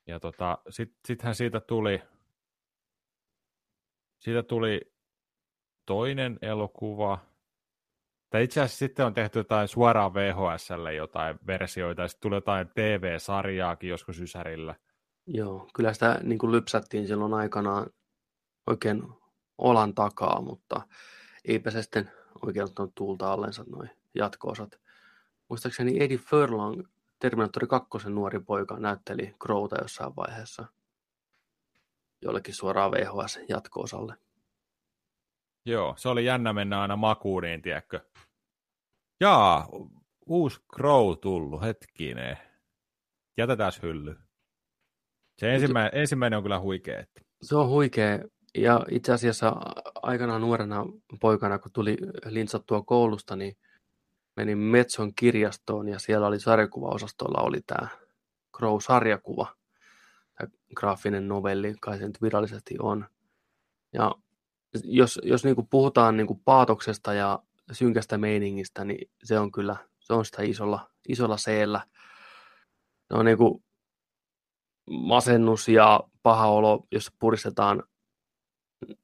[0.06, 2.02] Ja tota, sit, sittenhän siitä tuli,
[4.18, 4.94] siitä tuli
[5.86, 7.18] toinen elokuva,
[8.30, 12.68] tai itse asiassa sitten on tehty jotain suoraan VHSlle jotain versioita, ja sitten tuli jotain
[12.74, 14.74] TV-sarjaakin joskus Ysärillä.
[15.26, 17.86] Joo, kyllä sitä niin kuin lypsättiin silloin aikanaan
[18.66, 19.02] oikein
[19.58, 20.82] olan takaa, mutta
[21.44, 22.10] eipä se sitten
[22.46, 24.80] oikein ottanut tuulta allensa noin jatko-osat.
[25.48, 26.82] Muistaakseni Eddie Furlong,
[27.18, 30.66] Terminator 2 nuori poika, näytteli Crowta jossain vaiheessa
[32.22, 34.14] jollekin suoraan VHS jatko-osalle.
[35.66, 38.00] Joo, se oli jännä mennä aina makuuniin, tiedätkö?
[39.20, 39.68] Jaa,
[40.26, 42.38] uusi Crow tullut, hetkinen.
[43.36, 44.23] Jätetään hylly.
[45.38, 47.00] Se ensimmäinen, ensimmäinen on kyllä huikea.
[47.00, 47.20] Että...
[47.42, 48.18] Se on huikea.
[48.58, 49.56] Ja itse asiassa
[50.02, 50.86] aikanaan nuorena
[51.20, 53.56] poikana, kun tuli lintsattua koulusta, niin
[54.36, 57.88] menin Metson kirjastoon ja siellä oli sarjakuvaosastolla oli tämä
[58.56, 59.46] Crow-sarjakuva.
[60.38, 63.06] Tämä graafinen novelli, kai se nyt virallisesti on.
[63.92, 64.14] Ja
[64.84, 69.76] jos, jos niin kuin puhutaan niin kuin paatoksesta ja synkästä meiningistä, niin se on kyllä,
[70.00, 71.80] se on sitä isolla, isolla seellä.
[73.08, 73.63] Se on niin kuin
[74.90, 77.82] masennus ja paha olo, jos puristetaan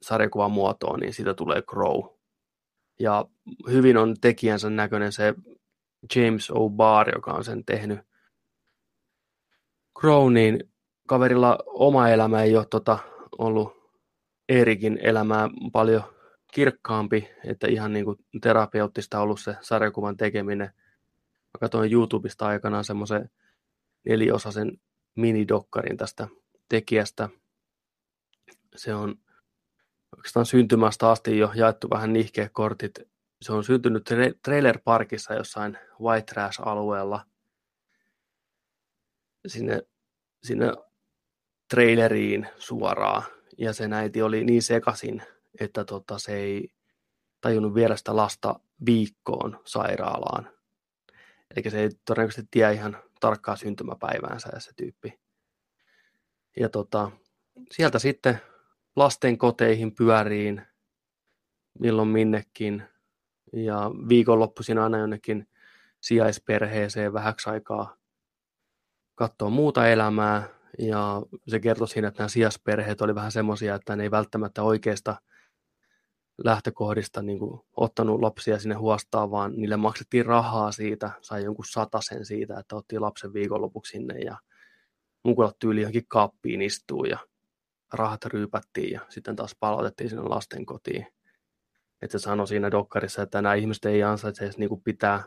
[0.03, 2.05] sarjakuvan muotoon, niin siitä tulee Crow.
[3.01, 3.25] Ja
[3.71, 5.35] hyvin on tekijänsä näköinen se
[6.17, 8.01] James O'Barr, joka on sen tehnyt.
[10.01, 10.71] Crowniin
[11.09, 12.99] kaverilla oma elämä ei ole tota,
[13.39, 13.81] ollut
[14.49, 16.03] Erikin elämää paljon
[16.53, 20.73] kirkkaampi, että ihan niin kuin terapeuttista ollut se sarjakuvan tekeminen.
[21.55, 23.31] Mä katsoin YouTubesta aikanaan semmoisen
[24.09, 24.81] neliosaisen
[25.17, 26.29] minidokkarin tästä
[26.69, 27.29] tekijästä.
[28.77, 29.19] Se on
[30.17, 32.99] oikeastaan syntymästä asti jo jaettu vähän nihkeekortit.
[33.43, 34.05] Se on syntynyt
[34.43, 37.21] Trailer Parkissa jossain White Trash-alueella.
[39.47, 39.83] Sinne,
[40.43, 40.73] sinne
[41.71, 43.23] traileriin suoraan.
[43.59, 45.23] Ja sen äiti oli niin sekasin,
[45.61, 46.73] että tota, se ei
[47.41, 50.51] tajunnut viedä sitä lasta viikkoon sairaalaan.
[51.57, 55.21] Eli se ei todennäköisesti tiedä ihan tarkkaa syntymäpäiväänsä ja se tyyppi.
[56.57, 57.11] Ja tota,
[57.71, 58.41] sieltä sitten
[58.97, 60.63] lasten koteihin pyöriin,
[61.79, 62.83] milloin minnekin.
[63.53, 65.49] Ja viikonloppuisin aina jonnekin
[66.01, 67.97] sijaisperheeseen vähäksi aikaa
[69.15, 70.49] katsoa muuta elämää.
[70.79, 75.17] Ja se kertoi siinä, että nämä sijaisperheet oli vähän semmoisia, että ne ei välttämättä oikeasta
[76.45, 81.65] lähtökohdista niin kuin, ottanut lapsia sinne huostaan, vaan niille maksettiin rahaa siitä, sai jonkun
[82.01, 84.39] sen siitä, että otti lapsen viikonlopuksi sinne ja
[85.25, 87.19] mukulat tyyli johonkin kaappiin istuu ja
[87.93, 91.07] rahat ryypättiin ja sitten taas palautettiin sinne lasten kotiin.
[92.03, 95.25] Että se sanoi siinä dokkarissa, että nämä ihmiset ei ansaitse edes niin kuin pitää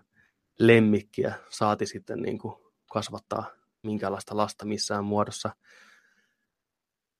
[0.60, 2.56] lemmikkiä, saati sitten niin kuin
[2.92, 3.46] kasvattaa
[3.84, 5.56] minkäänlaista lasta missään muodossa.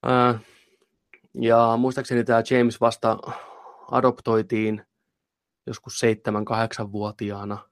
[0.02, 0.38] Ää,
[1.40, 3.18] ja muistaakseni tämä James vasta
[3.90, 4.86] adoptoitiin
[5.66, 7.68] joskus 7-8-vuotiaana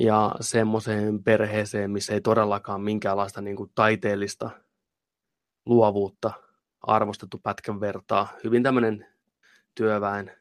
[0.00, 4.50] ja semmoiseen perheeseen, missä ei todellakaan minkäänlaista niin kuin taiteellista
[5.66, 6.32] luovuutta
[6.80, 8.28] arvostettu pätkän vertaa.
[8.44, 9.06] Hyvin tämmöinen
[9.74, 10.32] työväen,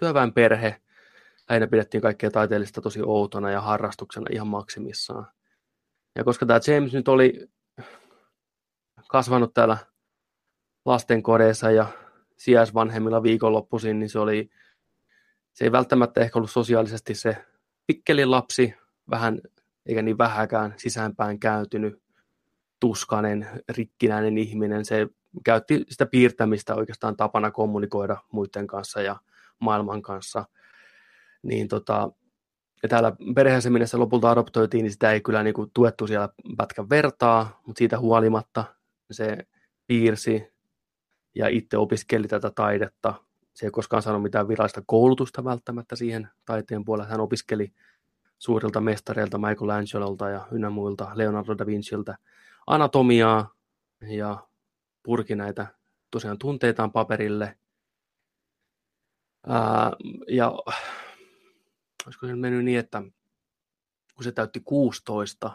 [0.00, 0.82] työväen perhe.
[1.48, 5.26] Lähinnä pidettiin kaikkea taiteellista tosi outona ja harrastuksena ihan maksimissaan.
[6.16, 7.50] Ja koska tämä James nyt oli
[9.08, 9.78] kasvanut täällä
[10.84, 11.86] lastenkodeissa ja
[12.42, 14.50] sijaisvanhemmilla viikonloppuisin, niin se oli,
[15.52, 17.36] se ei välttämättä ehkä ollut sosiaalisesti se
[17.86, 18.74] pikkelin lapsi,
[19.10, 19.40] vähän,
[19.86, 22.02] eikä niin vähäkään sisäänpäin kääntynyt,
[22.80, 24.84] tuskanen, rikkinäinen ihminen.
[24.84, 25.08] Se
[25.44, 29.16] käytti sitä piirtämistä oikeastaan tapana kommunikoida muiden kanssa ja
[29.58, 30.44] maailman kanssa.
[31.42, 32.10] Niin tota,
[32.82, 36.28] ja täällä perheessä, minne se lopulta adoptoitiin, niin sitä ei kyllä niin kuin tuettu siellä
[36.56, 38.64] pätkän vertaa, mutta siitä huolimatta
[39.10, 39.38] se
[39.86, 40.51] piirsi
[41.34, 43.14] ja itse opiskeli tätä taidetta.
[43.54, 47.10] Se ei koskaan saanut mitään virallista koulutusta välttämättä siihen taiteen puolelle.
[47.10, 47.72] Hän opiskeli
[48.38, 52.18] suurilta mestareilta Michelangelolta ja ynnä muilta Leonardo da Vinciltä
[52.66, 53.54] anatomiaa
[54.00, 54.46] ja
[55.02, 55.66] purki näitä
[56.10, 57.58] tosiaan tunteitaan paperille.
[59.46, 59.92] Ää,
[60.28, 60.52] ja
[62.06, 63.02] olisiko se mennyt niin, että
[64.14, 65.50] kun se täytti 16,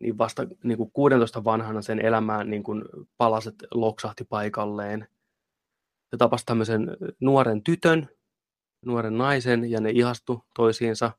[0.00, 2.84] niin vasta niin kuin 16 vanhana sen elämään niin kuin
[3.16, 5.08] palaset loksahti paikalleen.
[6.10, 8.08] Se tapasi tämmöisen nuoren tytön,
[8.86, 11.12] nuoren naisen, ja ne ihastu toisiinsa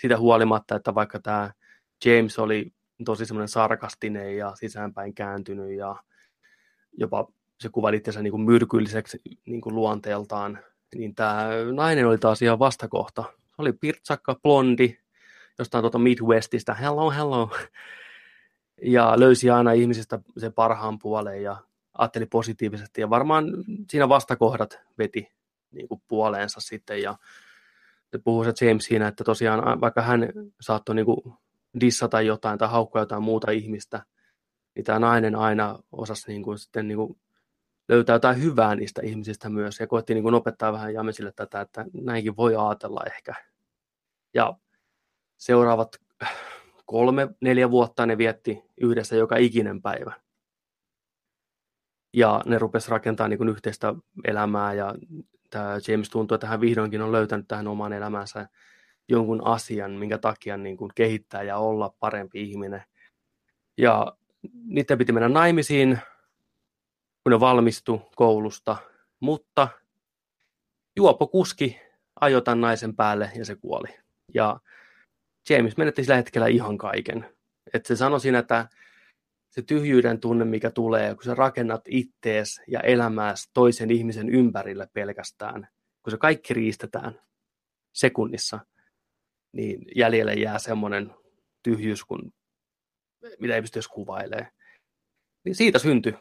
[0.00, 1.52] siitä huolimatta, että vaikka tämä
[2.04, 2.72] James oli
[3.04, 5.96] tosi semmoinen sarkastinen ja sisäänpäin kääntynyt ja
[6.92, 7.28] jopa
[7.60, 10.58] se kuvaili itsensä niin kuin myrkylliseksi niin kuin luonteeltaan,
[10.94, 13.24] niin tämä nainen oli taas ihan vastakohta.
[13.36, 14.98] Se oli pirtsakka, blondi,
[15.58, 17.50] jostain tuota Midwestistä, hello, hello,
[18.82, 21.56] ja löysi aina ihmisistä sen parhaan puoleen ja
[21.98, 23.00] ajatteli positiivisesti.
[23.00, 23.44] Ja varmaan
[23.90, 25.32] siinä vastakohdat veti
[25.70, 27.02] niin kuin puoleensa sitten.
[27.02, 27.18] Ja
[28.24, 31.20] puhuu se James siinä, että tosiaan vaikka hän saattoi niin kuin
[31.80, 34.02] dissata jotain tai haukkua jotain muuta ihmistä,
[34.74, 37.18] niin tämä nainen aina osasi niin kuin sitten niin kuin
[37.88, 39.80] löytää jotain hyvää niistä ihmisistä myös.
[39.80, 43.34] Ja koetti niin opettaa vähän Jamesille tätä, että näinkin voi ajatella ehkä.
[44.34, 44.54] Ja
[45.36, 45.96] seuraavat
[46.86, 50.12] kolme, neljä vuotta ne vietti yhdessä joka ikinen päivä.
[52.14, 54.94] Ja ne rupes rakentamaan niin kuin yhteistä elämää ja
[55.50, 58.48] tämä James tuntuu, että hän vihdoinkin on löytänyt tähän oman elämänsä
[59.08, 62.82] jonkun asian, minkä takia niin kuin kehittää ja olla parempi ihminen.
[63.78, 64.16] Ja
[64.64, 65.98] niiden piti mennä naimisiin,
[67.22, 68.76] kun ne valmistu koulusta,
[69.20, 69.68] mutta
[70.96, 71.80] juopo kuski
[72.20, 73.88] ajoi tämän naisen päälle ja se kuoli.
[74.34, 74.60] Ja
[75.50, 77.36] James menetti sillä hetkellä ihan kaiken.
[77.74, 78.68] Et se sanoi siinä, että
[79.50, 85.68] se tyhjyyden tunne, mikä tulee, kun sä rakennat ittees ja elämääsi toisen ihmisen ympärille pelkästään,
[86.02, 87.20] kun se kaikki riistetään
[87.92, 88.60] sekunnissa,
[89.52, 91.14] niin jäljelle jää semmoinen
[91.62, 92.32] tyhjyys, kun,
[93.40, 94.52] mitä ei pysty edes kuvailemaan.
[95.44, 96.14] Niin siitä syntyi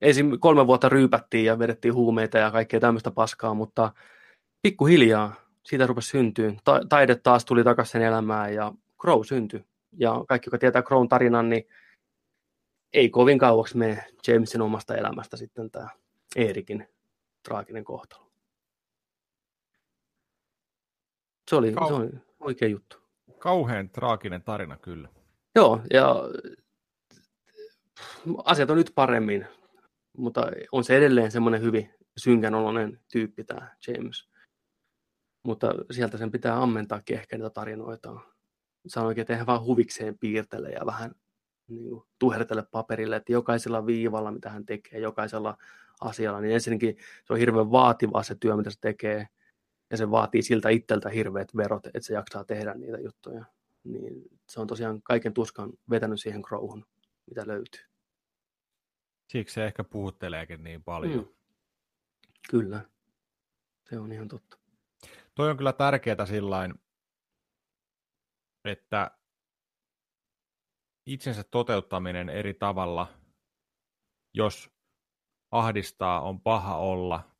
[0.00, 3.92] ensin kolme vuotta ryypättiin ja vedettiin huumeita ja kaikkea tämmöistä paskaa, mutta
[4.62, 6.52] pikkuhiljaa siitä rupesi syntyä.
[6.64, 9.64] Ta- taide taas tuli takaisin elämään ja Crow syntyi.
[9.92, 11.68] Ja kaikki, jotka tietää Crown tarinan, niin
[12.92, 15.88] ei kovin kauaksi mene Jamesin omasta elämästä sitten tämä
[16.36, 16.88] Eerikin
[17.48, 18.30] traaginen kohtalo.
[21.50, 22.96] Se oli, Kau- se oli oikea juttu.
[23.38, 25.08] Kauhean traaginen tarina kyllä.
[25.54, 26.14] Joo, ja
[28.44, 29.46] asiat on nyt paremmin,
[30.16, 34.29] mutta on se edelleen semmoinen hyvin synkän oloinen tyyppi tämä James.
[35.42, 38.20] Mutta sieltä sen pitää ammentaakin ehkä niitä tarinoita.
[38.86, 41.14] Sanoinkin, että eihän vaan huvikseen piirtele ja vähän
[41.68, 45.56] niin kuin, tuhertele paperille, että jokaisella viivalla, mitä hän tekee, jokaisella
[46.00, 49.28] asialla, niin ensinnäkin se on hirveän vaativaa se työ, mitä se tekee,
[49.90, 53.44] ja se vaatii siltä itseltä hirveät verot, että se jaksaa tehdä niitä juttuja.
[53.84, 56.86] Niin se on tosiaan kaiken tuskan vetänyt siihen crowhun,
[57.26, 57.82] mitä löytyy.
[59.28, 61.18] Siksi se ehkä puhutteleekin niin paljon.
[61.18, 61.28] Mm.
[62.50, 62.84] Kyllä,
[63.88, 64.59] se on ihan totta.
[65.34, 66.74] Toi on kyllä tärkeää sillain,
[68.64, 69.18] että
[71.06, 73.14] itsensä toteuttaminen eri tavalla,
[74.34, 74.70] jos
[75.50, 77.36] ahdistaa, on paha olla,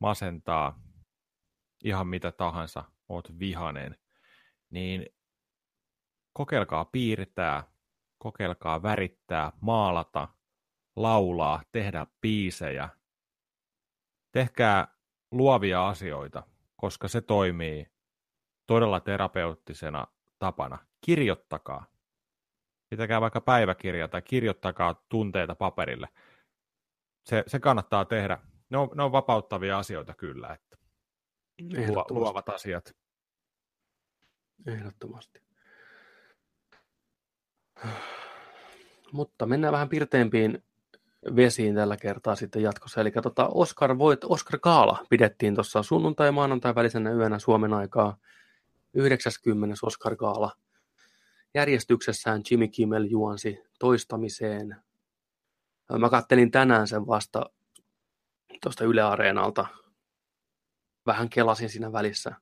[0.00, 0.82] masentaa,
[1.84, 3.98] ihan mitä tahansa, oot vihanen,
[4.70, 5.06] niin
[6.32, 7.64] kokeilkaa piirtää,
[8.18, 10.28] kokeilkaa värittää, maalata,
[10.96, 12.88] laulaa, tehdä biisejä.
[14.32, 14.99] Tehkää
[15.30, 16.42] luovia asioita,
[16.76, 17.86] koska se toimii
[18.66, 20.06] todella terapeuttisena
[20.38, 20.78] tapana.
[21.00, 21.86] Kirjoittakaa.
[22.90, 26.08] Pitäkää vaikka päiväkirja tai kirjoittakaa tunteita paperille.
[27.26, 28.38] Se, se kannattaa tehdä.
[28.70, 30.76] Ne on, ne on vapauttavia asioita kyllä, että
[32.10, 32.96] luovat asiat.
[34.66, 35.42] Ehdottomasti.
[39.12, 40.64] Mutta mennään vähän pirteempiin
[41.36, 43.00] vesiin tällä kertaa sitten jatkossa.
[43.00, 48.16] Eli tota Oscar, voit, Oscar Kaala pidettiin tuossa sunnuntai- ja maanantai välisenä yönä Suomen aikaa
[48.94, 49.76] 90.
[49.82, 50.52] Oscar Kaala.
[51.54, 54.76] Järjestyksessään Jimmy Kimmel juonsi toistamiseen.
[55.98, 57.50] Mä kattelin tänään sen vasta
[58.62, 59.66] tuosta Yle Areenalta.
[61.06, 62.32] Vähän kelasin siinä välissä.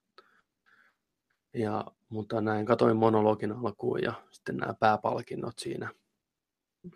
[1.54, 5.90] Ja, mutta näin katoin monologin alkuun ja sitten nämä pääpalkinnot siinä.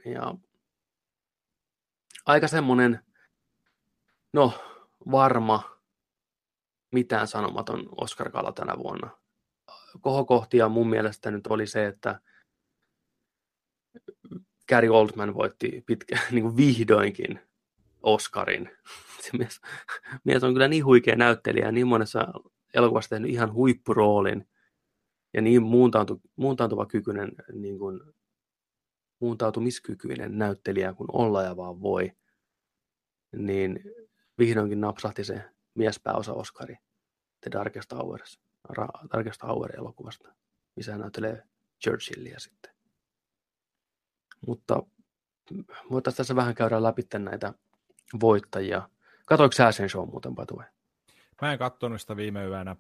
[0.05, 0.35] Ja
[2.27, 3.01] aika semmoinen,
[4.33, 4.53] no
[5.11, 5.81] varma,
[6.93, 9.11] mitään sanomaton Oscar Kala tänä vuonna.
[10.01, 12.21] Kohokohtia mun mielestä nyt oli se, että
[14.69, 17.41] Gary Oldman voitti pitkä, niin kuin vihdoinkin
[18.03, 18.71] Oscarin.
[19.23, 19.61] Se mies,
[20.25, 22.29] mies on kyllä niin huikea näyttelijä, niin monessa
[22.75, 24.49] elokuvassa tehnyt ihan huippuroolin
[25.35, 28.01] ja niin muuntaantu, muuntaantuva kykyinen niin kuin
[29.23, 32.13] muuntautumiskykyinen näyttelijä kuin olla ja vaan voi,
[33.37, 33.81] niin
[34.39, 35.45] vihdoinkin napsahti se
[35.75, 36.77] miespääosa Oscari
[37.41, 40.35] The Darkest Hours, Ra- Darkest Hour elokuvasta,
[40.77, 41.43] missä hän näyttelee
[41.85, 42.75] Churchillia sitten.
[44.47, 44.83] Mutta
[45.91, 47.55] voitaisiin tässä vähän käydä läpi näitä
[48.21, 48.89] voittajia.
[49.27, 50.65] Katoiko sä sen show muuten, Patue?
[51.43, 52.77] Mä en katsonut sitä viime yönä,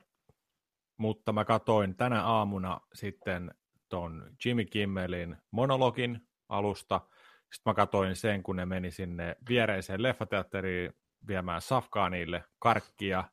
[0.96, 3.54] mutta mä katoin tänä aamuna sitten
[3.88, 7.00] ton Jimmy Kimmelin monologin, alusta.
[7.40, 10.92] Sitten mä katsoin sen, kun ne meni sinne viereiseen leffateatteriin
[11.26, 13.24] viemään safkaa niille karkkia,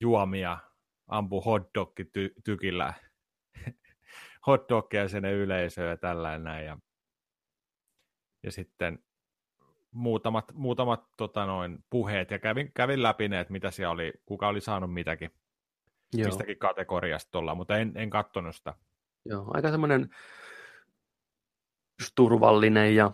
[0.00, 0.58] juomia,
[1.08, 2.94] ampu hotdogki ty- tykillä
[4.46, 6.66] hotdogia sinne yleisöön ja tällainen näin.
[6.66, 6.78] Ja,
[8.42, 8.98] ja sitten
[9.90, 14.48] muutamat, muutamat tota noin, puheet ja kävin, kävin läpi ne, että mitä siellä oli, kuka
[14.48, 15.30] oli saanut mitäkin,
[16.12, 16.26] Joo.
[16.26, 18.74] mistäkin kategoriasta tuolla, mutta en, en katsonut sitä.
[19.24, 20.10] Joo, aika semmoinen
[22.14, 23.12] turvallinen ja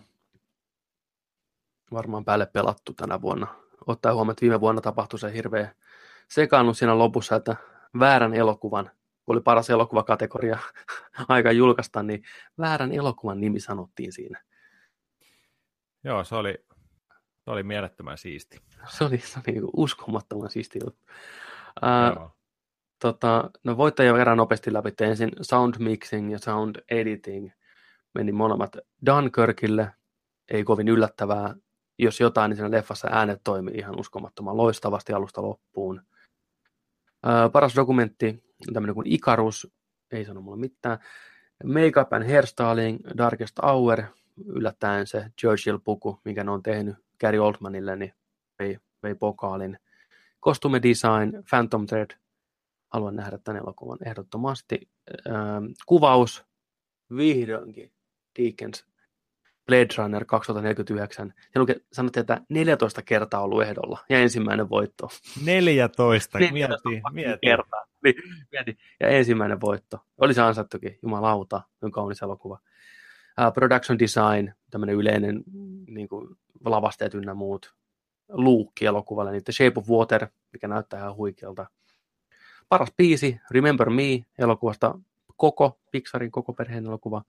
[1.91, 3.47] varmaan päälle pelattu tänä vuonna.
[3.87, 5.75] Ottaa huomioon, että viime vuonna tapahtui se hirveä
[6.27, 7.55] sekaannus siinä lopussa, että
[7.99, 8.91] väärän elokuvan,
[9.25, 10.57] kun oli paras elokuvakategoria
[11.27, 12.23] aika julkaista, niin
[12.57, 14.43] väärän elokuvan nimi sanottiin siinä.
[16.03, 16.65] Joo, se oli,
[17.45, 18.57] se oli mielettömän siisti.
[18.87, 21.01] Se oli, se oli uskomattoman siisti juttu.
[22.99, 24.93] Tota, no voittajia verran nopeasti läpi.
[25.01, 27.49] Ensin sound mixing ja sound editing–
[28.15, 29.91] meni molemmat Dunkirkille,
[30.51, 31.55] ei kovin yllättävää.
[31.99, 36.01] Jos jotain, niin siinä leffassa äänet toimi ihan uskomattoman loistavasti alusta loppuun.
[37.23, 38.43] Ää, paras dokumentti
[38.73, 39.73] tämmöinen kuin Ikarus,
[40.11, 40.99] ei sano mulle mitään.
[41.63, 44.03] Makeup and Hairstyling, Darkest Hour,
[44.45, 48.13] yllättäen se Churchill-puku, minkä ne on tehnyt Gary Oldmanille, niin
[48.59, 49.79] vei, vei pokaalin.
[50.43, 52.11] Costume Design, Phantom Thread,
[52.93, 54.89] haluan nähdä tämän elokuvan ehdottomasti.
[55.29, 56.45] Ää, kuvaus,
[57.15, 57.94] vihdoinkin
[58.39, 58.85] Deakins
[59.65, 61.33] Blade Runner 2049.
[61.55, 65.09] Ja luke, sanottiin, että 14 kertaa ollut ehdolla ja ensimmäinen voitto.
[65.45, 66.53] 14, mieti,
[67.11, 67.39] mieti.
[67.41, 67.85] kertaa.
[68.03, 68.15] Niin,
[68.51, 68.77] mieti.
[68.99, 69.99] Ja ensimmäinen voitto.
[70.17, 72.59] Oli se ansaittukin, jumalauta, on kaunis elokuva.
[73.41, 75.43] Uh, production design, tämmöinen yleinen
[75.87, 77.75] niin kuin, lavasteet ynnä muut.
[78.29, 81.65] Luukki elokuvalle, niin The Shape of Water, mikä näyttää ihan huikealta.
[82.69, 84.99] Paras biisi, Remember Me elokuvasta,
[85.37, 87.21] koko Pixarin koko perheen elokuva.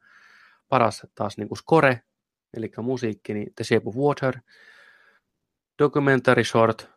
[0.68, 2.02] Paras taas niin kuin score,
[2.56, 4.40] eli musiikki, niin The Shape of Water.
[5.78, 6.90] Documentary short,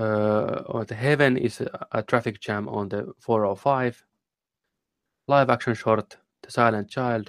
[0.00, 4.04] uh, The Heaven is a traffic jam on the 405.
[5.28, 6.08] Live action short,
[6.40, 7.26] The Silent Child.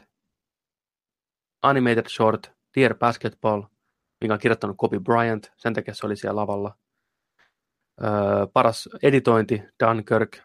[1.62, 3.62] Animated short, Dear Basketball,
[4.22, 6.78] mikä on kirjoittanut Kobe Bryant, sen takia se oli siellä lavalla.
[8.04, 10.38] Öö, paras editointi, Dunkirk.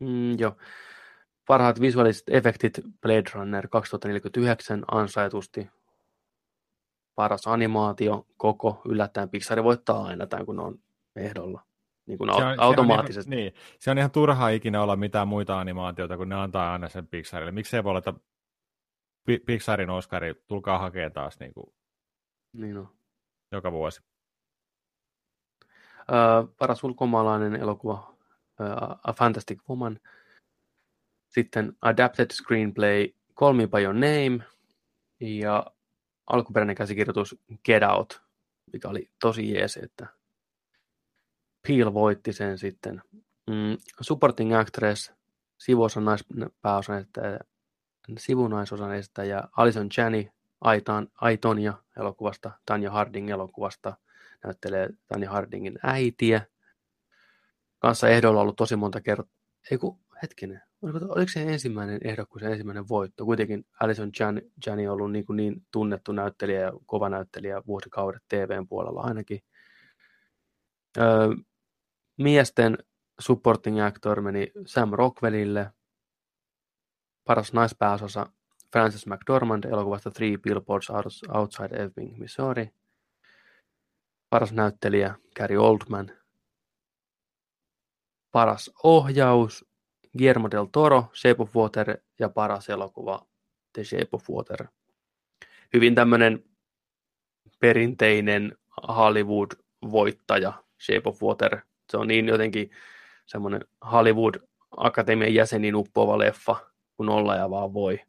[0.00, 0.56] Mm, joo.
[1.46, 5.68] Parhaat visuaaliset efektit, Blade Runner 2049 ansaitusti.
[7.14, 10.78] Paras animaatio, koko, yllättäen Pixar voittaa aina tämän, kun on
[11.16, 11.62] ehdolla.
[12.06, 13.30] Niin kuin Se on- automaattisesti.
[13.30, 16.34] Se on, ihan, niin, se on ihan turhaa ikinä olla mitään muita animaatioita, kun ne
[16.34, 17.52] antaa aina sen Pixarille.
[17.52, 18.12] Miksei voi olla, että
[19.24, 21.72] Pi- Pixarin Oscari, tulkaa hakemaan taas niin kuin
[22.52, 22.88] Niin on.
[23.52, 24.02] joka vuosi.
[26.12, 26.16] Öö,
[26.58, 28.14] paras ulkomaalainen elokuva,
[28.60, 28.66] öö,
[29.04, 30.00] A Fantastic Woman.
[31.36, 34.38] Sitten Adapted Screenplay, Call Me By Your Name.
[35.20, 35.66] Ja
[36.26, 38.22] alkuperäinen käsikirjoitus Get Out,
[38.72, 40.06] mikä oli tosi jees, että
[41.68, 43.02] Peel voitti sen sitten.
[43.46, 45.12] Mm, supporting Actress,
[45.58, 47.38] sivuosan naispääosan esittäjä,
[48.18, 50.24] sivunaisosan esittäjä Alison Janney,
[50.60, 53.96] Aitan, Aitonia elokuvasta, Tanya Harding elokuvasta,
[54.44, 56.46] näyttelee Tanya Hardingin äitiä.
[57.78, 59.36] Kanssa ehdolla ollut tosi monta kertaa.
[59.70, 63.24] Ei kun, hetkinen, oliko, oliko se ensimmäinen ehdokkuus ja ensimmäinen voitto?
[63.24, 68.22] Kuitenkin Alison Jan, Janney on ollut niin, kuin niin tunnettu näyttelijä ja kova näyttelijä vuosikaudet
[68.28, 69.40] TVn puolella ainakin.
[70.98, 71.28] Öö,
[72.16, 72.78] miesten
[73.20, 75.70] supporting actor meni Sam Rockwellille.
[77.24, 78.26] Paras naispääosassa
[78.72, 80.88] Frances McDormand elokuvasta Three Billboards
[81.28, 82.70] Outside Ebbing, Missouri.
[84.30, 86.10] Paras näyttelijä Gary Oldman.
[88.32, 89.64] Paras ohjaus
[90.18, 93.26] Guillermo del Toro, Shape of Water ja paras elokuva
[93.72, 94.66] The Shape of Water.
[95.74, 96.44] Hyvin tämmöinen
[97.60, 98.56] perinteinen
[98.88, 101.60] Hollywood-voittaja Shape of Water.
[101.90, 102.70] Se on niin jotenkin
[103.26, 106.56] semmoinen Hollywood-akatemian jäsenin uppoava leffa,
[106.96, 108.00] kun olla ja vaan voi.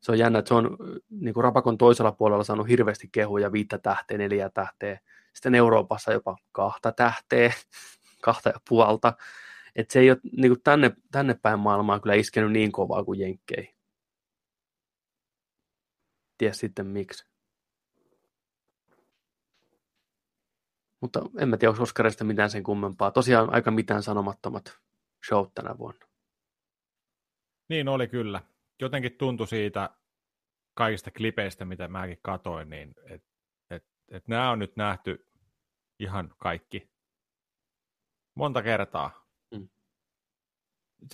[0.00, 0.76] Se on jännä, että se on
[1.10, 5.00] niin kuin Rapakon toisella puolella saanut hirveästi kehuja, viittä tähteä, neljä tähteä.
[5.32, 7.52] Sitten Euroopassa jopa kahta tähteä,
[8.24, 9.12] kahta ja puolta.
[9.78, 13.20] Että se ei ole niin kuin tänne, tänne päin maailmaa kyllä iskenyt niin kovaa kuin
[13.20, 13.74] Jenkkei.
[16.38, 17.28] Ties sitten miksi.
[21.00, 23.10] Mutta en mä tiedä, onko Oscarista mitään sen kummempaa.
[23.10, 24.78] Tosiaan aika mitään sanomattomat
[25.28, 26.06] show tänä vuonna.
[27.68, 28.42] Niin oli kyllä.
[28.80, 29.90] Jotenkin tuntui siitä
[30.74, 33.28] kaikista klipeistä, mitä mäkin katoin, niin että
[33.70, 35.26] et, et nämä on nyt nähty
[35.98, 36.90] ihan kaikki
[38.34, 39.27] monta kertaa.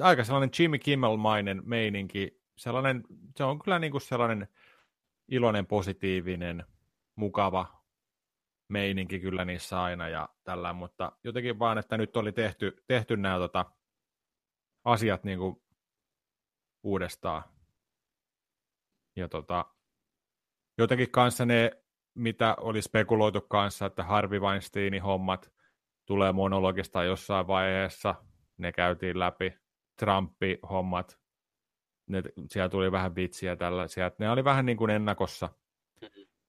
[0.00, 2.42] Aika sellainen Jimmy Kimmel-mainen meininki.
[2.58, 3.04] Sellainen,
[3.36, 4.48] se on kyllä niin kuin sellainen
[5.28, 6.64] iloinen, positiivinen,
[7.16, 7.84] mukava
[8.68, 13.38] meininki kyllä niissä aina ja tällä, mutta jotenkin vaan, että nyt oli tehty, tehty nämä
[13.38, 13.64] tota,
[14.84, 15.62] asiat niin kuin
[16.82, 17.42] uudestaan.
[19.16, 19.64] Ja tota,
[20.78, 21.70] jotenkin kanssa ne,
[22.14, 25.52] mitä oli spekuloitu kanssa, että Harvey Weinsteinin hommat
[26.06, 28.14] tulee monologista jossain vaiheessa,
[28.58, 29.63] ne käytiin läpi.
[29.96, 31.18] Trumpi hommat,
[32.06, 35.48] ne, siellä tuli vähän vitsiä tällaisia, ne oli vähän niin kuin ennakossa,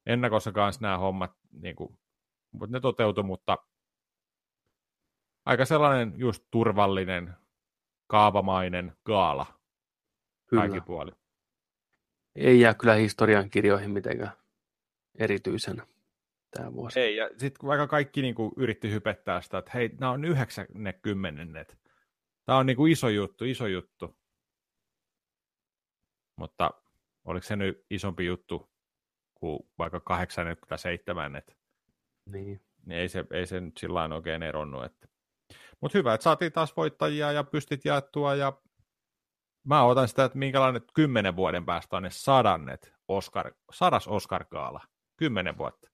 [0.06, 2.00] ennakossa kanssa nämä hommat, niin kuin,
[2.52, 3.58] mutta ne toteutui, mutta
[5.46, 7.34] aika sellainen just turvallinen,
[8.08, 9.46] kaavamainen gaala
[10.50, 10.86] kaikki Kyllä.
[10.86, 11.12] puoli.
[12.36, 14.32] Ei jää kyllä historian kirjoihin mitenkään
[15.20, 15.88] erityisenä
[16.52, 17.00] tämä vuosi.
[17.00, 20.26] Ei, ja sitten kun vaikka kaikki niin kuin, yritti hypettää sitä, että hei, nämä on
[20.26, 21.76] 90
[22.46, 24.18] Tämä on niin kuin, iso juttu, iso juttu.
[26.40, 26.72] Mutta
[27.26, 28.72] oliko se nyt isompi juttu
[29.36, 31.56] kuin vaikka 87, että
[32.26, 32.62] Niin.
[32.86, 34.86] niin ei se, ei se nyt sillä oikein eronnut.
[34.86, 35.08] Että.
[35.82, 38.62] Mutta hyvä, että saatiin taas voittajia ja pystit jaettua ja
[39.66, 44.82] mä otan sitä, että minkälainen kymmenen vuoden päästä on ne sadannet Oscar, sadas Oscar-gaala.
[45.18, 45.90] Kymmenen vuotta.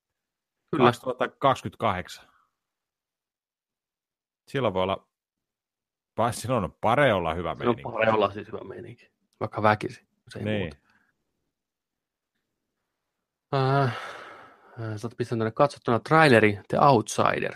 [0.71, 0.85] Kyllä.
[0.85, 2.31] 2028.
[4.51, 5.10] Silloin voi olla,
[6.31, 7.83] silloin on pare olla hyvä on meininki.
[7.83, 9.11] pare olla siis hyvä meininki.
[9.39, 10.05] Vaikka väkisi.
[10.29, 10.61] Se ei Niin.
[10.61, 10.77] muuta.
[13.55, 13.97] Äh,
[14.97, 17.55] sä oot pistänyt tänne katsottuna traileri The Outsider.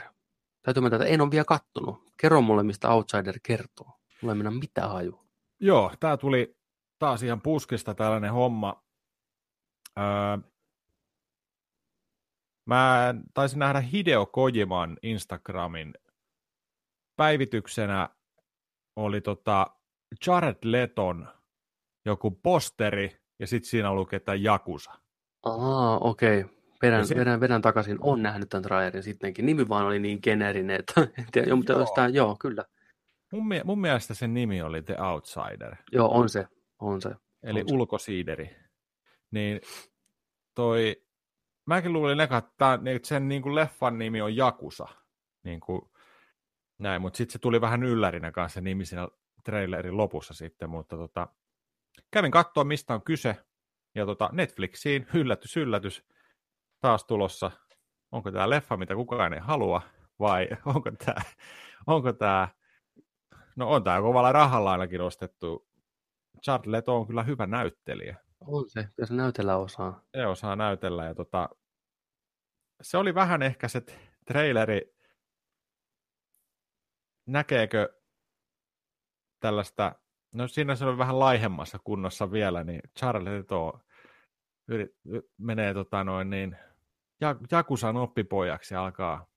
[0.62, 2.04] Täytyy myöntää, että en ole vielä kattonut.
[2.18, 4.00] Kerro mulle, mistä Outsider kertoo.
[4.22, 5.26] Mulla ei mennä mitään haju.
[5.60, 6.58] Joo, tää tuli
[7.00, 8.84] taas ihan puskista tällainen homma.
[10.00, 10.38] Öö,
[12.66, 15.94] mä taisin nähdä Hideo Kojiman Instagramin
[17.16, 18.10] päivityksenä
[18.96, 19.68] oli tota
[20.28, 21.28] Jared Leton
[22.06, 24.92] joku posteri, ja sitten siinä lukee, että Jakusa.
[25.44, 26.40] Aa, okei.
[26.42, 26.56] Okay.
[26.82, 27.98] Vedän, se- vedän, vedän takaisin.
[28.02, 29.46] On nähnyt tämän trailerin sittenkin.
[29.46, 31.48] Nimi vaan oli niin generinen, että en tiedä.
[31.48, 31.80] Joo, mutta Joo.
[31.80, 31.88] joo.
[31.88, 32.66] Sitä, joo, kyllä.
[33.32, 36.48] Mun, mie- mun mielestä sen nimi oli The Outsider, Joo, on se.
[36.80, 37.10] On se.
[37.44, 37.76] eli On se.
[37.76, 38.56] ulkosiideri.
[39.32, 39.62] Niin
[40.56, 41.04] toi,
[41.66, 44.88] mäkin luulin eka, että sen niin kuin leffan nimi on Jakusa.
[45.44, 45.82] Niin kuin,
[46.78, 49.08] näin, mutta sitten se tuli vähän yllärinä kanssa se nimi siinä
[49.44, 51.28] trailerin lopussa sitten, mutta tota,
[52.12, 53.38] kävin katsoa, mistä on kyse.
[53.96, 56.04] Ja tota, Netflixiin, yllätys, yllätys,
[56.82, 57.52] taas tulossa.
[58.12, 59.82] Onko tämä leffa, mitä kukaan ei halua,
[60.20, 61.22] vai onko tämä,
[61.88, 62.48] onko tämä,
[63.56, 65.68] no on tämä kovalla rahalla ainakin ostettu.
[66.48, 68.18] Jared Leto on kyllä hyvä näyttelijä.
[68.42, 68.90] On se.
[68.98, 70.02] Ja se näytellä osaa.
[70.18, 71.06] Se osaa näytellä.
[71.06, 71.50] Ja tota,
[72.82, 73.82] se oli vähän ehkä se
[74.28, 74.95] traileri,
[77.26, 77.90] näkeekö
[79.40, 79.96] tällaista,
[80.34, 83.80] no siinä se oli vähän laihemmassa kunnossa vielä, niin Charles Leto
[84.68, 84.92] yrit,
[85.38, 86.58] menee tota noin niin,
[87.22, 89.28] Ja- Jakusan oppipojaksi ja alkaa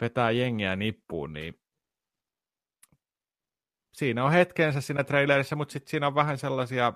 [0.00, 1.60] vetää jengiä nippuun, niin
[3.92, 6.92] siinä on hetkensä siinä trailerissä, mutta sitten siinä on vähän sellaisia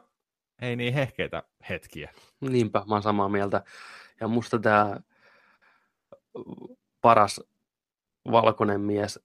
[0.62, 2.12] ei niin hehkeitä hetkiä.
[2.40, 3.64] Niinpä, mä oon samaa mieltä.
[4.20, 5.00] Ja musta tämä
[7.00, 7.40] paras
[8.32, 9.20] valkoinen mies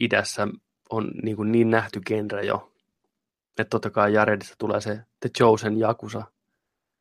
[0.00, 0.48] idässä
[0.90, 2.72] on niin, kuin niin nähty genre jo.
[3.58, 6.22] Että totta kai Jaredista tulee se The Chosen Jakusa,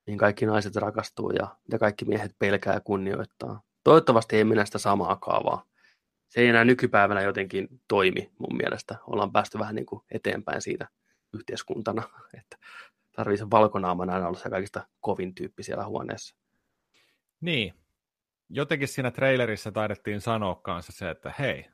[0.07, 3.61] mihin kaikki naiset rakastuu ja, ja kaikki miehet pelkää ja kunnioittaa.
[3.84, 5.65] Toivottavasti ei mennä sitä samaa kaavaa.
[6.30, 8.95] Se ei enää nykypäivänä jotenkin toimi mun mielestä.
[9.07, 10.88] Ollaan päästy vähän niin kuin eteenpäin siitä
[11.34, 12.03] yhteiskuntana,
[12.39, 12.57] että
[13.11, 16.36] tarvii se valkonaaman aina olla se kaikista kovin tyyppi siellä huoneessa.
[17.41, 17.74] Niin.
[18.49, 21.65] Jotenkin siinä trailerissa taidettiin sanoa kanssa se, että hei,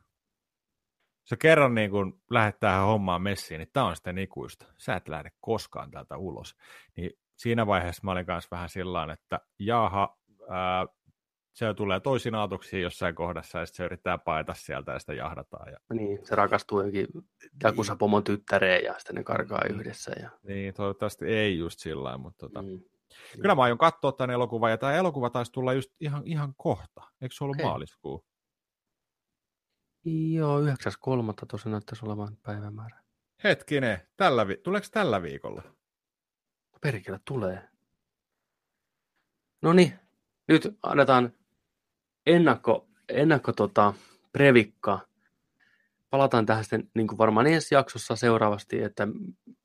[1.24, 4.66] sä kerran niin kun lähdet tähän hommaan messiin, niin tämä on sitten ikuista.
[4.78, 6.56] Sä et lähde koskaan täältä ulos.
[6.96, 10.18] Niin siinä vaiheessa mä olin kanssa vähän sillä että jaha,
[10.48, 10.86] ää,
[11.52, 15.72] se tulee toisinaatuksiin jossain kohdassa ja sitten se yrittää paeta sieltä ja sitä jahdataan.
[15.72, 17.06] Ja, Niin, se rakastuu johonkin
[17.62, 20.12] Jakusa-pomon tyttäreen ja sitten ne karkaa yhdessä.
[20.20, 22.80] Ja, niin, toivottavasti ei just sillä mutta tota, mm.
[23.42, 27.02] Kyllä mä aion katsoa tämän elokuvan ja tämä elokuva taisi tulla just ihan, ihan kohta.
[27.20, 27.66] Eikö se ollut Okei.
[27.66, 28.24] maaliskuu?
[30.32, 30.66] Joo, 9.3.
[31.48, 33.04] tosi näyttäisi olevan päivämäärä.
[33.44, 35.62] Hetkinen, tällä vi- tuleeko tällä viikolla?
[36.80, 37.68] Perkele tulee.
[39.62, 39.98] No niin,
[40.48, 41.32] nyt annetaan
[42.26, 43.94] ennakko, ennakko tota,
[44.32, 45.00] previkka.
[46.10, 49.08] Palataan tähän sitten niin kuin varmaan ensi jaksossa seuraavasti, että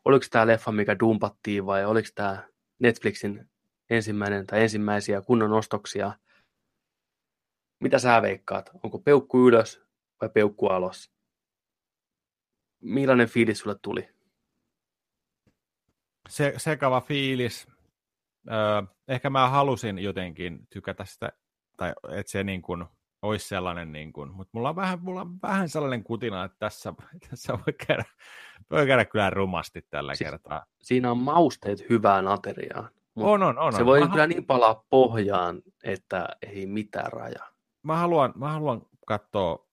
[0.06, 2.49] oliko tämä leffa, mikä dumpattiin vai oliko tämä
[2.80, 3.50] Netflixin
[3.90, 6.14] ensimmäinen tai ensimmäisiä kunnon ostoksia.
[7.80, 8.70] Mitä sä veikkaat?
[8.84, 9.82] Onko peukku ylös
[10.22, 11.12] vai peukku alas?
[12.82, 14.10] Millainen fiilis sulle tuli?
[16.30, 17.68] Se, sekava fiilis.
[18.52, 21.32] Öö, ehkä mä halusin jotenkin tykätä sitä,
[21.78, 21.94] tai
[22.26, 22.86] se niin kuin
[23.22, 26.94] olisi sellainen, niin kuin, mutta mulla on, vähän, mulla on vähän sellainen kutina, että tässä,
[27.30, 28.06] tässä voi, käydä,
[28.72, 30.66] voi käydä kyllä rumasti tällä Siis- kertaa.
[30.82, 32.90] Siinä on mausteet hyvään ateriaan.
[33.16, 33.74] On, on, on.
[33.74, 33.86] Se on.
[33.86, 37.48] voi mä, kyllä niin palaa pohjaan, että ei mitään rajaa.
[37.84, 39.68] mä, haluan, mä haluan katsoa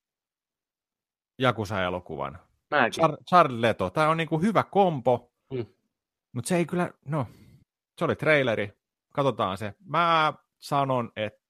[1.39, 2.39] Jakusa-elokuvan.
[2.71, 3.05] Mäkin.
[3.05, 3.91] Char- Charles Leto.
[3.91, 5.67] Tämä on niin kuin hyvä kompo, Mm.
[6.33, 7.27] mutta se ei kyllä, no,
[7.99, 8.73] se oli traileri.
[9.13, 9.75] Katsotaan se.
[9.85, 11.41] Mä sanon, että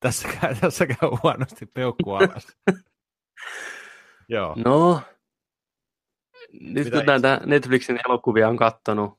[0.00, 2.46] tässä käy, tässä käy huonosti peukku alas.
[4.28, 4.56] Joo.
[4.64, 5.02] No,
[6.52, 9.18] nyt Mitä kun näitä Netflixin elokuvia on kattonut,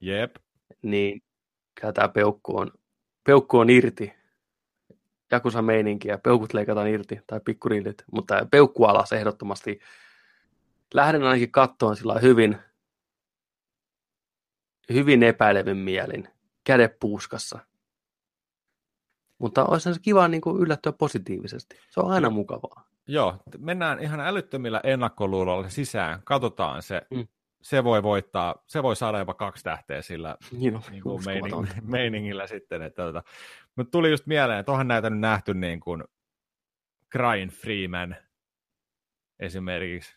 [0.00, 0.36] Jep.
[0.82, 1.22] niin
[1.80, 2.70] kyllä tämä peukku on,
[3.24, 4.18] peukku on irti.
[5.30, 9.80] Jakusa meininkiä, peukut leikataan irti, tai pikkurillit, mutta peukku alas ehdottomasti.
[10.94, 12.56] Lähden ainakin kattoon sillä hyvin,
[14.92, 16.28] hyvin epäilevin mielin,
[16.64, 17.58] kädet puuskassa.
[19.38, 21.76] Mutta olisi se kiva niin kuin yllättyä positiivisesti.
[21.90, 22.84] Se on aina mukavaa.
[23.06, 26.20] Joo, mennään ihan älyttömillä ennakkoluuloilla sisään.
[26.24, 27.02] Katsotaan se.
[27.10, 27.28] Mm.
[27.62, 31.66] Se voi voittaa, se voi saada jopa kaksi tähteä sillä Niin on, niin kuin meining,
[31.82, 32.82] meiningillä sitten.
[32.82, 33.22] Että, tota.
[33.76, 36.04] Mutta tuli just mieleen, että onhan näitä nyt nähty niin kuin
[37.12, 38.16] Crying Freeman
[39.40, 40.16] esimerkiksi.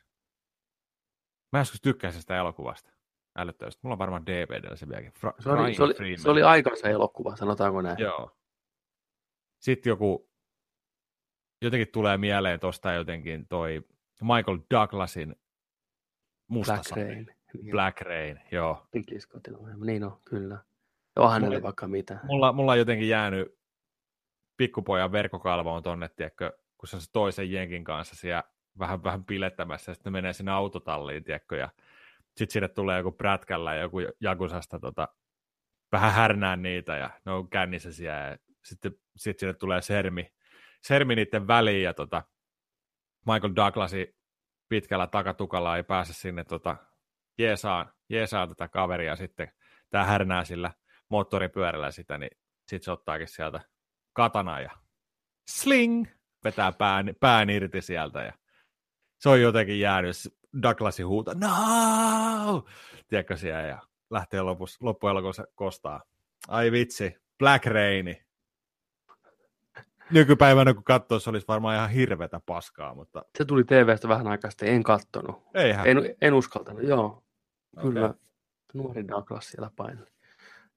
[1.51, 2.91] Mä joskus tykkäsin sitä elokuvasta.
[3.37, 3.79] älyttävästi.
[3.83, 5.11] Mulla on varmaan DVDllä se vieläkin.
[5.11, 6.19] Fra- Se oli, se oli, Freeman.
[6.19, 7.99] se oli aikansa elokuva, sanotaanko näin.
[7.99, 8.37] Joo.
[9.61, 10.29] Sitten joku,
[11.61, 13.87] jotenkin tulee mieleen tuosta jotenkin toi
[14.21, 15.35] Michael Douglasin
[16.47, 17.03] Musta Black Sade.
[17.07, 17.27] Rain.
[17.53, 18.87] Niin, Black Rain, joo.
[19.59, 19.85] On.
[19.85, 20.57] Niin on, kyllä.
[21.15, 22.19] Onhan Mulla- vaikka mitä.
[22.23, 23.59] Mulla, mulla on jotenkin jäänyt
[24.57, 28.43] pikkupojan verkkokalvoon tonne, tiedätkö, kun se on se toisen jenkin kanssa siellä
[28.79, 31.69] vähän, vähän pilettämässä, ja sitten ne menee sinne autotalliin, tiedätkö, ja
[32.37, 35.07] sitten sinne tulee joku prätkällä ja joku Jakusasta tota,
[35.91, 40.33] vähän härnää niitä, ja ne on kännissä siellä, ja sitten sit sinne tulee sermi,
[40.81, 42.23] sermi niiden väliin, ja tota,
[43.25, 44.15] Michael Douglasi
[44.69, 46.75] pitkällä takatukalla ei pääse sinne tota,
[47.37, 49.51] jeesaan, jeesaan tätä kaveria sitten,
[49.89, 50.71] tämä härnää sillä
[51.09, 53.59] moottoripyörällä sitä, niin sitten se ottaakin sieltä
[54.13, 54.71] katana ja
[55.49, 56.05] sling,
[56.43, 58.33] vetää pään, pään irti sieltä ja
[59.17, 60.15] se on jotenkin jäänyt,
[60.63, 62.65] Douglasin huuta, no!
[63.07, 66.03] Tiedätkö siellä, ja lähtee lopussa, loppujen lopuksi kostaa.
[66.47, 68.25] Ai vitsi, Black Raini.
[70.11, 74.51] Nykypäivänä kun katsoo, se olisi varmaan ihan hirvetä paskaa, mutta Se tuli TVstä vähän aikaa
[74.51, 75.43] sitten, en kattonut.
[75.53, 75.87] eihän.
[75.87, 77.23] En, en uskaltanut, joo.
[77.81, 78.05] Kyllä.
[78.05, 78.21] Okei.
[78.73, 80.05] Nuori Douglas siellä painoi.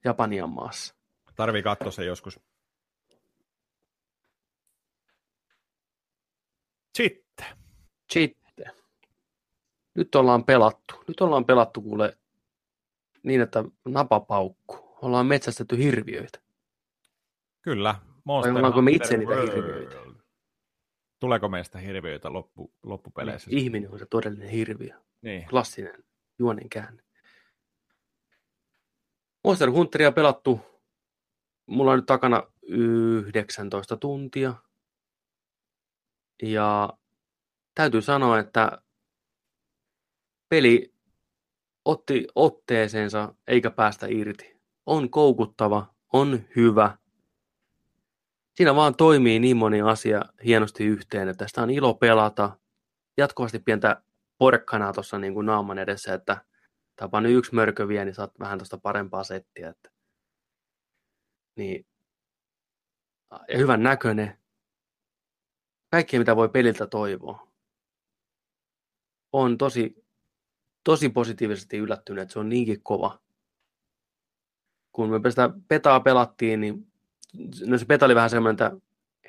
[0.03, 0.95] Japanian maassa.
[1.35, 2.39] Tarvii katsoa se joskus.
[6.97, 7.45] Sitten.
[8.11, 8.71] Sitten.
[9.95, 11.03] Nyt ollaan pelattu.
[11.07, 12.17] Nyt ollaan pelattu kuule
[13.23, 14.97] niin, että napapaukku.
[15.01, 16.39] Ollaan metsästetty hirviöitä.
[17.61, 17.95] Kyllä.
[18.25, 19.95] Monster ollaanko me itse niitä hirviöitä?
[21.19, 23.49] Tuleeko meistä hirviöitä loppu, loppupeleissä?
[23.53, 24.93] Ihminen on se todellinen hirviö.
[25.21, 25.45] Niin.
[25.45, 26.03] Klassinen
[26.39, 27.03] juonen käänne.
[29.43, 30.59] Monster Hunteria pelattu.
[31.65, 34.53] Mulla on nyt takana 19 tuntia.
[36.43, 36.89] Ja
[37.75, 38.81] täytyy sanoa, että
[40.49, 40.93] peli
[41.85, 44.61] otti otteeseensa eikä päästä irti.
[44.85, 46.97] On koukuttava, on hyvä.
[48.55, 52.59] Siinä vaan toimii niin moni asia hienosti yhteen, että sitä on ilo pelata.
[53.17, 54.01] Jatkuvasti pientä
[54.37, 56.45] porkkanaa tuossa niin kuin naaman edessä, että
[56.95, 59.69] tapa nyt yksi mörkö vie, niin saat vähän tuosta parempaa settiä.
[59.69, 59.91] Että.
[61.57, 61.85] Niin.
[63.47, 64.39] Ja hyvän näköinen.
[65.91, 67.47] Kaikkea, mitä voi peliltä toivoa.
[69.31, 70.05] On tosi,
[70.83, 73.19] tosi positiivisesti yllättynyt, että se on niinkin kova.
[74.91, 76.94] Kun me sitä petaa pelattiin, niin
[77.65, 78.77] no se peta oli vähän semmoinen, että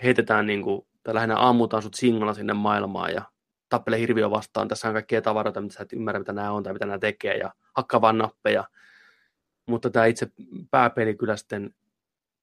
[0.02, 3.22] heitetään niin kuin, tai lähinnä ammutaan sut singalla sinne maailmaan ja
[3.68, 4.68] tappele hirviö vastaan.
[4.68, 7.36] Tässä on kaikkia tavaroita, mitä sä et ymmärrä, mitä nämä on tai mitä nämä tekee
[7.36, 8.64] ja hakkaa vaan nappeja.
[9.66, 10.30] Mutta tämä itse
[10.70, 11.74] pääpeli kyllä sitten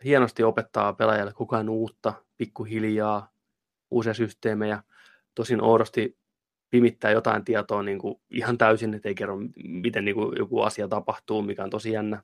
[0.04, 3.32] hienosti opettaa pelaajalle koko ajan uutta, pikkuhiljaa,
[3.92, 4.84] uusia systeemejä.
[5.36, 6.18] Tosin oudosti
[6.70, 10.88] pimittää jotain tietoa niin kuin ihan täysin, että ei kerro, miten niin kuin joku asia
[10.88, 12.24] tapahtuu, mikä on tosi jännä.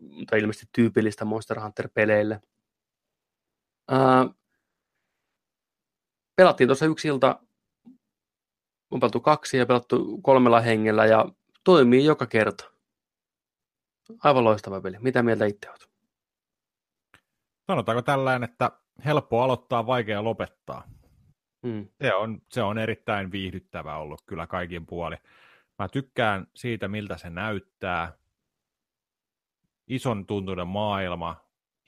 [0.00, 2.40] Mutta ilmeisesti tyypillistä Monster Hunter-peleille.
[3.90, 4.26] Ää,
[6.36, 7.40] pelattiin tuossa yksi ilta,
[8.90, 11.28] on pelattu kaksi ja pelattu kolmella hengellä ja
[11.64, 12.70] toimii joka kerta.
[14.24, 14.96] Aivan loistava peli.
[15.00, 15.90] Mitä mieltä itse olet?
[17.66, 18.70] Sanotaanko tällainen, että
[19.04, 20.88] helppo aloittaa, vaikea lopettaa.
[21.66, 21.88] Hmm.
[22.00, 25.16] Se on, se on erittäin viihdyttävä ollut kyllä kaikin puoli.
[25.78, 28.12] Mä tykkään siitä, miltä se näyttää.
[29.86, 31.36] Ison tuntuinen maailma,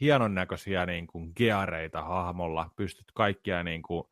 [0.01, 4.05] hienon näköisiä niin kuin geareita hahmolla, pystyt kaikkia niin kuin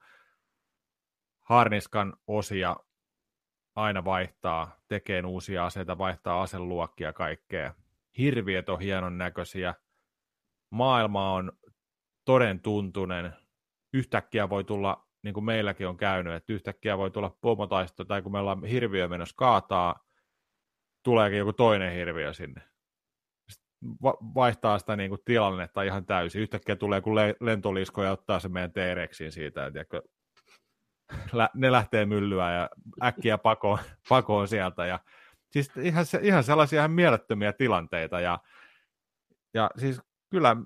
[1.42, 2.76] harniskan osia
[3.76, 7.74] aina vaihtaa, tekee uusia aseita, vaihtaa aseluokkia kaikkea.
[8.18, 9.74] Hirviöt on hienon näköisiä.
[10.70, 11.52] Maailma on
[12.24, 13.32] toden tuntunen.
[13.92, 18.32] Yhtäkkiä voi tulla, niin kuin meilläkin on käynyt, että yhtäkkiä voi tulla pomotaisto, tai kun
[18.32, 20.04] me ollaan hirviö menossa kaataa,
[21.02, 22.75] tuleekin joku toinen hirviö sinne.
[24.34, 26.42] Vaihtaa sitä niin kuin tilannetta ihan täysin.
[26.42, 30.02] Yhtäkkiä tulee le- lentolisko ja ottaa se meidän T-Rexiin siitä, että tiedätkö,
[31.32, 32.70] lä- ne lähtee myllyä ja
[33.02, 33.78] äkkiä pakoon,
[34.08, 34.86] pakoon sieltä.
[34.86, 35.00] Ja,
[35.50, 38.20] siis ihan, ihan sellaisia ihan mielettömiä tilanteita.
[38.20, 38.38] Ja,
[39.54, 40.00] ja siis
[40.30, 40.56] kyllä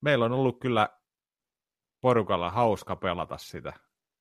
[0.00, 0.88] meillä on ollut kyllä
[2.00, 3.72] porukalla hauska pelata sitä.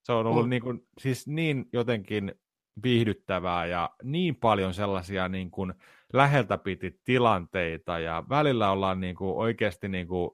[0.03, 0.49] Se on ollut On.
[0.49, 2.35] niin, kuin, siis niin jotenkin
[2.83, 5.73] viihdyttävää ja niin paljon sellaisia niin kuin
[6.13, 10.31] läheltä piti tilanteita ja välillä ollaan niin kuin oikeasti niin kuin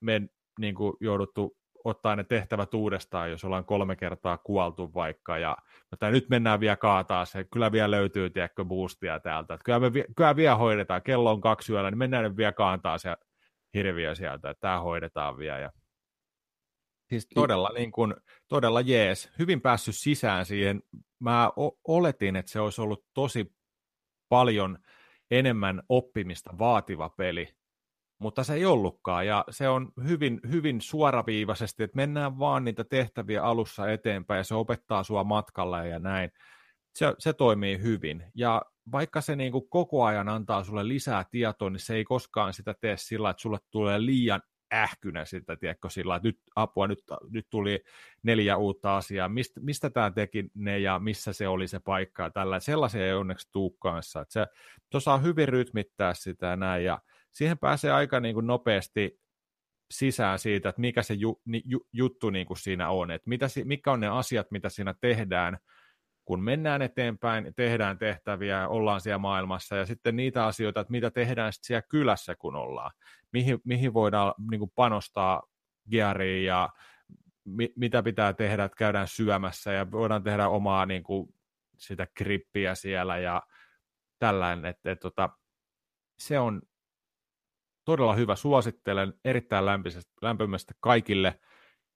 [0.00, 0.22] me
[0.58, 5.56] niin kuin jouduttu ottaa ne tehtävät uudestaan, jos ollaan kolme kertaa kuoltu vaikka, ja
[5.90, 9.90] mutta nyt mennään vielä kaataa se, kyllä vielä löytyy, tiedätkö, boostia täältä, että kyllä me
[10.16, 13.16] kyllä vielä hoidetaan, kello on kaksi yöllä, niin mennään nyt vielä kaantaa se
[13.74, 15.72] hirviö sieltä, että tämä hoidetaan vielä, ja
[17.12, 18.14] siis todella, niin kuin,
[18.48, 20.82] todella jees, hyvin päässyt sisään siihen,
[21.18, 23.54] mä o- oletin, että se olisi ollut tosi
[24.28, 24.78] paljon
[25.30, 27.48] enemmän oppimista vaativa peli,
[28.18, 33.42] mutta se ei ollutkaan, ja se on hyvin, hyvin suoraviivaisesti, että mennään vaan niitä tehtäviä
[33.42, 36.30] alussa eteenpäin, ja se opettaa sua matkalla ja näin.
[36.94, 38.62] Se, se toimii hyvin, ja
[38.92, 42.74] vaikka se niin kuin koko ajan antaa sulle lisää tietoa, niin se ei koskaan sitä
[42.80, 44.42] tee sillä, että sulle tulee liian
[44.74, 47.84] ähkynä sitä, tiedätkö, sillä että nyt apua, nyt, nyt tuli
[48.22, 52.30] neljä uutta asiaa, mistä, mistä tämä teki ne ja missä se oli se paikka ja
[52.30, 52.60] tällä.
[52.60, 54.20] Sellaisia ei onneksi tuu kanssa.
[54.20, 54.46] Että se
[54.96, 56.98] osaa hyvin rytmittää sitä ja näin, ja
[57.32, 59.20] siihen pääsee aika niin kuin nopeasti
[59.92, 63.92] sisään siitä, että mikä se ju, ju, juttu niin kuin siinä on, että mitä, mikä
[63.92, 65.58] on ne asiat, mitä siinä tehdään,
[66.24, 71.52] kun mennään eteenpäin, tehdään tehtäviä, ollaan siellä maailmassa, ja sitten niitä asioita, että mitä tehdään
[71.52, 72.90] sitten siellä kylässä, kun ollaan.
[73.32, 75.42] Mihin, mihin voidaan niin kuin panostaa
[75.90, 76.68] geariin ja
[77.44, 81.34] mi, mitä pitää tehdä, että käydään syömässä ja voidaan tehdä omaa niin kuin,
[81.78, 83.42] sitä krippiä siellä ja
[84.18, 85.30] tällainen, että et, tota,
[86.18, 86.62] se on
[87.84, 89.64] todella hyvä, suosittelen erittäin
[90.22, 91.40] lämpimästi kaikille,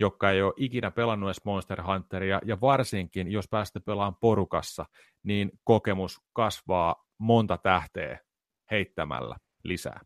[0.01, 4.87] jotka ei ole ikinä pelannut edes Monster Hunteria, ja varsinkin, jos päästä pelaamaan porukassa,
[5.23, 8.19] niin kokemus kasvaa monta tähteä
[8.71, 10.01] heittämällä lisää.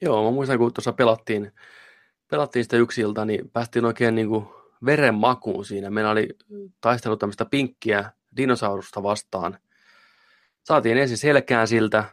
[0.00, 1.52] Joo, mä muistan, kun tuossa pelattiin,
[2.30, 4.46] pelattiin sitä yksi ilta, niin päästiin oikein niin kuin
[4.86, 5.90] veren makuun siinä.
[5.90, 6.28] Meillä oli
[6.80, 9.58] taistelu tämmöistä pinkkiä dinosaurusta vastaan.
[10.64, 12.04] Saatiin ensin selkään siltä,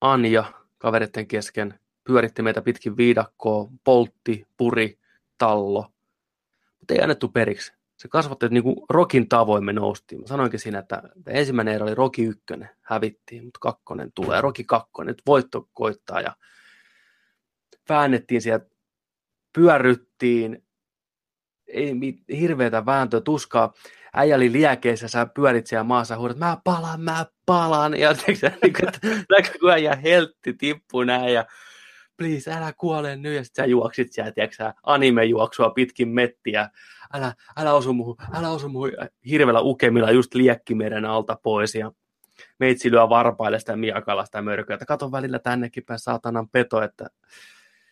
[0.00, 0.44] Anja
[0.78, 4.98] kaveritten kesken, pyöritti meitä pitkin viidakkoa, poltti, puri,
[5.38, 5.86] tallo,
[6.78, 7.72] mutta ei annettu periksi.
[7.96, 10.20] Se kasvatti, että niin kuin Rokin tavoin me noustiin.
[10.20, 15.12] Mä sanoinkin siinä, että ensimmäinen erä oli Roki ykkönen, hävittiin, mutta kakkonen tulee, Roki kakkonen,
[15.12, 16.36] nyt voitto koittaa ja
[17.88, 18.66] väännettiin sieltä,
[19.52, 20.66] pyörryttiin,
[21.66, 21.94] ei
[22.38, 23.72] hirveätä vääntöä, tuskaa.
[24.14, 27.98] Äijä oli liekeissä, sä pyörit siellä maassa, huudat, mä palaan, mä palaan.
[27.98, 28.38] Ja niin
[29.30, 31.46] näkyy, kun äijä heltti tippuu näin ja
[32.16, 33.34] please, älä kuole nyt.
[33.34, 36.70] Ja sitten sä juoksit siellä, tiedätkö anime-juoksua pitkin mettiä.
[37.14, 38.92] Älä, älä osu muuhun, älä osu muuhun.
[39.30, 41.74] Hirveällä ukemilla just liekkimeren alta pois.
[41.74, 41.92] Ja
[42.58, 47.06] meitsi lyö varpaille sitä miakalla sitä mörköä, että katon välillä tännekin päin saatanan peto, että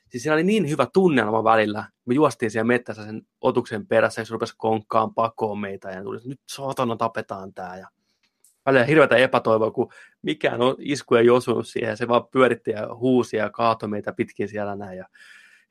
[0.09, 1.85] Siis siinä oli niin hyvä tunnelma välillä.
[2.05, 6.21] Me juostiin siellä mettässä sen otuksen perässä, ja se rupesi konkkaan pakoon meitä, ja tuli,
[6.25, 7.79] nyt sotona tapetaan tää.
[7.79, 7.89] Ja
[8.67, 13.37] välillä hirveätä epätoivoa, kun mikään on, isku ei osunut siihen, se vaan pyöritti ja huusi
[13.37, 15.09] ja kaatoi meitä pitkin siellä näin, ja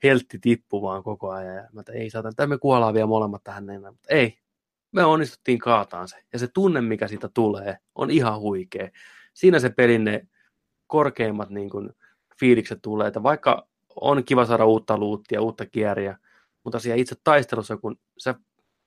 [0.02, 1.56] heltti tippu vaan koko ajan.
[1.56, 3.80] Ja mä että ei saata, me kuollaan vielä molemmat tähän näin.
[3.80, 4.38] Mutta ei,
[4.92, 6.16] me onnistuttiin kaataan se.
[6.32, 8.88] Ja se tunne, mikä siitä tulee, on ihan huikea.
[9.34, 10.26] Siinä se pelin ne
[10.86, 11.90] korkeimmat niin kuin,
[12.40, 13.68] fiilikset tulee, että vaikka
[14.00, 16.18] on kiva saada uutta luuttia, uutta kieriä,
[16.64, 18.34] mutta siellä itse taistelussa, kun sä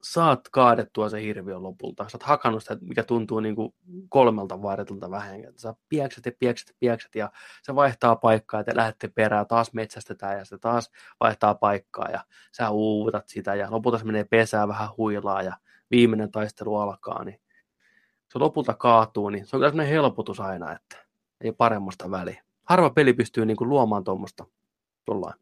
[0.02, 3.74] saat kaadettua se hirviön lopulta, sä oot hakannut sitä, mikä tuntuu niin kuin
[4.10, 7.32] kolmelta vaihdetulta vähän, sä piekset ja piekset ja piekset ja
[7.64, 12.24] se vaihtaa paikkaa ja te lähdette perään, taas metsästetään ja se taas vaihtaa paikkaa ja
[12.52, 15.58] sä uuvutat sitä ja lopulta se menee pesää vähän huilaa ja
[15.92, 17.40] viimeinen taistelu alkaa, niin
[18.32, 20.98] se lopulta kaatuu, niin se on kyllä helpotus aina, että
[21.42, 22.44] ei paremmasta väliä.
[22.64, 24.46] Harva peli pystyy niin kuin luomaan tuommoista
[25.08, 25.40] tullaan.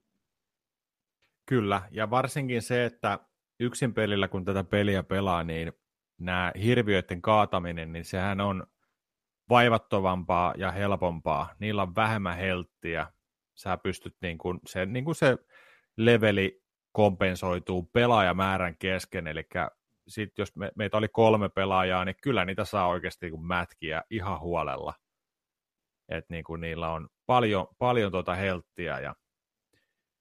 [1.45, 3.19] Kyllä, ja varsinkin se, että
[3.59, 5.73] yksin pelillä, kun tätä peliä pelaa, niin
[6.17, 8.67] nämä hirviöiden kaataminen, niin sehän on
[9.49, 11.55] vaivattovampaa ja helpompaa.
[11.59, 13.07] Niillä on vähemmän helttiä.
[13.55, 15.37] Sä pystyt, niin kuin, se, niin kuin se
[15.97, 19.43] leveli kompensoituu pelaajamäärän kesken, eli
[20.07, 24.39] sit jos me, meitä oli kolme pelaajaa, niin kyllä niitä saa oikeasti niin mätkiä ihan
[24.39, 24.93] huolella.
[26.09, 29.15] että niin kuin niillä on paljon, paljon tuota helttiä ja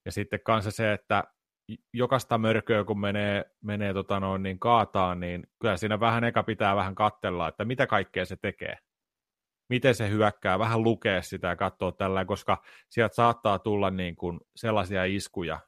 [0.05, 1.24] ja sitten kanssa se, että
[1.93, 6.76] jokaista mörköä, kun menee, menee tota noin, niin kaataan, niin kyllä siinä vähän eka pitää
[6.76, 8.78] vähän katsella, että mitä kaikkea se tekee.
[9.68, 14.40] Miten se hyökkää, vähän lukea sitä ja katsoa tällä, koska sieltä saattaa tulla niin kuin
[14.56, 15.60] sellaisia iskuja,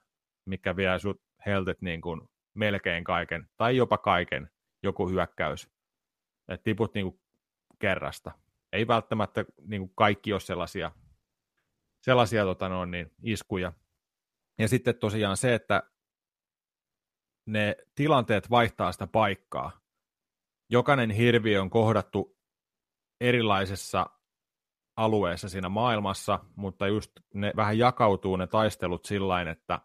[0.46, 2.20] mikä vie sut heltet niin kuin
[2.54, 4.50] melkein kaiken, tai jopa kaiken,
[4.82, 5.70] joku hyökkäys.
[6.48, 7.20] että tiput niin kuin
[7.78, 8.32] kerrasta.
[8.72, 10.92] Ei välttämättä niin kuin kaikki ole sellaisia,
[12.02, 13.72] sellaisia tota noin, niin iskuja,
[14.58, 15.82] ja sitten tosiaan se, että
[17.46, 19.80] ne tilanteet vaihtaa sitä paikkaa.
[20.70, 22.36] Jokainen hirviö on kohdattu
[23.20, 24.06] erilaisessa
[24.96, 29.80] alueessa siinä maailmassa, mutta just ne vähän jakautuu ne taistelut sillä että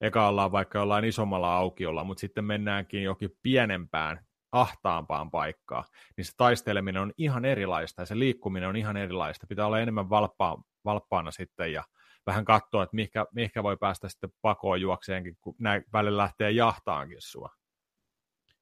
[0.00, 5.84] eka ollaan vaikka jollain isommalla aukiolla, mutta sitten mennäänkin jokin pienempään, ahtaampaan paikkaan,
[6.16, 9.46] niin se taisteleminen on ihan erilaista ja se liikkuminen on ihan erilaista.
[9.46, 11.84] Pitää olla enemmän valppaa, valppaana sitten ja
[12.28, 17.20] vähän katsoa, että mihinkä, mihinkä voi päästä sitten pakoon juokseenkin, kun näin välillä lähtee jahtaankin
[17.20, 17.50] sua.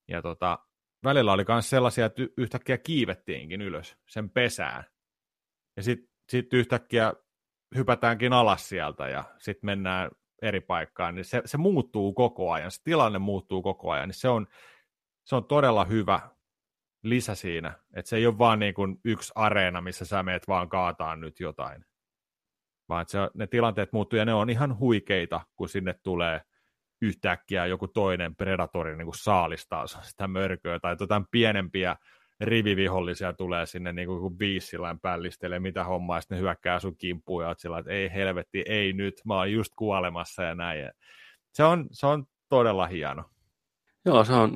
[0.09, 0.59] Ja tota,
[1.05, 4.85] välillä oli myös sellaisia, että yhtäkkiä kiivettiinkin ylös sen pesään.
[5.77, 7.13] Ja sitten sit yhtäkkiä
[7.75, 10.11] hypätäänkin alas sieltä ja sitten mennään
[10.43, 14.29] eri paikkaan, niin se, se muuttuu koko ajan, se tilanne muuttuu koko ajan, niin se
[14.29, 14.47] on,
[15.25, 16.21] se on todella hyvä
[17.03, 20.69] lisä siinä, että se ei ole vaan niin kuin yksi areena, missä sä meet vaan
[20.69, 21.85] kaataan nyt jotain,
[22.89, 26.41] vaan se, ne tilanteet muuttuu ja ne on ihan huikeita, kun sinne tulee
[27.03, 31.97] yhtäkkiä joku toinen predatori niin kuin saalistaa sitä mörköä tai jotain pienempiä
[32.41, 37.55] rivivihollisia tulee sinne niin kuin viisillään pällistelee, mitä hommaa, sitten ne hyökkää sun kimppuun ja
[37.59, 40.91] sillä että ei helvetti, ei nyt, mä oon just kuolemassa ja näin.
[41.53, 43.25] Se on, se on todella hieno.
[44.05, 44.55] Joo, se on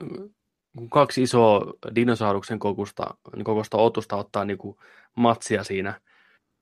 [0.90, 4.76] kaksi isoa dinosauruksen kokosta, niin kokosta otusta ottaa niin kuin
[5.16, 6.00] matsia siinä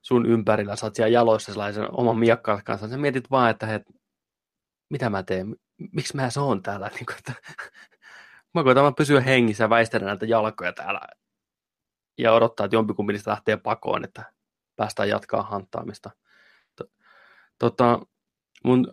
[0.03, 3.81] sun ympärillä, sä oot siellä jaloissa sellaisen oman miakkaan kanssa, sä mietit vaan, että he,
[4.91, 5.57] mitä mä teen,
[5.93, 7.33] miksi mä se on täällä, niin kuin, että
[8.55, 11.01] Mä koitan vaan pysyä hengissä ja väistellä näitä jalkoja täällä
[12.19, 14.33] ja odottaa, että jompikumpi niistä lähtee pakoon, että
[14.77, 16.11] päästään jatkaa hanttaamista.
[17.59, 18.01] Tota,
[18.65, 18.93] mun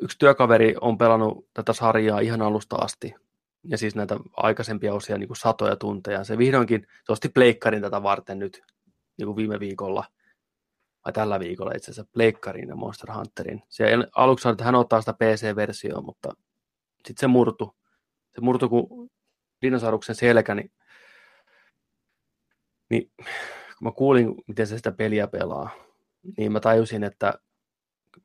[0.00, 3.14] yksi työkaveri on pelannut tätä sarjaa ihan alusta asti,
[3.64, 6.24] ja siis näitä aikaisempia osia niin kuin satoja tunteja.
[6.24, 8.62] Se vihdoinkin, se osti pleikkarin tätä varten nyt
[9.16, 10.04] niin kuin viime viikolla,
[11.04, 13.62] vai tällä viikolla itse asiassa, pleikkarin ja Monster Hunterin.
[13.68, 16.28] Se aluksi että hän ottaa sitä PC-versioon, mutta
[17.06, 17.76] sitten se murtu
[18.34, 19.10] se murtui kuin
[19.62, 20.72] dinosauruksen selkä, niin,
[22.90, 23.10] niin
[23.78, 25.70] kun mä kuulin, miten se sitä peliä pelaa,
[26.36, 27.34] niin mä tajusin, että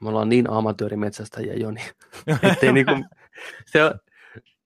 [0.01, 1.87] me ollaan niin amatöörimetsästäjiä jo, niin
[2.51, 2.91] ettei niinku,
[3.65, 3.79] se,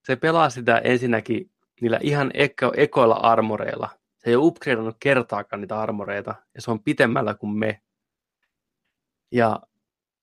[0.04, 3.90] se pelaa sitä ensinnäkin niillä ihan eko, ekoilla armoreilla.
[4.18, 7.82] Se ei ole upgradeannut kertaakaan niitä armoreita, ja se on pitemmällä kuin me.
[9.34, 9.60] Ja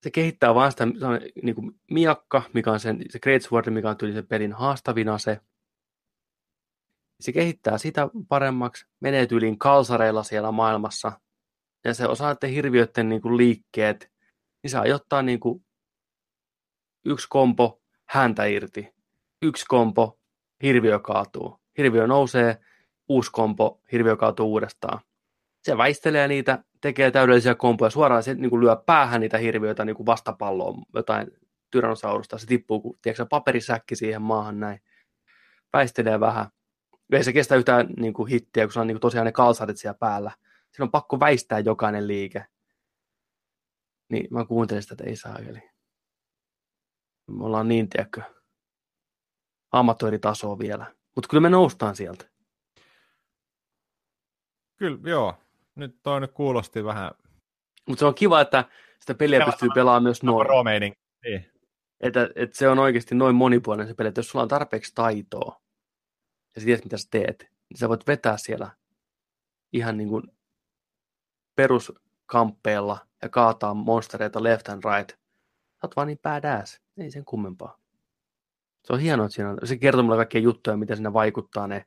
[0.02, 0.86] se kehittää vaan sitä
[1.42, 5.18] niin kuin miakka, mikä on sen, se Great Sword, mikä on tyyli sen pelin haastavina
[5.18, 5.40] se.
[7.20, 11.12] Se kehittää sitä paremmaksi, menee tyyliin kalsareilla siellä maailmassa,
[11.84, 14.12] ja se osaa että hirviöiden niin kuin liikkeet,
[14.62, 15.64] niin se ajoittaa niin kuin
[17.04, 18.94] yksi kompo häntä irti,
[19.42, 20.20] yksi kompo,
[20.62, 21.60] hirviö kaatuu.
[21.78, 22.58] Hirviö nousee,
[23.08, 25.00] uusi kompo, hirviö kaatuu uudestaan.
[25.62, 29.96] Se väistelee niitä tekee täydellisiä kompoja, suoraan se niin kuin lyö päähän niitä hirviöitä niin
[29.96, 31.26] kuin vastapalloon, jotain
[31.70, 34.80] tyrannosaurusta, se tippuu kuin tiedätkö, paperisäkki siihen maahan näin,
[35.72, 36.46] väistelee vähän.
[37.12, 39.76] Ei se kestä yhtään niin kuin hittiä, kun se on niin kuin tosiaan ne kalsarit
[39.76, 40.30] siellä päällä.
[40.70, 42.44] Siinä on pakko väistää jokainen liike.
[44.08, 45.70] Niin mä kuuntelin sitä, että ei saa eli.
[47.26, 48.22] Me ollaan niin, tiedätkö,
[49.72, 50.94] amatööritasoa vielä.
[51.14, 52.24] Mutta kyllä me noustaan sieltä.
[54.76, 55.34] Kyllä, joo
[55.74, 57.10] nyt toi nyt kuulosti vähän...
[57.88, 58.64] Mutta se on kiva, että
[59.00, 60.48] sitä peliä Pelata pystyy pelaamaan myös noin.
[61.24, 61.46] Niin.
[62.00, 65.60] Että, että se on oikeasti noin monipuolinen se peli, että jos sulla on tarpeeksi taitoa
[66.54, 68.70] ja sä tiedät, mitä sä teet, niin sä voit vetää siellä
[69.72, 70.22] ihan niin kuin
[71.56, 75.10] peruskamppeella ja kaataa monstereita left and right.
[75.10, 77.78] Sä oot vaan niin badass, ei sen kummempaa.
[78.84, 81.84] Se on hienoa, että siinä on, se kertoo mulle kaikkia juttuja, mitä siinä vaikuttaa ne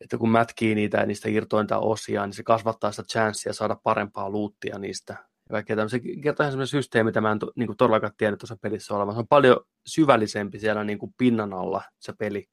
[0.00, 4.30] että kun mätkii niitä ja niistä irtointa osia, niin se kasvattaa sitä chanssia saada parempaa
[4.30, 5.12] luuttia niistä.
[5.12, 6.00] Ja kaikkea tämmöisiä.
[6.22, 9.14] Kertoo ihan semmoinen systeemi, mitä mä en to, niin kuin todellakaan tiedä tuossa pelissä olevan.
[9.14, 12.48] Se on paljon syvällisempi siellä niin kuin pinnan alla se peli,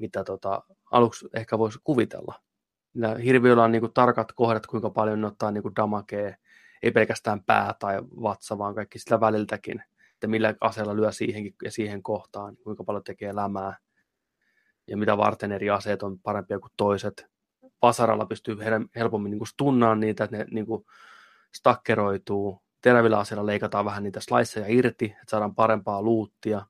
[0.00, 2.34] mitä tota, aluksi ehkä voisi kuvitella.
[2.94, 6.36] Ja hirviöllä on niin kuin tarkat kohdat, kuinka paljon ne ottaa niin kuin damakea,
[6.82, 9.82] ei pelkästään pää tai vatsa, vaan kaikki sitä väliltäkin,
[10.14, 13.76] että millä aseella lyö siihenkin ja siihen kohtaan, kuinka paljon tekee lämää
[14.86, 17.26] ja mitä varten eri aseet on parempia kuin toiset.
[17.82, 18.56] Vasaralla pystyy
[18.96, 20.84] helpommin niin kuin stunnaan niitä, että ne niin kuin
[21.54, 22.62] stakkeroituu.
[22.82, 26.66] Terävillä aseilla leikataan vähän niitä sliceja irti, että saadaan parempaa luuttia.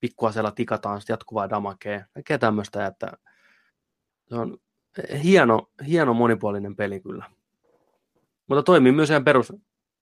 [0.00, 2.06] Pikkuaseella tikataan jatkuvaa damakea.
[2.14, 3.12] Kaikkea tämmöistä, että
[4.28, 4.58] se on
[5.22, 7.24] hieno, hieno monipuolinen peli kyllä.
[8.46, 9.52] Mutta toimii myös ihan perus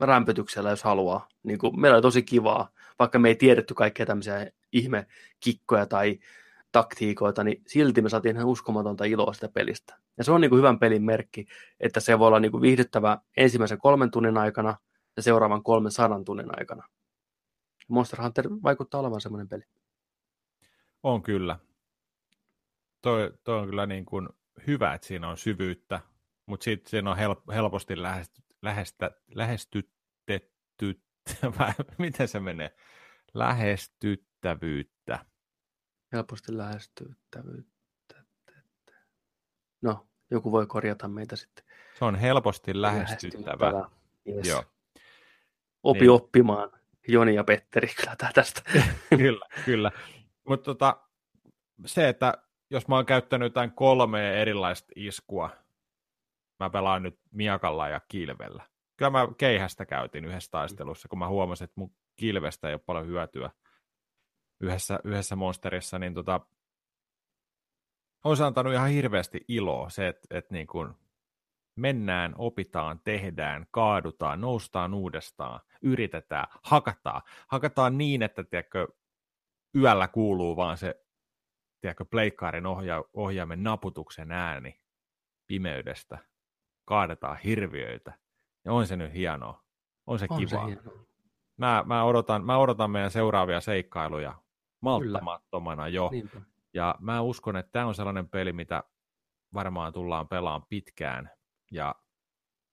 [0.01, 1.29] rämpötyksellä, jos haluaa.
[1.43, 2.69] Niin kuin, meillä oli tosi kivaa,
[2.99, 5.07] vaikka me ei tiedetty kaikkea tämmöisiä ihme
[5.41, 6.19] kikkoja tai
[6.75, 9.99] taktiikoita, niin silti me saatiin ihan uskomatonta iloa sitä pelistä.
[10.19, 11.47] Ja se on niin kuin hyvän pelin merkki,
[11.81, 14.77] että se voi olla niin kuin viihdyttävä ensimmäisen kolmen tunnin aikana
[15.17, 16.89] ja seuraavan kolmen sadan tunnin aikana.
[17.89, 19.63] Monster Hunter vaikuttaa olevan semmoinen peli.
[21.03, 21.59] On kyllä.
[23.03, 24.29] Toi, toi on kyllä niin kuin
[24.67, 26.01] hyvä, että siinä on syvyyttä,
[26.47, 31.03] mutta sitten siinä on help, helposti lähesty, lähestä, lähestytetty,
[31.99, 32.77] miten se menee,
[33.35, 35.25] lähestyttävyyttä
[36.15, 38.24] helposti lähestyttävyyttä.
[39.82, 41.65] No, joku voi korjata meitä sitten.
[41.99, 43.73] Se on helposti lähestyttävä.
[43.73, 43.91] lähestyttävä.
[44.28, 44.49] Yes.
[44.49, 44.65] Joo.
[45.82, 46.11] Opi niin.
[46.11, 46.70] oppimaan.
[47.09, 48.62] Joni ja Petteri kyllä tästä.
[49.19, 49.91] kyllä, kyllä.
[50.49, 50.97] Mutta tota,
[51.86, 52.35] se, että
[52.70, 55.51] jos mä oon käyttänyt jotain kolmea erilaista iskua,
[56.61, 58.62] mä pelaan nyt miakalla ja kilvellä.
[58.97, 63.07] Kyllä mä keihästä käytin yhdessä taistelussa, kun mä huomasin, että mun kilvestä ei ole paljon
[63.07, 63.51] hyötyä
[64.61, 66.41] yhdessä, yhdessä monsterissa, niin tota,
[68.25, 70.95] on se antanut ihan hirveästi iloa se, että, että niin kuin
[71.77, 77.23] mennään, opitaan, tehdään, kaadutaan, noustaan uudestaan, yritetään, hakataan.
[77.49, 78.89] Hakataan niin, että tiedätkö,
[79.77, 81.05] yöllä kuuluu vaan se
[81.81, 84.81] tiedätkö, pleikkaarin ohja- ohjaimen naputuksen ääni
[85.47, 86.19] pimeydestä.
[86.85, 88.19] Kaadetaan hirviöitä.
[88.65, 89.65] Ja on se nyt hienoa.
[90.07, 90.49] On se On kiva.
[90.51, 91.05] se hienoa.
[91.57, 94.44] Mä, mä, odotan, mä odotan meidän seuraavia seikkailuja
[94.85, 96.09] malttamattomana jo.
[96.12, 96.40] Niinpä.
[96.74, 98.85] Ja mä uskon, että tämä on sellainen peli, mitä
[99.55, 101.31] varmaan tullaan pelaamaan pitkään.
[101.70, 101.94] Ja,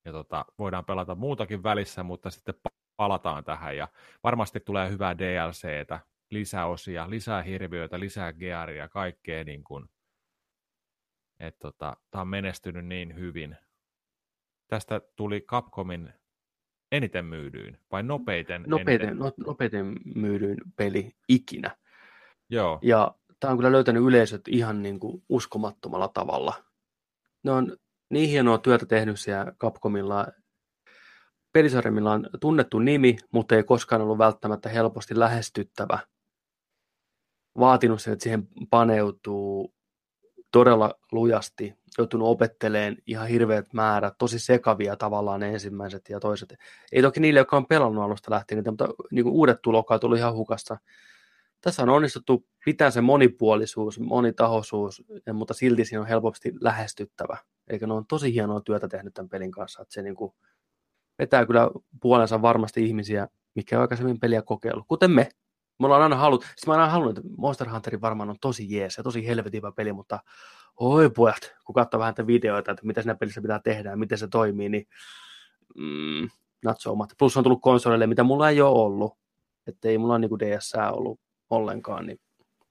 [0.05, 3.77] ja tota, voidaan pelata muutakin välissä, mutta sitten pa- palataan tähän.
[3.77, 3.87] Ja
[4.23, 5.99] varmasti tulee hyvää DLCtä,
[6.31, 9.85] lisäosia, lisää hirviöitä, lisää gearia, kaikkea niin kuin,
[11.39, 13.57] että tota, tämä on menestynyt niin hyvin.
[14.67, 16.13] Tästä tuli Capcomin
[16.91, 18.63] eniten myydyin, vai nopeiten?
[18.67, 19.17] Nopeiten, eniten?
[19.17, 21.77] no, nopeiten myydyin peli ikinä.
[22.51, 26.53] Joo, Ja tämä on kyllä löytänyt yleisöt ihan niin kuin uskomattomalla tavalla.
[27.43, 27.77] Ne on
[28.09, 30.27] niin hienoa työtä tehnyt siellä Capcomilla.
[31.53, 35.99] Pelisarjamilla on tunnettu nimi, mutta ei koskaan ollut välttämättä helposti lähestyttävä.
[37.59, 39.73] Vaatinut sen, että siihen paneutuu
[40.51, 46.55] todella lujasti, joutunut opetteleen ihan hirveät määrät, tosi sekavia tavallaan ensimmäiset ja toiset.
[46.91, 50.33] Ei toki niille, jotka on pelannut alusta lähtien, mutta niin kuin uudet tulokkaat tuli ihan
[50.33, 50.77] hukasta.
[51.61, 57.37] Tässä on onnistuttu pitää se monipuolisuus, monitahoisuus, mutta silti siinä on helposti lähestyttävä.
[57.67, 60.33] Eikä ne on tosi hienoa työtä tehnyt tämän pelin kanssa, että se niin kuin
[61.19, 61.69] vetää kyllä
[62.01, 65.29] puolensa varmasti ihmisiä, mikä on aikaisemmin peliä kokeillut, kuten me.
[65.79, 68.97] Me ollaan aina halunnut, siis mä aina halunnut, että Monster Hunter varmaan on tosi jees
[68.97, 70.19] ja tosi helvetin peli, mutta
[70.79, 74.17] oi pojat, kun katsoo vähän näitä videoita, että mitä siinä pelissä pitää tehdä ja miten
[74.17, 74.87] se toimii, niin
[75.75, 76.29] mm,
[76.65, 77.15] not so much.
[77.19, 79.17] Plus on tullut konsoleille, mitä mulla ei ole ollut,
[79.67, 81.19] että ei mulla niinku DS ollut
[81.51, 82.19] ollenkaan, niin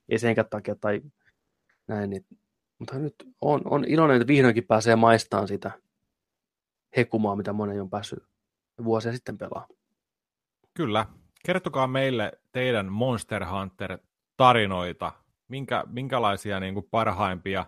[0.08, 1.00] ei senkään takia tai
[1.88, 2.26] näin, niin,
[2.78, 5.70] mutta nyt on, on iloinen, että vihdoinkin pääsee maistamaan sitä
[6.96, 8.24] hekumaa, mitä monen on päässyt
[8.84, 9.66] vuosia sitten pelaa.
[10.74, 11.06] Kyllä.
[11.46, 15.12] Kertokaa meille teidän Monster Hunter-tarinoita.
[15.48, 17.66] Minkä, minkälaisia niin kuin parhaimpia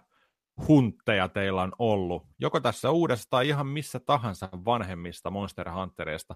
[0.68, 2.26] huntteja teillä on ollut?
[2.38, 6.34] Joko tässä uudessa tai ihan missä tahansa vanhemmista Monster Huntereista.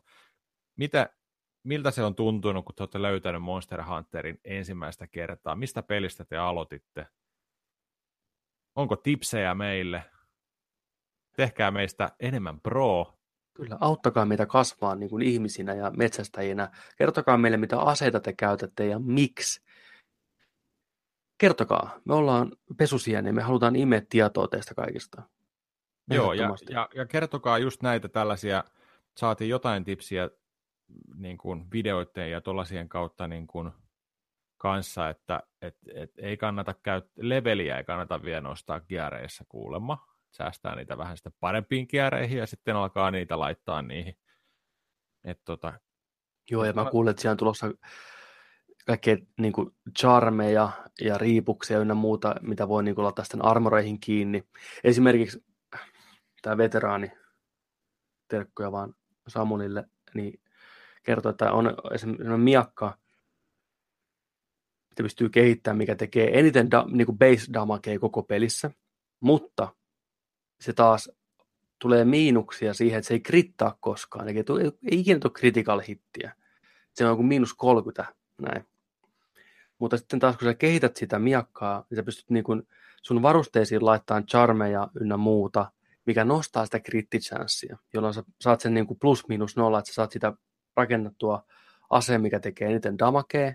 [0.76, 1.08] Mitä,
[1.66, 5.56] miltä se on tuntunut, kun te olette löytänyt Monster Hunterin ensimmäistä kertaa?
[5.56, 7.06] Mistä pelistä te aloititte?
[8.74, 10.02] Onko tipsejä meille?
[11.36, 13.18] Tehkää meistä enemmän pro.
[13.54, 16.70] Kyllä, auttakaa meitä kasvaa niin kuin ihmisinä ja metsästäjinä.
[16.96, 19.60] Kertokaa meille, mitä aseita te käytätte ja miksi.
[21.38, 22.00] Kertokaa.
[22.04, 25.22] Me ollaan pesusieniä, me halutaan imeä tietoa teistä kaikista.
[26.10, 28.64] Joo, ja, ja, ja kertokaa just näitä tällaisia,
[29.16, 30.30] saatiin jotain tipsiä
[31.14, 33.70] niin kuin videoiden ja tuollaisien kautta niin kuin
[34.56, 40.76] kanssa, että et, et ei kannata käyttää, leveliä ei kannata vielä nostaa kiereissä kuulemma, säästää
[40.76, 44.16] niitä vähän sitten parempiin kiereihin ja sitten alkaa niitä laittaa niihin.
[45.24, 45.72] Et tota,
[46.50, 47.66] Joo, ja mä Mä- kuulen, että siellä on tulossa
[48.86, 54.00] kaikkea niin kuin charmeja ja riipuksia ynnä muuta, mitä voi niin kuin laittaa sitten armoreihin
[54.00, 54.44] kiinni.
[54.84, 55.44] Esimerkiksi
[56.42, 57.12] tämä veteraani,
[58.28, 58.94] terkkuja vaan
[59.28, 59.84] Samunille,
[60.14, 60.40] niin
[61.06, 62.98] kertoo, että on sellainen miakka,
[64.90, 68.70] mitä pystyy kehittämään, mikä tekee eniten da, niin kuin base damagea koko pelissä,
[69.20, 69.74] mutta
[70.60, 71.10] se taas
[71.78, 76.32] tulee miinuksia siihen, että se ei krittaa koskaan, eikä tule, ei ikinä tule critical hittiä.
[76.92, 78.66] Se on kuin miinus 30, näin.
[79.78, 82.62] Mutta sitten taas kun sä kehität sitä miakkaa, niin sä pystyt niin kuin
[83.02, 85.72] sun varusteisiin laittamaan charmeja ynnä muuta,
[86.06, 89.94] mikä nostaa sitä krittichanssia, jolloin sä saat sen niin kuin plus miinus nolla, että sä
[89.94, 90.32] saat sitä
[90.76, 91.44] rakennettua
[91.90, 93.52] ase, mikä tekee eniten damagea,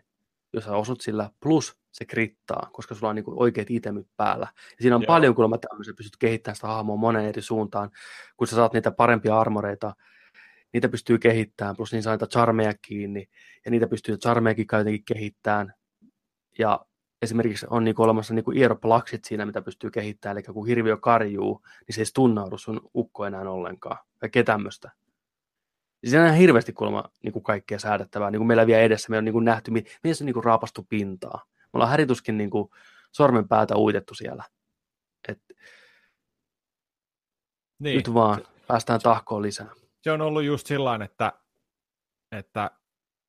[0.53, 4.47] jos sä osut sillä, plus se krittaa, koska sulla on niin oikeat itemit päällä.
[4.55, 5.07] Ja siinä on Joo.
[5.07, 7.91] paljon kuulemma tämmöisiä, pystyt kehittämään sitä hahmoa monen eri suuntaan,
[8.37, 9.95] kun sä saat niitä parempia armoreita,
[10.73, 13.29] niitä pystyy kehittämään, plus niin saa niitä charmeja kiinni,
[13.65, 15.73] ja niitä pystyy charmejakin jotenkin kehittämään.
[16.59, 16.85] Ja
[17.21, 21.95] esimerkiksi on niinku olemassa niinku earplugsit siinä, mitä pystyy kehittämään, eli kun hirviö karjuu, niin
[21.95, 24.91] se ei tunnaudu sun ukko enää ollenkaan, kaikkea tämmöistä.
[26.05, 29.39] Siinä on hirveästi kuulemma niinku kaikkea säädettävää, niin kuin meillä vielä edessä, me on niinku
[29.39, 31.45] nähty, mi- miten se niinku raapastu pintaa.
[31.47, 32.71] Me ollaan härituskin niinku
[33.11, 34.43] sormen päätä uitettu siellä.
[35.27, 35.41] Et
[37.79, 37.97] niin.
[37.97, 39.69] Nyt vaan päästään tahkoon lisää.
[40.01, 41.33] se on ollut just sillä että,
[42.31, 42.71] että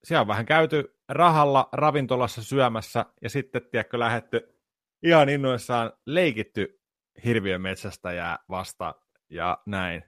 [0.05, 4.59] siellä on vähän käyty rahalla ravintolassa syömässä ja sitten, tiedätkö, lähetty
[5.03, 6.81] ihan innoissaan leikitty
[7.25, 8.95] hirviön metsästäjää vasta
[9.31, 10.05] ja näin.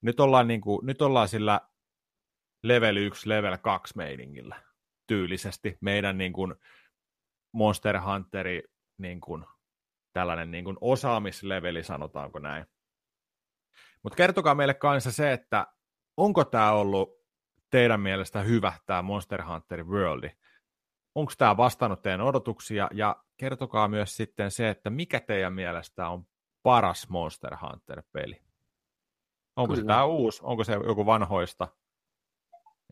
[0.00, 1.60] Nyt ollaan, niin kuin, nyt ollaan sillä
[2.62, 4.62] level 1, level 2 meiningillä
[5.06, 5.78] tyylisesti.
[5.80, 6.54] Meidän niin kuin
[7.52, 8.62] Monster Hunteri
[8.98, 9.44] niin kuin,
[10.12, 12.66] tällainen niin kuin osaamisleveli, sanotaanko näin.
[14.02, 15.66] Mutta kertokaa meille kanssa se, että
[16.16, 17.18] onko tämä ollut
[17.70, 20.30] teidän mielestä hyvä, tämä Monster Hunter World?
[21.14, 22.88] Onko tämä vastannut teidän odotuksia?
[22.92, 26.26] Ja kertokaa myös sitten se, että mikä teidän mielestä on
[26.62, 28.42] paras Monster Hunter-peli?
[29.56, 29.82] Onko Kyllä.
[29.82, 31.68] se tämä uusi, onko se joku vanhoista?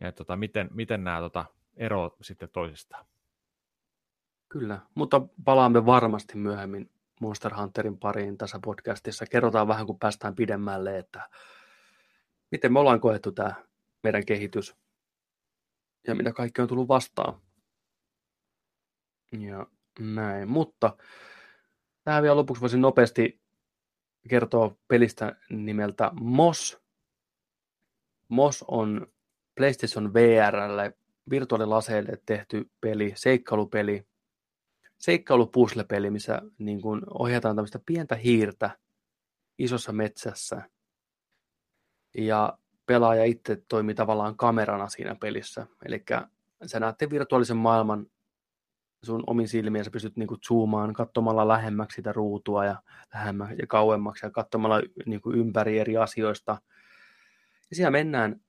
[0.01, 1.45] Ja tota, miten, miten nämä tota,
[1.75, 3.05] eroavat sitten toisistaan?
[4.49, 6.91] Kyllä, mutta palaamme varmasti myöhemmin
[7.21, 9.25] Monster Hunterin pariin tässä podcastissa.
[9.25, 11.29] Kerrotaan vähän, kun päästään pidemmälle, että
[12.51, 13.55] miten me ollaan koettu tämä
[14.03, 14.75] meidän kehitys
[16.07, 17.41] ja mitä kaikki on tullut vastaan.
[19.39, 19.65] Ja
[19.99, 20.97] näin, mutta
[22.03, 23.41] tähän vielä lopuksi voisin nopeasti
[24.29, 26.81] kertoa pelistä nimeltä MOS.
[28.29, 29.07] MOS on
[29.57, 30.93] PlayStation VRlle
[31.29, 34.07] virtuaalilaseille tehty peli, seikkailupeli,
[34.97, 38.69] seikkailupuslepeli, missä niin kuin ohjataan tämmöistä pientä hiirtä
[39.57, 40.61] isossa metsässä.
[42.17, 45.67] Ja pelaaja itse toimii tavallaan kamerana siinä pelissä.
[45.85, 46.03] Eli
[46.65, 48.07] sä näette virtuaalisen maailman
[49.03, 52.81] sun omin silmiin, sä pystyt niinku zoomaan katsomalla lähemmäksi sitä ruutua ja
[53.13, 56.61] lähemmäksi ja kauemmaksi ja katsomalla niinku ympäri eri asioista.
[57.69, 58.41] Ja siellä mennään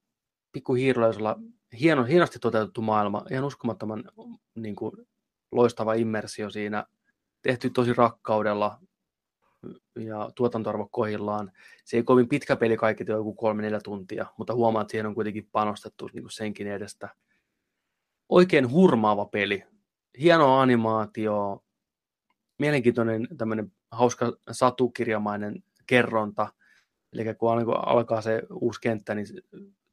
[0.52, 1.38] pikkuhiirolla,
[1.80, 4.04] hieno, hienosti toteutettu maailma, ihan uskomattoman
[4.54, 4.92] niin kuin,
[5.52, 6.86] loistava immersio siinä,
[7.42, 8.80] tehty tosi rakkaudella
[9.98, 11.52] ja tuotantoarvo kohillaan.
[11.84, 15.14] Se ei kovin pitkä peli kaikki, joku kolme neljä tuntia, mutta huomaat, että siihen on
[15.14, 17.08] kuitenkin panostettu niin kuin senkin edestä.
[18.28, 19.64] Oikein hurmaava peli.
[20.20, 21.64] Hieno animaatio,
[22.58, 26.52] mielenkiintoinen tämmöinen hauska satukirjamainen kerronta.
[27.12, 27.50] Eli kun
[27.86, 29.26] alkaa se uusi kenttä, niin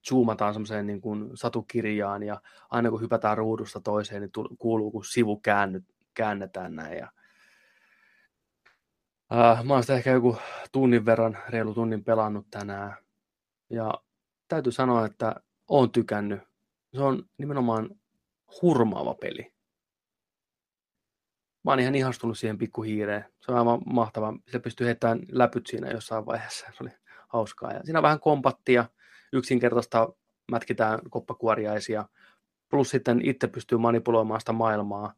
[0.09, 5.39] zoomataan semmoiseen niin kuin satukirjaan ja aina kun hypätään ruudusta toiseen, niin kuuluu kun sivu
[5.39, 5.83] käänny,
[6.13, 6.97] käännetään näin.
[6.97, 7.11] Ja,
[9.33, 10.37] äh, mä oon sitä ehkä joku
[10.71, 12.95] tunnin verran, reilu tunnin pelannut tänään
[13.69, 13.93] ja
[14.47, 15.35] täytyy sanoa, että
[15.67, 16.41] oon tykännyt.
[16.95, 17.89] Se on nimenomaan
[18.61, 19.53] hurmaava peli.
[21.63, 23.25] Mä oon ihan ihastunut siihen pikkuhiireen.
[23.39, 24.33] Se on aivan mahtava.
[24.51, 26.65] Se pystyy heittämään läpyt siinä jossain vaiheessa.
[26.65, 26.89] Se oli
[27.27, 27.71] hauskaa.
[27.71, 28.85] Ja siinä on vähän kompattia
[29.35, 30.09] yksinkertaista
[30.51, 32.05] mätkitään koppakuoriaisia,
[32.69, 35.13] plus sitten itse pystyy manipuloimaan sitä maailmaa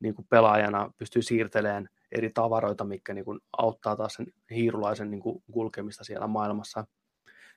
[0.00, 5.20] niin kuin pelaajana, pystyy siirtelemään eri tavaroita, mikä niin kuin auttaa taas sen hiirulaisen niin
[5.20, 6.86] kuin kulkemista siellä maailmassa.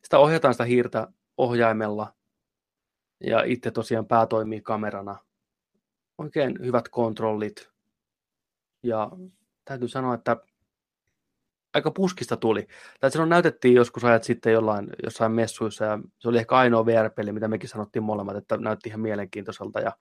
[0.04, 1.08] Sitä ohjataan sitä hiirtä
[1.38, 2.14] ohjaimella,
[3.24, 5.18] ja itse tosiaan pää toimii kamerana.
[6.18, 7.70] Oikein hyvät kontrollit,
[8.84, 9.12] ja
[9.66, 10.38] täytyy sanoa, että
[11.74, 12.68] aika puskista tuli.
[13.00, 17.32] Tai silloin näytettiin joskus ajat sitten jollain, jossain messuissa, ja se oli ehkä ainoa VR-peli,
[17.32, 19.92] mitä mekin sanottiin molemmat, että näytti ihan mielenkiintoiselta, ja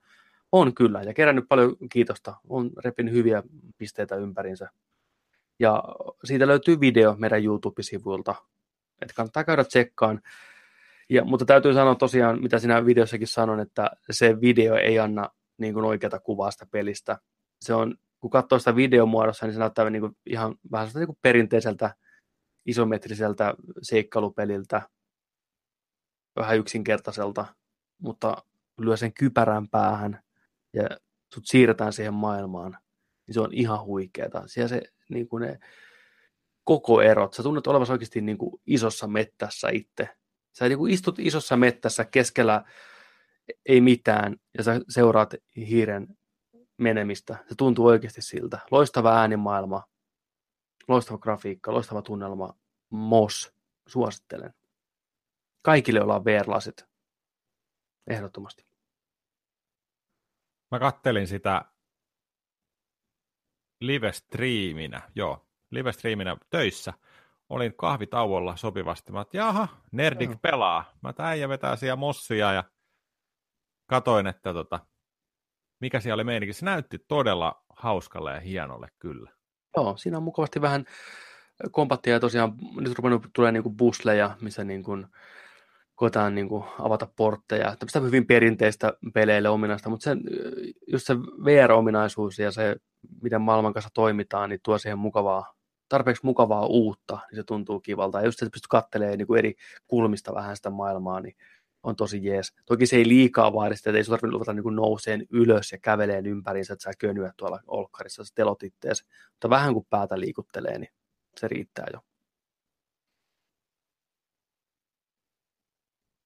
[0.51, 3.43] on kyllä, ja kerännyt paljon kiitosta, on repin hyviä
[3.77, 4.69] pisteitä ympärinsä.
[5.59, 5.83] Ja
[6.23, 8.35] siitä löytyy video meidän YouTube-sivuilta,
[9.01, 10.21] että kannattaa käydä tsekkaan.
[11.09, 15.77] Ja, mutta täytyy sanoa tosiaan, mitä sinä videossakin sanon, että se video ei anna niin
[15.77, 17.17] oikeata kuvaa sitä pelistä.
[17.61, 21.17] Se on kun katsoo sitä videomuodossa, niin se näyttää niin kuin ihan vähän niin kuin
[21.21, 21.95] perinteiseltä
[22.65, 24.81] isometriseltä seikkailupeliltä,
[26.35, 27.45] vähän yksinkertaiselta,
[27.97, 28.37] mutta
[28.77, 30.23] lyö sen kypärän päähän
[30.73, 30.89] ja
[31.33, 32.77] sut siirretään siihen maailmaan,
[33.27, 34.43] niin se on ihan huikeeta.
[34.47, 35.59] Siellä se niin kuin ne
[36.63, 40.09] koko erot, sä tunnet olevasi oikeasti niin kuin isossa mettässä itse.
[40.57, 42.63] Sä niin kuin istut isossa mettässä keskellä
[43.65, 46.07] ei mitään, ja sä seuraat hiiren
[46.81, 47.37] menemistä.
[47.49, 48.59] Se tuntuu oikeasti siltä.
[48.71, 49.83] Loistava äänimaailma,
[50.87, 52.53] loistava grafiikka, loistava tunnelma.
[52.89, 53.53] MOS,
[53.87, 54.53] suosittelen.
[55.61, 56.85] Kaikille ollaan VR-lasit.
[58.07, 58.65] Ehdottomasti.
[60.71, 61.65] Mä kattelin sitä
[63.79, 66.93] live-striiminä, joo, live-striiminä töissä.
[67.49, 69.11] Olin kahvitauolla sopivasti.
[69.11, 70.97] Mä että jaha, Nerdik pelaa.
[71.01, 72.63] Mä äijä vetää siellä mossia ja
[73.89, 74.79] katoin, että tota,
[75.81, 76.53] mikä siellä oli meininki.
[76.53, 79.31] Se näytti todella hauskalle ja hienolle kyllä.
[79.77, 80.85] Joo, siinä on mukavasti vähän
[81.71, 85.07] kompattia ja tosiaan nyt ruvennut tulee niin busleja, missä niin kuin
[85.95, 87.75] koetaan niin kuin avata portteja.
[87.79, 90.21] Tämmöistä hyvin perinteistä peleille ominaista, mutta sen,
[90.87, 92.75] just se VR-ominaisuus ja se,
[93.21, 95.53] miten maailman kanssa toimitaan, niin tuo siihen mukavaa,
[95.89, 98.19] tarpeeksi mukavaa uutta, niin se tuntuu kivalta.
[98.19, 99.53] Ja just se, että pystyt katselemaan niin kuin eri
[99.87, 101.35] kulmista vähän sitä maailmaa, niin
[101.83, 102.53] on tosi jees.
[102.65, 105.77] Toki se ei liikaa vaadi sitä, että ei sun tarvitse ruveta niin nouseen ylös ja
[105.77, 109.05] käveleen ympäriinsä, että sä könyät tuolla olkkarissa, sä telot ittees.
[109.31, 110.93] Mutta vähän kun päätä liikuttelee, niin
[111.37, 111.99] se riittää jo.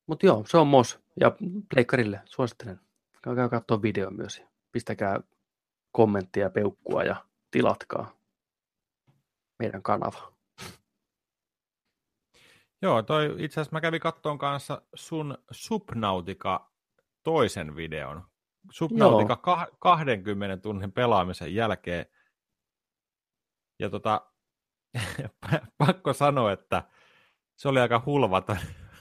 [0.07, 0.99] Mutta joo, se on MOS.
[1.19, 1.31] Ja
[1.73, 2.79] pleikkarille suosittelen.
[3.21, 4.41] Käykää katsoa video myös.
[4.71, 5.19] Pistäkää
[5.91, 8.17] kommenttia, peukkua ja tilatkaa
[9.59, 10.34] meidän kanava.
[12.85, 16.71] Joo, toi itse asiassa mä kävin kattoon kanssa sun Subnautica
[17.23, 18.23] toisen videon.
[18.71, 19.67] Subnautica Joo.
[19.79, 22.05] 20 tunnin pelaamisen jälkeen.
[23.79, 24.31] Ja tota,
[25.77, 26.83] pakko sanoa, että
[27.55, 28.57] se oli aika hulvaton,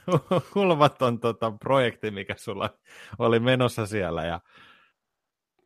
[0.55, 2.71] hulvaton tota projekti, mikä sulla
[3.19, 4.25] oli menossa siellä.
[4.25, 4.41] Ja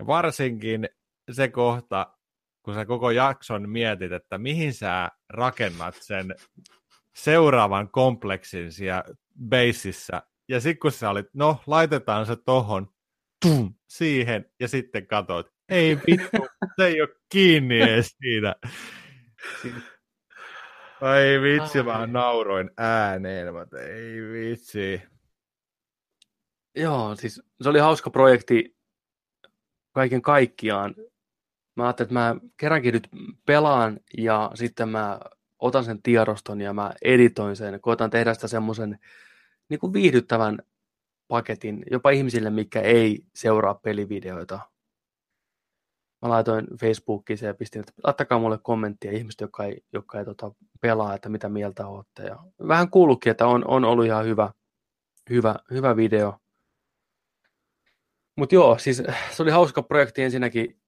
[0.06, 0.88] varsinkin
[1.32, 2.16] se kohta,
[2.62, 6.34] kun sä koko jakson mietit, että mihin sä rakennat sen
[7.18, 9.04] seuraavan kompleksin siellä
[9.48, 10.22] baseissa.
[10.48, 12.92] Ja sitten kun sä olit, no laitetaan se tohon,
[13.42, 16.46] tum, siihen, ja sitten katsoit, ei vittu,
[16.76, 18.54] se ei ole kiinni edes siinä.
[21.00, 25.02] Ai vitsi, mä nauroin ääneen, mutta ei vitsi.
[26.76, 28.76] Joo, siis se oli hauska projekti
[29.92, 30.94] kaiken kaikkiaan.
[31.76, 33.08] Mä ajattelin, että mä kerrankin nyt
[33.46, 35.20] pelaan ja sitten mä
[35.58, 38.98] otan sen tiedoston ja mä editoin sen, koitan tehdä sitä semmoisen
[39.68, 40.58] niin kuin viihdyttävän
[41.28, 44.60] paketin, jopa ihmisille, mikä ei seuraa pelivideoita.
[46.22, 50.52] Mä laitoin Facebookiin ja pistin, että laittakaa mulle kommenttia ihmiset, jotka ei, jotka ei tota,
[50.80, 52.22] pelaa, että mitä mieltä olette.
[52.22, 54.52] Ja vähän kuulukin, että on, on ollut ihan hyvä,
[55.30, 56.38] hyvä, hyvä video.
[58.36, 60.80] Mutta joo, siis se oli hauska projekti ensinnäkin,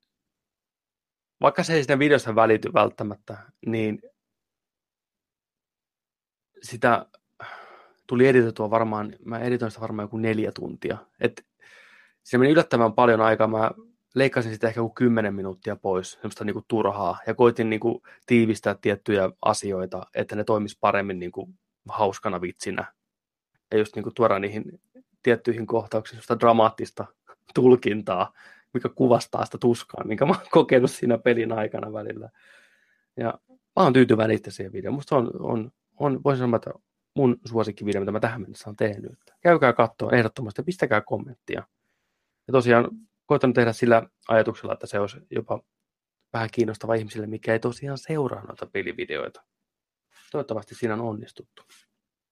[1.40, 4.02] vaikka se ei siinä videossa välity välttämättä, niin
[6.62, 7.06] sitä
[8.06, 10.98] tuli editoitua varmaan, mä editoin sitä varmaan joku neljä tuntia.
[11.20, 11.46] Et
[12.22, 13.46] se meni yllättävän paljon aikaa.
[13.46, 13.70] Mä
[14.14, 19.30] leikkasin sitä ehkä joku kymmenen minuuttia pois, semmoista niinku turhaa, ja koitin niinku tiivistää tiettyjä
[19.42, 21.50] asioita, että ne toimis paremmin niinku
[21.88, 22.92] hauskana vitsinä.
[23.70, 24.80] Ja just niinku tuoda niihin
[25.22, 27.06] tiettyihin kohtauksiin sitä dramaattista
[27.54, 28.32] tulkintaa,
[28.74, 32.30] mikä kuvastaa sitä tuskaa, minkä mä oon kokenut siinä pelin aikana välillä.
[33.16, 34.94] Ja mä oon tyytyväinen itse siihen videoon.
[34.94, 36.70] Musta on, on on, voisin sanoa, että
[37.16, 39.18] mun suosikkivideo, mitä mä tähän mennessä olen tehnyt.
[39.40, 41.62] Käykää katsoa ehdottomasti pistäkää kommenttia.
[42.47, 42.89] Ja tosiaan
[43.27, 45.60] koitan tehdä sillä ajatuksella, että se olisi jopa
[46.32, 49.43] vähän kiinnostava ihmisille, mikä ei tosiaan seuraa noita pelivideoita.
[50.32, 51.62] Toivottavasti siinä on onnistuttu.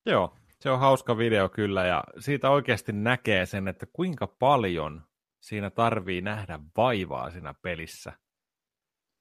[0.06, 5.02] Joo, se on hauska video kyllä ja siitä oikeasti näkee sen, että kuinka paljon
[5.40, 8.12] siinä tarvii nähdä vaivaa siinä pelissä.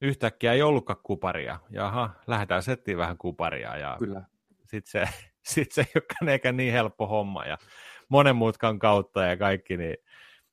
[0.02, 1.58] Yhtäkkiä ei ollutkaan kuparia.
[1.70, 3.76] Jaha, lähdetään settiin vähän kuparia.
[3.76, 4.22] Ja Kyllä
[4.68, 5.14] sitten se,
[5.52, 7.58] sit se ei olekaan eikä niin helppo homma ja
[8.08, 9.96] monen mutkan kautta ja kaikki, niin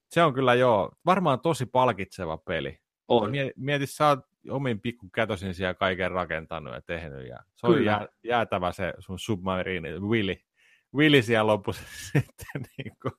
[0.10, 2.80] se on kyllä joo, varmaan tosi palkitseva peli.
[3.08, 3.32] On.
[3.56, 4.20] Mieti, sä oot
[4.50, 9.20] omin pikku kätösin siellä kaiken rakentanut ja tehnyt ja se on jää, jäätävä se sun
[9.20, 10.36] submarine, Willy.
[10.96, 11.84] Willy siellä lopussa
[12.14, 13.14] sitten niin kuin,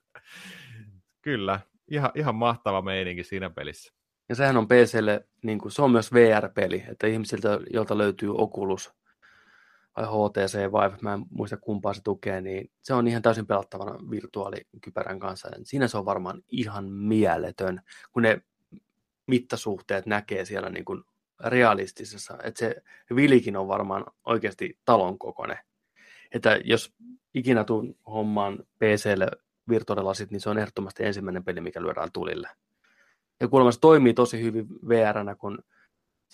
[1.23, 3.95] kyllä, ihan, ihan mahtava meininki siinä pelissä.
[4.29, 8.93] Ja sehän on PClle, niin kuin, se on myös VR-peli, että ihmisiltä, joilta löytyy Oculus,
[10.03, 15.19] HTC Vive, mä en muista kumpaa se tukee, niin se on ihan täysin pelattavana virtuaalikypärän
[15.19, 15.49] kanssa.
[15.63, 17.81] Siinä se on varmaan ihan mieletön,
[18.13, 18.43] kun ne
[19.27, 21.03] mittasuhteet näkee siellä niin kuin
[21.45, 22.77] realistisessa, että se
[23.17, 25.59] vilikin on varmaan oikeasti talon kokoinen.
[26.33, 26.95] Että jos
[27.35, 29.29] ikinä tuun hommaan PClle
[29.69, 32.49] virtuaalilasit, niin se on ehdottomasti ensimmäinen peli, mikä lyödään tulille.
[33.41, 35.59] Ja kuulemma se toimii tosi hyvin VR-nä, kun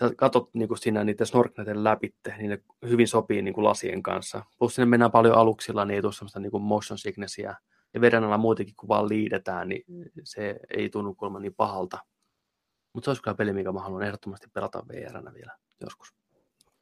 [0.03, 2.59] sä katot niin kuin siinä niiden snorkneiden läpi, niin ne
[2.89, 4.45] hyvin sopii niin kuin lasien kanssa.
[4.59, 7.55] Plus sinne mennään paljon aluksilla, niin ei tule sellaista niin kuin motion sicknessia.
[7.95, 9.85] Ja veden alla muutenkin, kun vaan liidetään, niin
[10.25, 11.99] se ei tunnu kuulemma niin pahalta.
[12.95, 16.22] Mutta se olisi kyllä peli, mikä mä haluan ehdottomasti pelata VR vielä joskus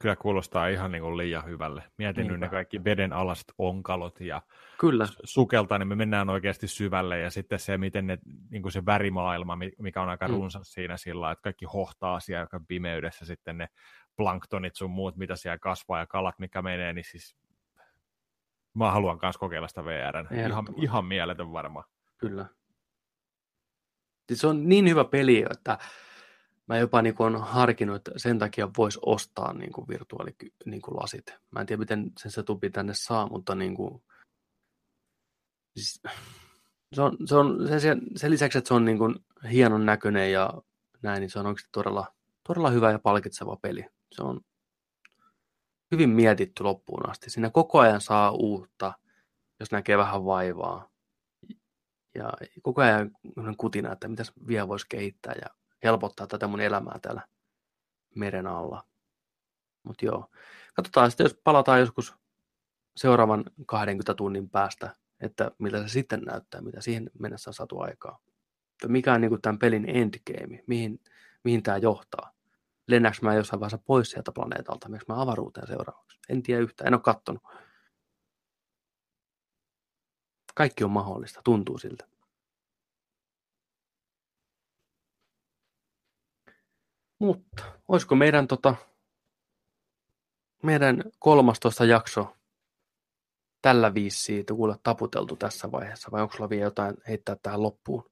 [0.01, 1.83] kyllä kuulostaa ihan niin kuin liian hyvälle.
[1.97, 2.33] Mietin Niinpä.
[2.33, 4.41] nyt ne kaikki veden alaset onkalot ja
[4.79, 5.07] kyllä.
[5.23, 8.17] sukelta, niin me mennään oikeasti syvälle ja sitten se, miten ne,
[8.49, 10.33] niin kuin se värimaailma, mikä on aika mm.
[10.33, 13.67] runsas siinä sillä, että kaikki hohtaa siellä joka pimeydessä sitten ne
[14.15, 17.35] planktonit sun muut, mitä siellä kasvaa ja kalat, mikä menee, niin siis
[18.73, 20.47] mä haluan myös kokeilla sitä VR.
[20.49, 21.85] Ihan, ihan mieletön varmaan.
[22.17, 22.45] Kyllä.
[24.33, 25.77] Se on niin hyvä peli, että
[26.71, 30.53] mä jopa niin kuin olen harkinnut, että sen takia voisi ostaa niin kuin virtuaalilasit.
[30.65, 31.33] Niin kuin lasit.
[31.51, 34.03] mä en tiedä, miten sen se tupi tänne saa, mutta niin kuin,
[35.77, 36.01] siis,
[36.93, 39.15] se on, se on sen, sen lisäksi, että se on niin kuin
[39.51, 40.53] hienon näköinen ja
[41.01, 42.13] näin, niin se on oikeasti todella,
[42.47, 43.85] todella hyvä ja palkitseva peli.
[44.11, 44.41] Se on
[45.91, 47.29] hyvin mietitty loppuun asti.
[47.29, 48.93] Siinä koko ajan saa uutta,
[49.59, 50.89] jos näkee vähän vaivaa.
[52.15, 53.11] Ja koko ajan
[53.57, 57.21] kutina, että mitäs vielä voisi kehittää ja helpottaa tätä mun elämää täällä
[58.15, 58.83] meren alla.
[59.83, 60.31] Mutta joo,
[60.73, 62.15] katsotaan sitten, jos palataan joskus
[62.95, 68.19] seuraavan 20 tunnin päästä, että miltä se sitten näyttää, mitä siihen mennessä on saatu aikaa.
[68.87, 71.01] Mikä on niin tämän pelin endgame, mihin,
[71.43, 72.33] mihin tämä johtaa.
[72.87, 76.19] Lennäks mä jossain vaiheessa pois sieltä planeetalta, miksi mä avaruuteen seuraavaksi?
[76.29, 77.43] En tiedä yhtään, en ole kattonut.
[80.55, 82.07] Kaikki on mahdollista, tuntuu siltä.
[87.21, 88.75] Mutta olisiko meidän, tota,
[90.63, 92.35] meidän 13 jakso
[93.61, 98.11] tällä viisiin kuule taputeltu tässä vaiheessa, vai onko sulla vielä jotain heittää tähän loppuun?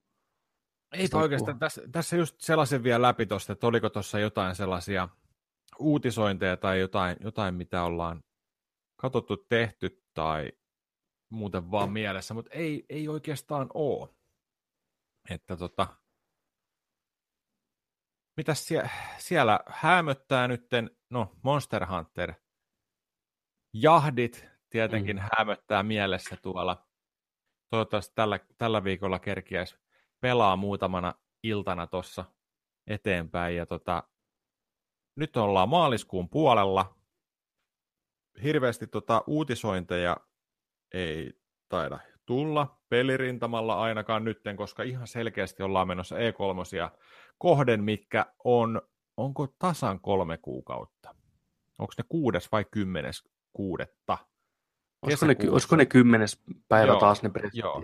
[0.91, 1.59] Ei oikeastaan.
[1.59, 5.09] Tässä, tässä just sellaisen vielä läpi tuosta, että oliko tuossa jotain sellaisia
[5.79, 8.23] uutisointeja tai jotain, jotain mitä ollaan
[8.95, 10.51] katsottu, tehty tai
[11.29, 14.09] muuten vaan mielessä, mutta ei, ei oikeastaan ole.
[15.29, 15.87] Että tota,
[18.39, 22.33] mitä sie- siellä hämöttää nytten, no Monster Hunter,
[23.73, 25.23] jahdit tietenkin mm.
[25.37, 26.87] hämöttää mielessä tuolla.
[27.69, 29.77] Toivottavasti tällä, tällä viikolla kerkiäisi
[30.19, 31.13] pelaa muutamana
[31.43, 32.25] iltana tuossa
[32.87, 33.55] eteenpäin.
[33.55, 34.03] Ja tota,
[35.15, 36.95] nyt ollaan maaliskuun puolella.
[38.43, 40.17] Hirveästi tota uutisointeja
[40.93, 41.99] ei taida
[42.29, 46.91] tulla pelirintamalla ainakaan nytten, koska ihan selkeästi ollaan menossa E3
[47.37, 48.81] kohden, mitkä on,
[49.17, 51.15] onko tasan kolme kuukautta?
[51.79, 54.17] Onko ne kuudes vai kymmenes kuudetta?
[55.01, 57.81] Olisiko ne, olisiko ne kymmenes päivä joo, taas ne joo.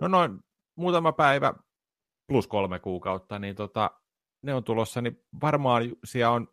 [0.00, 0.38] No noin
[0.74, 1.54] muutama päivä
[2.26, 3.90] plus kolme kuukautta, niin tota,
[4.42, 6.48] ne on tulossa, niin varmaan siellä on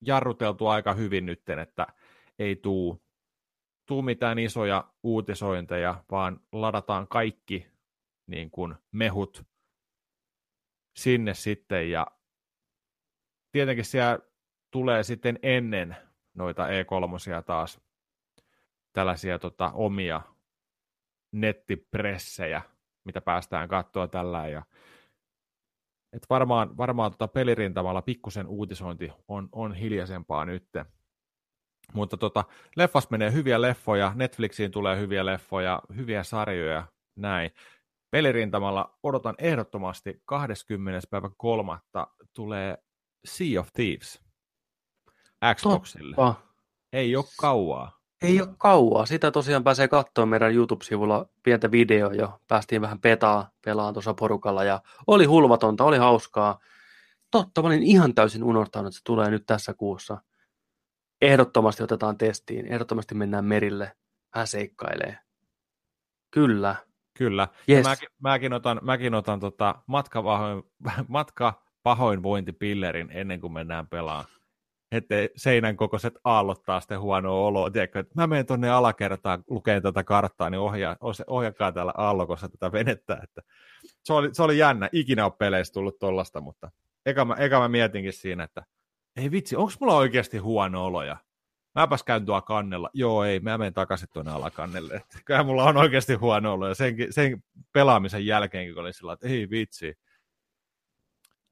[0.00, 1.86] jarruteltu aika hyvin nytten, että
[2.38, 3.03] ei tuu,
[3.86, 7.66] tuu mitään isoja uutisointeja, vaan ladataan kaikki
[8.26, 9.44] niin kuin mehut
[10.96, 12.06] sinne sitten, ja
[13.52, 14.18] tietenkin siellä
[14.70, 15.96] tulee sitten ennen
[16.34, 17.80] noita E3 taas
[18.92, 20.22] tällaisia tota, omia
[21.32, 22.62] nettipressejä,
[23.04, 24.62] mitä päästään katsoa tällä, ja
[26.12, 30.68] et varmaan, varmaan tota pelirintamalla pikkusen uutisointi on, on hiljaisempaa nyt.
[31.92, 32.44] Mutta tota,
[32.76, 36.86] leffas menee hyviä leffoja, Netflixiin tulee hyviä leffoja, hyviä sarjoja,
[37.16, 37.50] näin.
[38.10, 41.06] Pelirintamalla odotan ehdottomasti 20.
[41.10, 42.78] päivä kolmatta tulee
[43.24, 44.24] Sea of Thieves
[45.54, 46.16] Xboxille.
[46.16, 46.34] Totta.
[46.92, 47.98] Ei ole kauaa.
[48.22, 49.06] Ei ole kauaa.
[49.06, 52.40] Sitä tosiaan pääsee katsoa meidän YouTube-sivulla pientä video jo.
[52.48, 56.58] Päästiin vähän petaa pelaan tuossa porukalla ja oli hulvatonta, oli hauskaa.
[57.30, 60.18] Totta, mä olin ihan täysin unohtanut, että se tulee nyt tässä kuussa.
[61.24, 63.92] Ehdottomasti otetaan testiin, ehdottomasti mennään merille,
[64.34, 65.18] vähän seikkailee.
[66.30, 66.76] Kyllä.
[67.18, 67.48] Kyllä.
[67.68, 67.84] Yes.
[67.84, 70.62] mäkin, mäkin otan, mäkin otan tota matkapahoin,
[71.08, 74.34] matkapahoinvointipillerin ennen kuin mennään pelaamaan
[74.96, 77.70] ettei seinän kokoiset aallot taas sitten huonoa oloa.
[77.70, 80.96] Tiedätkö, että mä menen tuonne alakertaan lukeen tätä karttaa, niin ohjaa,
[81.26, 83.20] ohjakaa täällä aallokossa tätä venettä.
[83.22, 83.42] Että
[84.04, 84.88] se, oli, se oli jännä.
[84.92, 86.70] Ikinä on peleissä tullut tollasta, mutta
[87.06, 88.62] eka mä, eka mä mietinkin siinä, että
[89.16, 91.16] ei vitsi, onko mulla oikeasti huono oloja?
[91.74, 92.90] Mäpäs käyn tuolla kannella.
[92.92, 94.94] Joo, ei, mä menen takaisin tuonne alakannelle.
[94.94, 96.68] Että kyllähän mulla on oikeasti huono olo.
[96.68, 99.98] Ja sen, sen pelaamisen jälkeen, kun oli sillä että ei vitsi.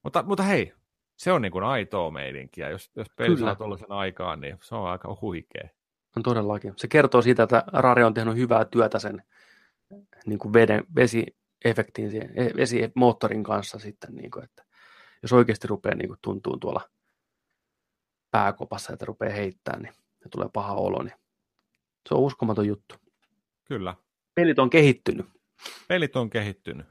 [0.02, 0.72] Mutta, mutta hei,
[1.16, 2.70] se on niin kuin aitoa meidinkiä.
[2.70, 5.68] Jos, jos peli saa tuollaisen aikaan, niin se on aika huikea.
[6.16, 6.72] On todellakin.
[6.76, 9.22] Se kertoo siitä, että Rari on tehnyt hyvää työtä sen
[10.26, 12.10] niin kuin veden, vesiefektiin,
[12.56, 14.64] vesimoottorin kanssa sitten, niin kuin, että
[15.22, 16.90] jos oikeasti rupeaa niin kuin tuntuu tuolla
[18.32, 19.94] pääkopassa, että rupeaa heittämään, niin
[20.24, 21.14] ja tulee paha olo, niin
[22.08, 22.94] se on uskomaton juttu.
[23.64, 23.94] Kyllä.
[24.34, 25.26] Pelit on kehittynyt.
[25.88, 26.86] Pelit on kehittynyt.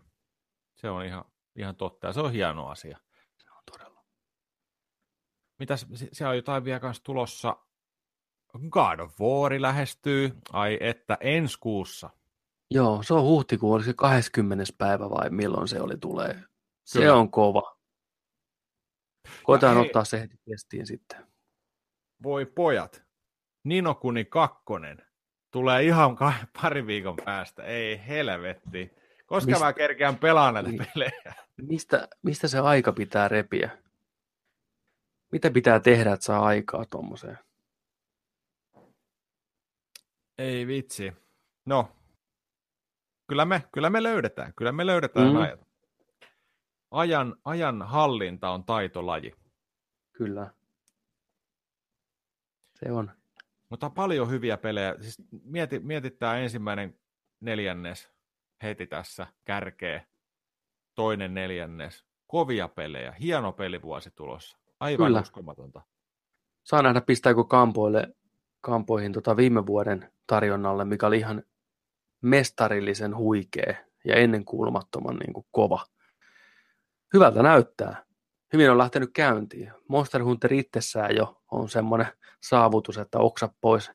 [0.75, 2.97] Se on ihan, ihan totta ja se on hieno asia.
[5.59, 7.57] Mitäs, siellä on jotain vielä kanssa tulossa.
[8.69, 10.37] God of War lähestyy.
[10.53, 12.09] Ai että, ensi kuussa.
[12.71, 14.63] Joo, se on huhtikuun, oli se 20.
[14.77, 16.43] päivä vai milloin se oli tulee.
[16.83, 17.15] Se Kyllä.
[17.15, 17.77] on kova.
[19.43, 21.30] Koitetaan hei, ottaa se heti testiin sitten.
[22.23, 23.03] Voi pojat,
[23.63, 25.05] Ninokuni kakkonen
[25.51, 26.17] tulee ihan
[26.61, 27.63] pari viikon päästä.
[27.63, 28.91] Ei helvetti.
[29.25, 29.61] Koska Mist...
[29.61, 30.87] mä kerkeän pelaa näitä niin.
[30.93, 31.35] pelejä.
[31.61, 33.77] Mistä, mistä se aika pitää repiä?
[35.31, 37.37] Mitä pitää tehdä, että saa aikaa tuommoiseen?
[40.37, 41.13] Ei vitsi.
[41.65, 41.91] No,
[43.27, 44.53] kyllä me, kyllä me löydetään.
[44.55, 45.35] Kyllä me löydetään mm.
[45.35, 45.67] ajat.
[46.91, 49.35] Ajan, ajan hallinta on taitolaji.
[50.11, 50.53] Kyllä.
[52.85, 53.11] Se on.
[53.69, 54.95] Mutta paljon hyviä pelejä.
[55.01, 56.99] Siis mieti, mieti tämä ensimmäinen
[57.39, 58.09] neljännes
[58.63, 60.05] heti tässä kärkeä.
[60.95, 64.57] toinen neljännes, kovia pelejä, hieno pelivuosi tulossa.
[64.79, 65.21] Aivan Kyllä.
[65.21, 65.81] uskomatonta.
[66.63, 68.15] Saa nähdä, pistääkö kampoille,
[68.61, 71.43] kampoihin tota viime vuoden tarjonnalle, mikä oli ihan
[72.21, 73.75] mestarillisen huikea
[74.05, 75.85] ja ennenkuulumattoman niin kuin kova.
[77.13, 78.05] Hyvältä näyttää.
[78.53, 79.71] Hyvin on lähtenyt käyntiin.
[79.87, 82.07] Monster Hunter itsessään jo on semmoinen
[82.43, 83.91] saavutus, että oksa pois.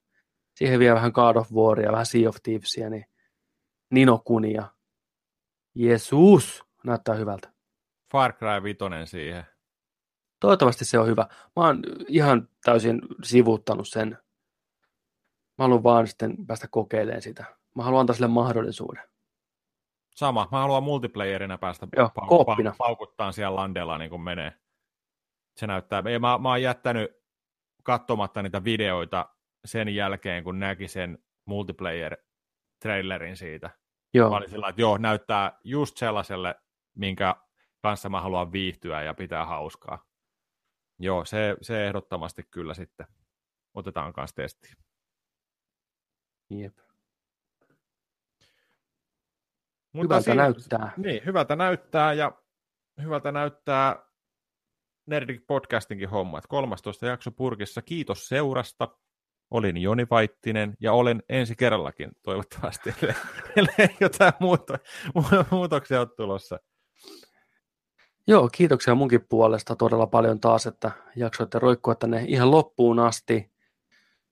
[0.54, 3.04] Siihen vielä vähän God of Waria, vähän Sea of Thievesia, niin
[3.90, 4.68] Nino Kunia.
[5.74, 7.52] Jeesus, näyttää hyvältä.
[8.12, 9.44] Far Cry 5 siihen.
[10.40, 11.26] Toivottavasti se on hyvä.
[11.56, 14.18] Mä oon ihan täysin sivuuttanut sen.
[15.58, 17.44] Mä haluan vaan sitten päästä kokeilemaan sitä.
[17.74, 19.02] Mä haluan antaa sille mahdollisuuden.
[20.16, 20.48] Sama.
[20.52, 24.52] Mä haluan multiplayerina päästä Joo, pau- pau- paukuttaan siellä landella niin kuin menee.
[25.56, 26.02] Se näyttää.
[26.02, 27.10] Mä, mä oon jättänyt
[27.82, 29.28] katsomatta niitä videoita
[29.64, 31.18] sen jälkeen, kun näki sen
[31.50, 33.70] multiplayer-trailerin siitä.
[34.14, 34.30] Joo.
[34.30, 36.54] Mä olin sillä että joo, näyttää just sellaiselle,
[36.94, 37.36] minkä
[37.82, 40.04] kanssa mä haluan viihtyä ja pitää hauskaa.
[40.98, 43.06] Joo, se, se ehdottomasti kyllä sitten
[43.74, 44.76] otetaan kanssa testiin.
[46.50, 46.85] Jep.
[49.96, 50.92] Mutta hyvältä siinä, näyttää.
[50.96, 52.32] Niin, hyvältä näyttää ja
[53.02, 54.06] hyvältä näyttää
[55.06, 56.46] Nerdik podcastinkin hommat.
[56.46, 57.82] 13 jakso purkissa.
[57.82, 58.88] Kiitos seurasta.
[59.50, 62.94] Olin Joni Vaittinen ja olen ensi kerrallakin toivottavasti,
[63.56, 64.78] ellei jotain muuta,
[65.50, 66.58] muutoksia ole tulossa.
[68.26, 73.52] Joo, kiitoksia munkin puolesta todella paljon taas, että jaksoitte roikkua tänne ihan loppuun asti.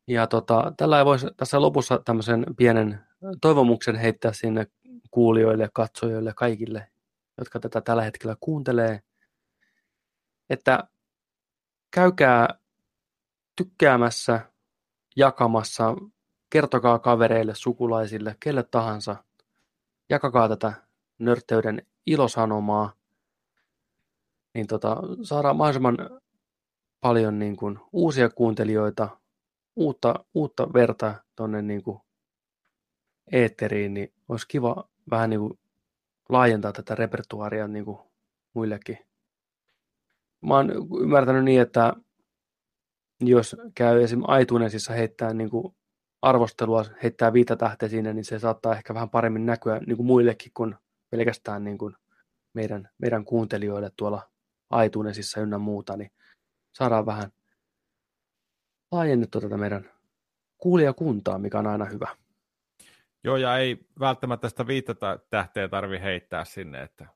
[0.09, 3.01] Ja tota, tällä ei voisi tässä lopussa tämmöisen pienen
[3.41, 4.67] toivomuksen heittää sinne
[5.15, 6.91] kuulijoille, katsojille, kaikille,
[7.39, 9.03] jotka tätä tällä hetkellä kuuntelee,
[10.51, 10.89] että
[11.91, 12.59] käykää
[13.57, 14.41] tykkäämässä,
[15.17, 15.95] jakamassa,
[16.51, 19.17] kertokaa kavereille, sukulaisille, kelle tahansa,
[20.11, 20.73] jakakaa tätä
[21.19, 22.93] nörtteyden ilosanomaa,
[24.55, 25.99] niin tota, saadaan mahdollisimman
[27.01, 29.09] paljon niin kuin, uusia kuuntelijoita,
[29.77, 31.83] uutta, uutta verta tuonne niin
[33.33, 35.59] eetteriin, niin olisi kiva vähän niin kuin
[36.29, 37.99] laajentaa tätä repertuaaria niin kuin
[38.55, 38.99] muillekin.
[40.47, 40.71] Mä oon
[41.01, 41.93] ymmärtänyt niin, että
[43.21, 45.75] jos käy esimerkiksi iTunesissa heittää niin kuin
[46.23, 50.53] arvostelua, heittää viitä tähteä sinne, niin se saattaa ehkä vähän paremmin näkyä niin kuin muillekin
[50.55, 50.75] kuin
[51.11, 51.97] pelkästään niin kuin
[52.55, 54.31] meidän, meidän kuuntelijoille tuolla
[54.85, 56.11] iTunesissa ynnä muuta, niin
[56.73, 57.33] saadaan vähän
[58.93, 59.91] laajennettua tätä meidän
[60.59, 62.17] kuulijakuntaa, mikä on aina hyvä.
[63.25, 64.95] Joo, ja ei välttämättä sitä viittä
[65.31, 67.07] tähteä tarvi heittää sinne, että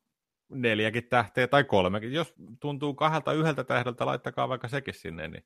[0.49, 2.13] neljäkin tähteä tai kolmekin.
[2.13, 5.45] Jos tuntuu kahdelta yhdeltä tähdeltä, laittakaa vaikka sekin sinne, niin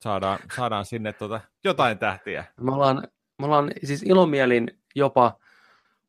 [0.00, 2.44] saadaan, saadaan sinne tuota jotain tähtiä.
[2.60, 5.38] Me ollaan, me ollaan siis ilomielin jopa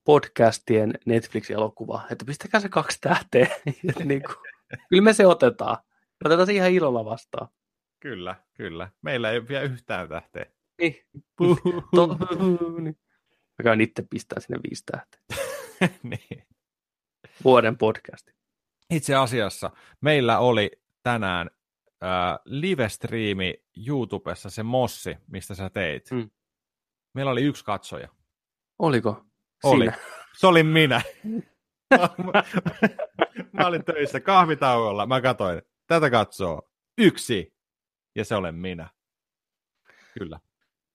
[0.03, 3.47] podcastien Netflix-elokuva, että pistäkää se kaksi tähteä.
[4.05, 4.35] niin kuin,
[4.89, 5.77] kyllä me se otetaan.
[6.23, 7.47] Me otetaan se ihan ilolla vastaan.
[7.99, 8.89] Kyllä, kyllä.
[9.01, 10.45] Meillä ei ole vielä yhtään tähteä.
[10.77, 10.95] Niin.
[12.81, 12.97] niin.
[13.59, 15.19] Mä käyn itse pistää sinne viisi tähteä.
[16.03, 16.47] niin.
[17.43, 18.33] Vuoden podcasti.
[18.89, 19.71] Itse asiassa
[20.01, 20.71] meillä oli
[21.03, 21.49] tänään
[22.03, 23.53] äh, live-striimi
[23.87, 26.11] YouTubessa se Mossi, mistä sä teit.
[26.11, 26.29] Mm.
[27.13, 28.09] Meillä oli yksi katsoja.
[28.79, 29.25] Oliko?
[29.63, 29.85] Oli.
[29.85, 29.97] Siinä.
[30.37, 31.01] Se oli minä.
[32.33, 32.43] mä,
[33.51, 35.05] mä olin töissä kahvitauolla.
[35.05, 37.53] Mä katsoin, tätä katsoo yksi.
[38.15, 38.89] Ja se olen minä.
[40.19, 40.39] Kyllä.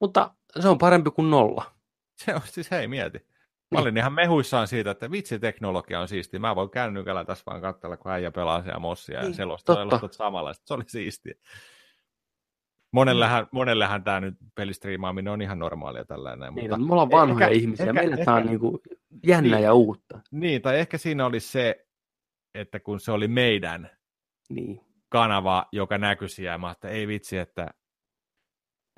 [0.00, 1.77] Mutta se on parempi kuin nolla.
[2.24, 3.26] Se on siis, hei mieti.
[3.70, 6.38] Mä olin ihan mehuissaan siitä, että vitsi teknologia on siisti.
[6.38, 10.54] Mä voin kännykällä tässä vaan katsella, kun äijä pelaa siellä mossia ja niin, selostaa samalla.
[10.54, 11.34] Se oli siistiä.
[12.92, 16.54] Monellehan, monellehan tämä nyt pelistriimaaminen on ihan normaalia tällainen.
[16.54, 16.86] Niin, mutta...
[16.86, 18.78] me ollaan vanhoja ehkä, ihmisiä, ehkä, meille ehkä, tämä on niin kuin
[19.26, 20.20] jännä niin, ja uutta.
[20.30, 21.86] Niin, tai ehkä siinä oli se,
[22.54, 23.90] että kun se oli meidän
[24.48, 24.80] niin.
[25.08, 27.70] kanava, joka näkyi siellä, mä että ei vitsi, että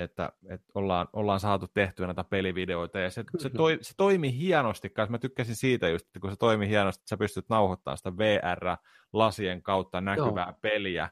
[0.02, 4.90] että, että ollaan, ollaan saatu tehtyä näitä pelivideoita, ja se, se, toi, se toimi hienosti,
[4.90, 5.10] kanssa.
[5.10, 9.62] Mä tykkäsin siitä just, että kun se toimi hienosti, että sä pystyt nauhoittamaan sitä VR-lasien
[9.62, 10.59] kautta näkyvää Joo.
[10.60, 11.10] peliä,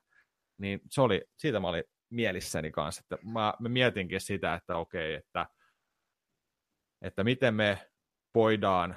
[0.58, 5.14] niin se oli, siitä mä olin mielissäni kanssa, että mä, mä mietinkin sitä, että okei,
[5.14, 5.46] että,
[7.02, 7.90] että miten me
[8.34, 8.96] voidaan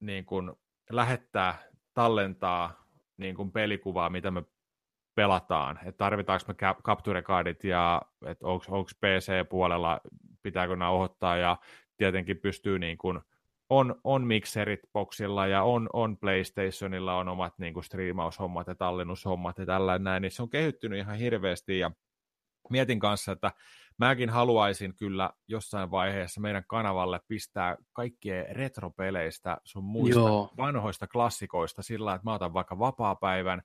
[0.00, 0.52] niin kuin,
[0.90, 1.62] lähettää,
[1.94, 2.86] tallentaa
[3.16, 4.42] niin kuin pelikuvaa, mitä me
[5.16, 10.00] pelataan, että tarvitaanko me capture cardit ja että onko PC-puolella,
[10.42, 11.56] pitääkö nauhoittaa ja
[11.96, 13.20] tietenkin pystyy niin kuin,
[13.68, 19.58] on, on mixerit boxilla ja on, on PlayStationilla on omat niin kuin striimaushommat ja tallennushommat
[19.58, 21.78] ja tällainen näin, niin se on kehittynyt ihan hirveästi.
[21.78, 21.90] Ja
[22.70, 23.52] mietin kanssa, että
[23.98, 30.50] mäkin haluaisin kyllä jossain vaiheessa meidän kanavalle pistää kaikkea retropeleistä sun muista Joo.
[30.56, 33.62] vanhoista klassikoista sillä, että mä otan vaikka vapaa-päivän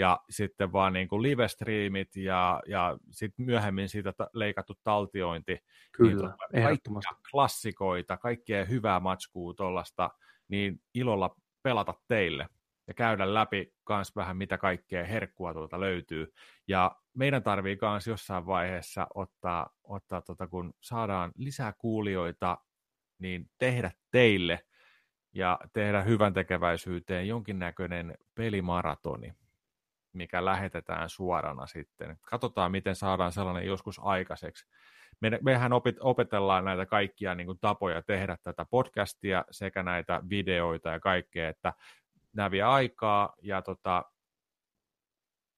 [0.00, 5.52] ja sitten vaan niin kuin live-streamit ja, ja sitten myöhemmin siitä ta- leikattu taltiointi.
[5.52, 5.62] Niin
[5.92, 7.14] Kyllä, niin ehdottomasti.
[7.30, 10.10] klassikoita, kaikkea hyvää matskua tuollaista,
[10.48, 12.48] niin ilolla pelata teille
[12.86, 16.32] ja käydä läpi kans vähän mitä kaikkea herkkua tuolta löytyy.
[16.68, 22.58] Ja meidän tarvii kans jossain vaiheessa ottaa, ottaa tota, kun saadaan lisää kuulijoita,
[23.18, 24.60] niin tehdä teille
[25.34, 29.32] ja tehdä hyvän tekeväisyyteen jonkinnäköinen pelimaratoni
[30.12, 32.18] mikä lähetetään suorana sitten.
[32.22, 34.66] Katsotaan, miten saadaan sellainen joskus aikaiseksi.
[35.20, 40.88] Me, mehän opit, opetellaan näitä kaikkia niin kuin, tapoja tehdä tätä podcastia sekä näitä videoita
[40.88, 41.72] ja kaikkea, että
[42.32, 44.04] nämä vie aikaa ja tota,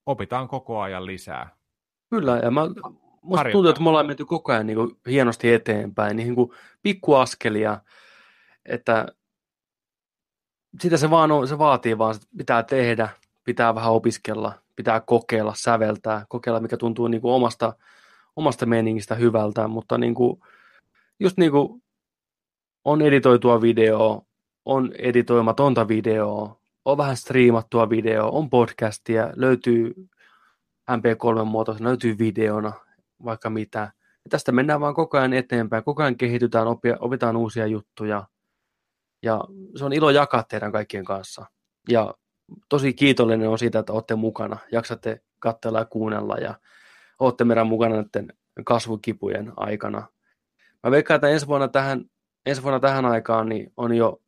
[0.06, 1.56] opitaan koko ajan lisää.
[2.10, 2.60] Kyllä, ja mä,
[3.22, 6.50] musta tuntuu, että me ollaan menty koko ajan niin kuin, hienosti eteenpäin, niin kuin
[6.82, 7.80] pikkuaskelia,
[8.64, 9.06] että
[10.80, 13.08] sitä se vaan on, se vaatii vaan, että pitää tehdä,
[13.44, 17.72] pitää vähän opiskella, pitää kokeilla, säveltää, kokeilla, mikä tuntuu niin kuin omasta,
[18.36, 20.40] omasta meningistä hyvältä, mutta niin kuin,
[21.20, 21.82] just niin kuin
[22.84, 24.22] on editoitua videoa,
[24.64, 29.94] on editoimatonta videoa, on vähän striimattua videoa, on podcastia, löytyy
[30.90, 32.72] MP3-muotoisena, löytyy videona,
[33.24, 33.80] vaikka mitä.
[34.24, 36.66] Ja tästä mennään vaan koko ajan eteenpäin, koko ajan kehitytään,
[37.00, 38.26] opitaan uusia juttuja.
[39.22, 39.40] Ja
[39.76, 41.46] se on ilo jakaa teidän kaikkien kanssa.
[41.88, 42.14] Ja
[42.72, 46.54] tosi kiitollinen on siitä, että olette mukana, jaksatte katsella ja kuunnella ja
[47.18, 48.32] olette meidän mukana näiden
[48.64, 50.06] kasvukipujen aikana.
[50.82, 52.04] Mä veikkaan, että ensi vuonna tähän,
[52.46, 54.22] ensi vuonna tähän aikaan niin on jo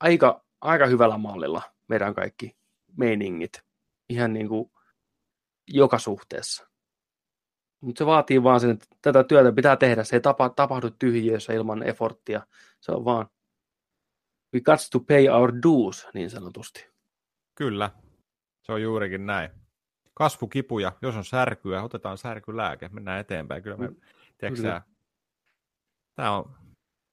[0.00, 2.56] aika, aika hyvällä mallilla meidän kaikki
[2.96, 3.62] meiningit.
[4.08, 4.70] Ihan niin kuin
[5.68, 6.68] joka suhteessa.
[7.80, 10.04] Mutta se vaatii vaan sen, että tätä työtä pitää tehdä.
[10.04, 12.46] Se ei tapa, tapahdu tyhjiössä ilman efforttia.
[12.80, 13.26] Se on vaan
[14.54, 16.95] we got to pay our dues, niin sanotusti.
[17.56, 17.90] Kyllä,
[18.62, 19.50] se on juurikin näin.
[20.14, 23.62] Kasvukipuja, jos on särkyä, otetaan särkylääke, mennään eteenpäin.
[23.62, 23.88] Kyllä me,
[24.56, 24.82] Kyllä.
[26.14, 26.54] Tämä on,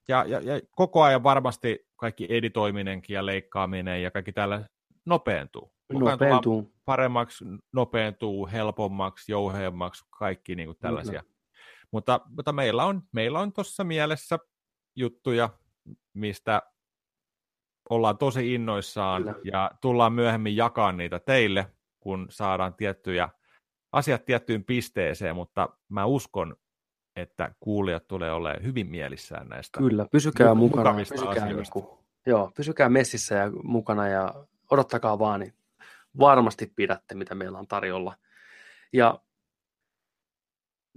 [0.08, 4.64] ja, ja, ja, koko ajan varmasti kaikki editoiminenkin ja leikkaaminen ja kaikki tällä
[5.04, 5.72] nopeentuu.
[5.92, 6.74] Nopeentuu.
[6.84, 11.22] Paremmaksi, nopeentuu, helpommaksi, jouheemmaksi, kaikki niin kuin tällaisia.
[11.90, 14.38] Mutta, mutta meillä on, meillä on tuossa mielessä
[14.96, 15.48] juttuja,
[16.14, 16.62] mistä
[17.90, 19.36] ollaan tosi innoissaan Kyllä.
[19.52, 21.66] ja tullaan myöhemmin jakaa niitä teille,
[22.00, 23.28] kun saadaan tiettyjä
[23.92, 26.56] asiat tiettyyn pisteeseen, mutta mä uskon,
[27.16, 30.94] että kuulijat tulee olemaan hyvin mielissään näistä Kyllä, pysykää mukana.
[30.94, 31.86] Pysykää, niin kuin,
[32.26, 34.34] joo, pysykää messissä ja mukana ja
[34.70, 35.54] odottakaa vaan, niin
[36.18, 38.14] varmasti pidätte, mitä meillä on tarjolla.
[38.92, 39.18] Ja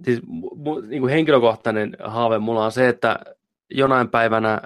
[0.04, 0.20] siis,
[0.88, 3.20] niin kuin henkilökohtainen haave mulla on se, että
[3.70, 4.62] jonain päivänä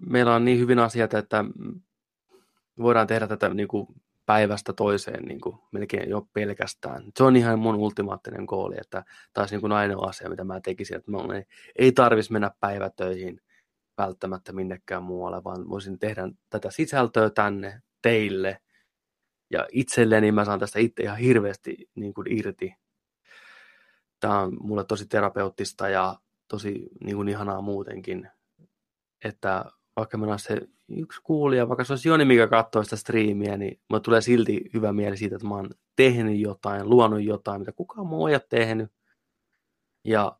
[0.00, 1.44] meillä on niin hyvin asiat, että
[2.78, 3.86] voidaan tehdä tätä niin kuin
[4.26, 7.04] päivästä toiseen niin kuin melkein jo pelkästään.
[7.16, 10.96] Se on ihan mun ultimaattinen goali, että taas niin kuin ainoa asia, mitä mä tekisin,
[10.96, 11.44] että mä ei,
[11.76, 13.40] ei tarvitsisi mennä päivätöihin
[13.98, 18.60] välttämättä minnekään muualle, vaan voisin tehdä tätä sisältöä tänne teille
[19.50, 22.74] ja itselleni mä saan tästä itse ihan hirveästi niin kuin irti.
[24.20, 26.16] Tämä on mulle tosi terapeuttista ja
[26.48, 28.28] tosi niin kuin ihanaa muutenkin,
[29.24, 29.64] että
[29.96, 34.20] on se yksi kuulija, vaikka se olisi Joni, mikä katsoo sitä striimiä, niin mulle tulee
[34.20, 38.34] silti hyvä mieli siitä, että mä oon tehnyt jotain, luonut jotain, mitä kukaan muu ei
[38.34, 38.92] ole tehnyt.
[40.04, 40.38] Ja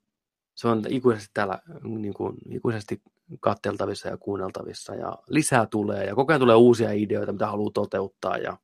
[0.54, 3.02] se on ikuisesti täällä niin kuin, ikuisesti
[3.40, 8.36] katteltavissa ja kuunneltavissa ja lisää tulee ja koko ajan tulee uusia ideoita, mitä haluaa toteuttaa
[8.36, 8.56] ja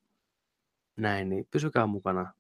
[0.97, 2.33] näin, niin pysykää mukana.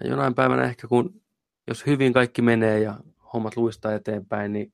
[0.00, 1.22] Ja jonain päivänä ehkä kun,
[1.66, 2.94] jos hyvin kaikki menee ja
[3.32, 4.72] hommat luistaa eteenpäin, niin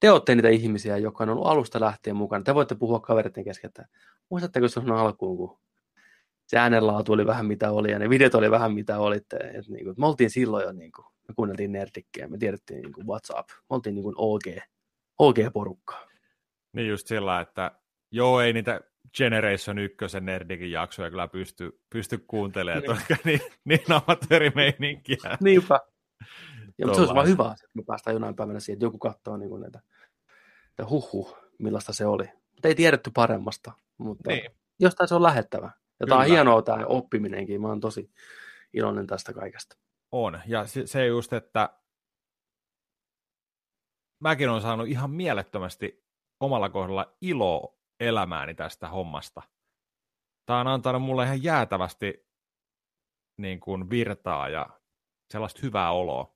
[0.00, 2.44] te olette niitä ihmisiä, jotka on ollut alusta lähtien mukana.
[2.44, 3.86] Te voitte puhua kavereiden kesken, että
[4.30, 5.58] muistatteko on alkuun, kun
[6.46, 9.36] se äänenlaatu oli vähän mitä oli ja ne videot oli vähän mitä olitte.
[9.36, 12.92] Et niin kuin, me oltiin silloin jo, niin kuin, me kuunneltiin Nerdikkiä, me tiedettiin niin
[12.92, 14.44] kuin WhatsApp, me oltiin niin kuin OG,
[15.18, 16.06] OG-porukkaa.
[16.72, 17.70] Niin just sillä, että
[18.10, 18.80] joo, ei niitä
[19.16, 22.96] Generation 1 Nerdikin jaksoja kyllä pysty, pysty kuuntelemaan, niin.
[22.96, 25.38] koska niin, niin amatöörimeininkiä.
[25.40, 25.80] Niinpä.
[26.78, 29.36] Ja, mutta se olisi vaan hyvä että me päästään jonain päivänä siihen, että joku katsoo
[29.36, 29.80] niin näitä,
[30.78, 32.24] näitä huhhuh, millaista se oli.
[32.52, 34.50] Mutta ei tiedetty paremmasta, mutta niin.
[34.78, 35.70] jostain se on lähettävä.
[36.00, 38.10] Ja tämä on hienoa tämä oppiminenkin, mä oon tosi
[38.72, 39.76] iloinen tästä kaikesta.
[40.12, 41.70] On, ja se, se just, että
[44.20, 46.04] mäkin olen saanut ihan mielettömästi
[46.40, 49.42] omalla kohdalla iloa elämääni tästä hommasta.
[50.46, 52.26] Tämä on antanut mulle ihan jäätävästi
[53.36, 54.66] niin kuin virtaa ja
[55.30, 56.35] sellaista hyvää oloa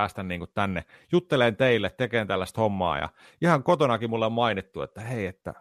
[0.00, 2.98] päästä niin kuin tänne jutteleen teille, tekemään tällaista hommaa.
[2.98, 3.08] Ja
[3.40, 5.54] ihan kotonakin mulle on mainittu, että hei, että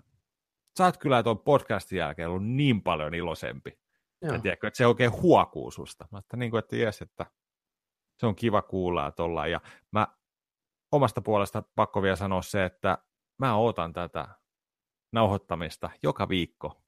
[0.78, 3.80] sä oot kyllä tuon podcastin jälkeen ollut niin paljon iloisempi.
[4.22, 4.34] Joo.
[4.34, 6.08] Ja tiedätkö, että se oikein huokuu susta.
[6.12, 7.26] Mä että, niin kuin, että jes, että
[8.20, 9.52] se on kiva kuulla, että ollaan.
[9.52, 9.62] Ja
[9.92, 10.08] mä
[10.92, 12.98] omasta puolesta pakko vielä sanoa se, että
[13.40, 14.28] mä ootan tätä
[15.14, 16.82] nauhoittamista joka viikko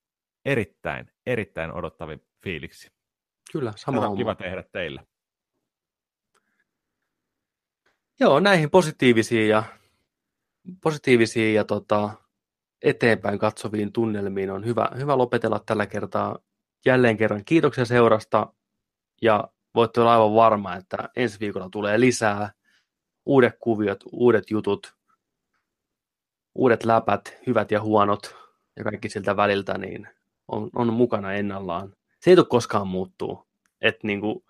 [0.45, 2.91] erittäin, erittäin odottavin fiiliksi.
[3.51, 5.07] Kyllä, sama on kiva tehdä teille.
[8.19, 9.63] Joo, näihin positiivisiin ja,
[10.81, 12.09] positiivisiin ja tota,
[12.81, 16.39] eteenpäin katsoviin tunnelmiin on hyvä, hyvä lopetella tällä kertaa.
[16.85, 18.53] Jälleen kerran kiitoksia seurasta
[19.21, 22.51] ja voitte olla aivan varma, että ensi viikolla tulee lisää
[23.25, 24.95] uudet kuviot, uudet jutut,
[26.55, 28.35] uudet läpät, hyvät ja huonot
[28.77, 30.07] ja kaikki siltä väliltä, niin
[30.47, 31.93] on, on mukana ennallaan.
[32.19, 33.47] Se ei tule koskaan muuttuu.
[33.81, 34.43] Et niin kuin,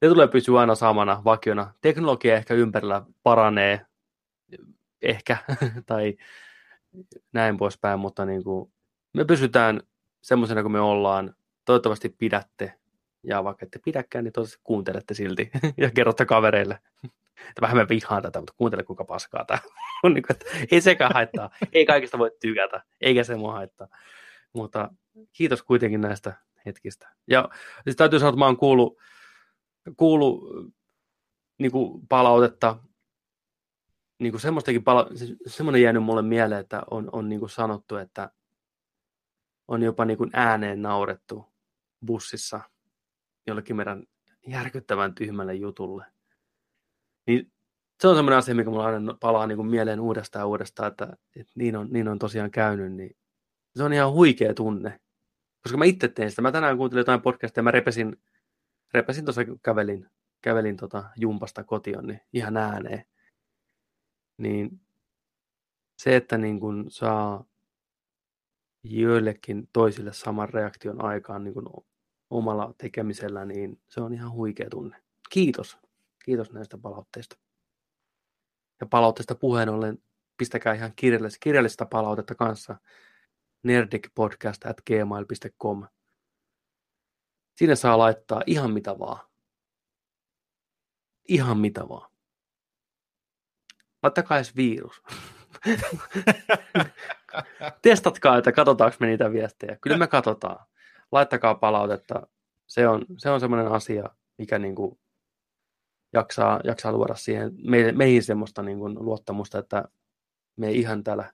[0.00, 1.72] se tulee pysyä aina samana vakiona.
[1.80, 3.86] Teknologia ehkä ympärillä paranee,
[5.02, 5.36] ehkä,
[5.86, 6.16] tai
[7.32, 8.72] näin poispäin, mutta niin kuin,
[9.12, 9.80] me pysytään
[10.22, 11.34] semmoisena kuin me ollaan.
[11.64, 12.74] Toivottavasti pidätte,
[13.22, 16.78] ja vaikka ette pidäkään, niin toivottavasti kuuntelette silti ja kerrotte kavereille.
[17.60, 19.58] Vähän me vihaan tätä, mutta kuuntele kuinka paskaa tämä
[20.02, 20.14] on.
[20.14, 20.36] Niin kuin,
[20.70, 21.50] ei sekään haittaa.
[21.72, 23.88] Ei kaikista voi tykätä, eikä se mua haittaa.
[24.52, 24.88] Mutta
[25.32, 26.32] kiitos kuitenkin näistä
[26.66, 27.08] hetkistä.
[27.26, 27.48] Ja
[27.84, 28.98] siis täytyy sanoa, että mä oon kuullut,
[29.96, 30.44] kuullut
[31.58, 32.78] niin kuin palautetta,
[34.18, 37.96] niin kuin semmoistakin pala- siis semmoinen jäänyt mulle mieleen, että on, on niin kuin sanottu,
[37.96, 38.30] että
[39.68, 41.52] on jopa niin kuin ääneen naurettu
[42.06, 42.60] bussissa
[43.46, 44.04] jollekin meidän
[44.46, 46.04] järkyttävän tyhmälle jutulle.
[47.26, 47.52] Niin
[48.00, 51.16] se on semmoinen asia, mikä mulla aina palaa niin kuin mieleen uudestaan ja uudestaan, että,
[51.36, 53.16] että niin, on, niin on tosiaan käynyt, niin
[53.76, 55.00] se on ihan huikea tunne.
[55.62, 56.42] Koska mä itse tein sitä.
[56.42, 58.16] Mä tänään kuuntelin jotain podcastia mä repesin,
[58.94, 60.10] repesin tuossa kävelin,
[60.42, 63.04] kävelin tota jumpasta kotiin niin ihan ääneen.
[64.38, 64.80] Niin
[65.98, 67.44] se, että niin kun saa
[68.84, 71.84] joillekin toisille saman reaktion aikaan niin kun
[72.30, 75.02] omalla tekemisellä, niin se on ihan huikea tunne.
[75.30, 75.78] Kiitos.
[76.24, 77.36] Kiitos näistä palautteista.
[78.80, 79.98] Ja palautteista puheen ollen,
[80.36, 82.76] pistäkää ihan kirjallista, kirjallista palautetta kanssa
[83.62, 84.66] nerdicpodcast
[87.54, 89.20] Sinne saa laittaa ihan mitä vaan.
[91.28, 92.10] Ihan mitä vaan.
[94.02, 95.02] Laittakaa edes virus.
[97.82, 99.78] Testatkaa, että katsotaanko me niitä viestejä.
[99.80, 100.66] Kyllä me katsotaan.
[101.12, 102.26] Laittakaa palautetta.
[102.66, 104.98] Se on, se on semmoinen asia, mikä niin kuin
[106.12, 109.84] jaksaa, jaksaa luoda siihen, me, meihin semmoista niin kuin luottamusta, että
[110.56, 111.32] me ei ihan täällä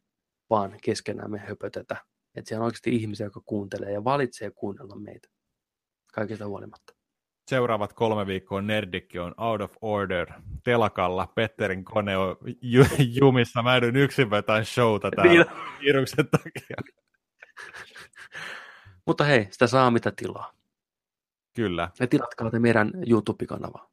[0.51, 1.97] vaan keskenään me höpötetä,
[2.35, 5.29] että siellä on oikeasti ihmisiä, jotka kuuntelee ja valitsee kuunnella meitä
[6.13, 6.95] kaikista huolimatta.
[7.51, 10.33] Seuraavat kolme viikkoa Nerdikki on out of order
[10.65, 11.27] telakalla.
[11.35, 12.37] Petterin kone on
[13.21, 13.63] jumissa.
[13.63, 15.47] Mä edyn yksin vetäin showta täällä niin.
[15.81, 16.77] viruksen takia.
[19.07, 20.53] Mutta hei, sitä saa mitä tilaa.
[21.57, 21.91] Kyllä.
[22.01, 23.91] Ja tilatkaa te meidän YouTube-kanavaa.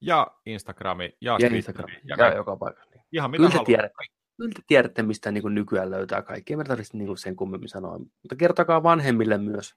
[0.00, 1.92] Ja Instagrami ja, ja Instagrami.
[2.04, 2.90] Ja, ja joka paikassa.
[2.90, 3.04] Niin.
[3.12, 4.04] Ihan mitä Kyllä tiedätte.
[4.36, 6.52] Kyllä te tiedätte, mistä niin nykyään löytää kaikki.
[6.52, 7.98] Ei me tarvitse niin sen kummemmin sanoa.
[7.98, 9.74] Mutta kertokaa vanhemmille myös,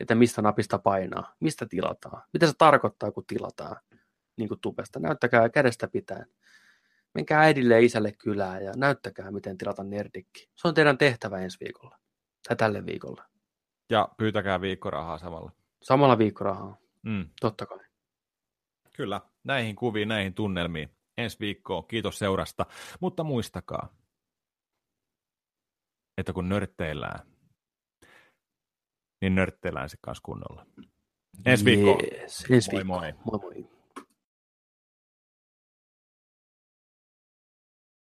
[0.00, 3.76] että mistä napista painaa, mistä tilataan, mitä se tarkoittaa, kun tilataan
[4.36, 5.00] niin kuin tubesta.
[5.00, 6.26] Näyttäkää kädestä pitäen.
[7.14, 10.50] Menkää äidille ja isälle kylään ja näyttäkää, miten tilata nerdikki.
[10.56, 11.98] Se on teidän tehtävä ensi viikolla.
[12.48, 13.24] Tai tälle viikolla.
[13.90, 15.52] Ja pyytäkää viikkorahaa samalla.
[15.82, 16.76] Samalla viikkorahaa.
[17.02, 17.28] Mm.
[17.40, 17.78] Totta kai.
[18.96, 21.86] Kyllä, näihin kuviin, näihin tunnelmiin ensi viikkoon.
[21.86, 22.66] Kiitos seurasta,
[23.00, 23.94] mutta muistakaa,
[26.18, 27.20] että kun nörtteillään,
[29.24, 30.66] niin nörtteillään se kanssa kunnolla.
[31.46, 32.00] Ensi viikkoon.
[32.22, 33.12] Yes, ensi moi moi.
[33.24, 33.73] moi, moi.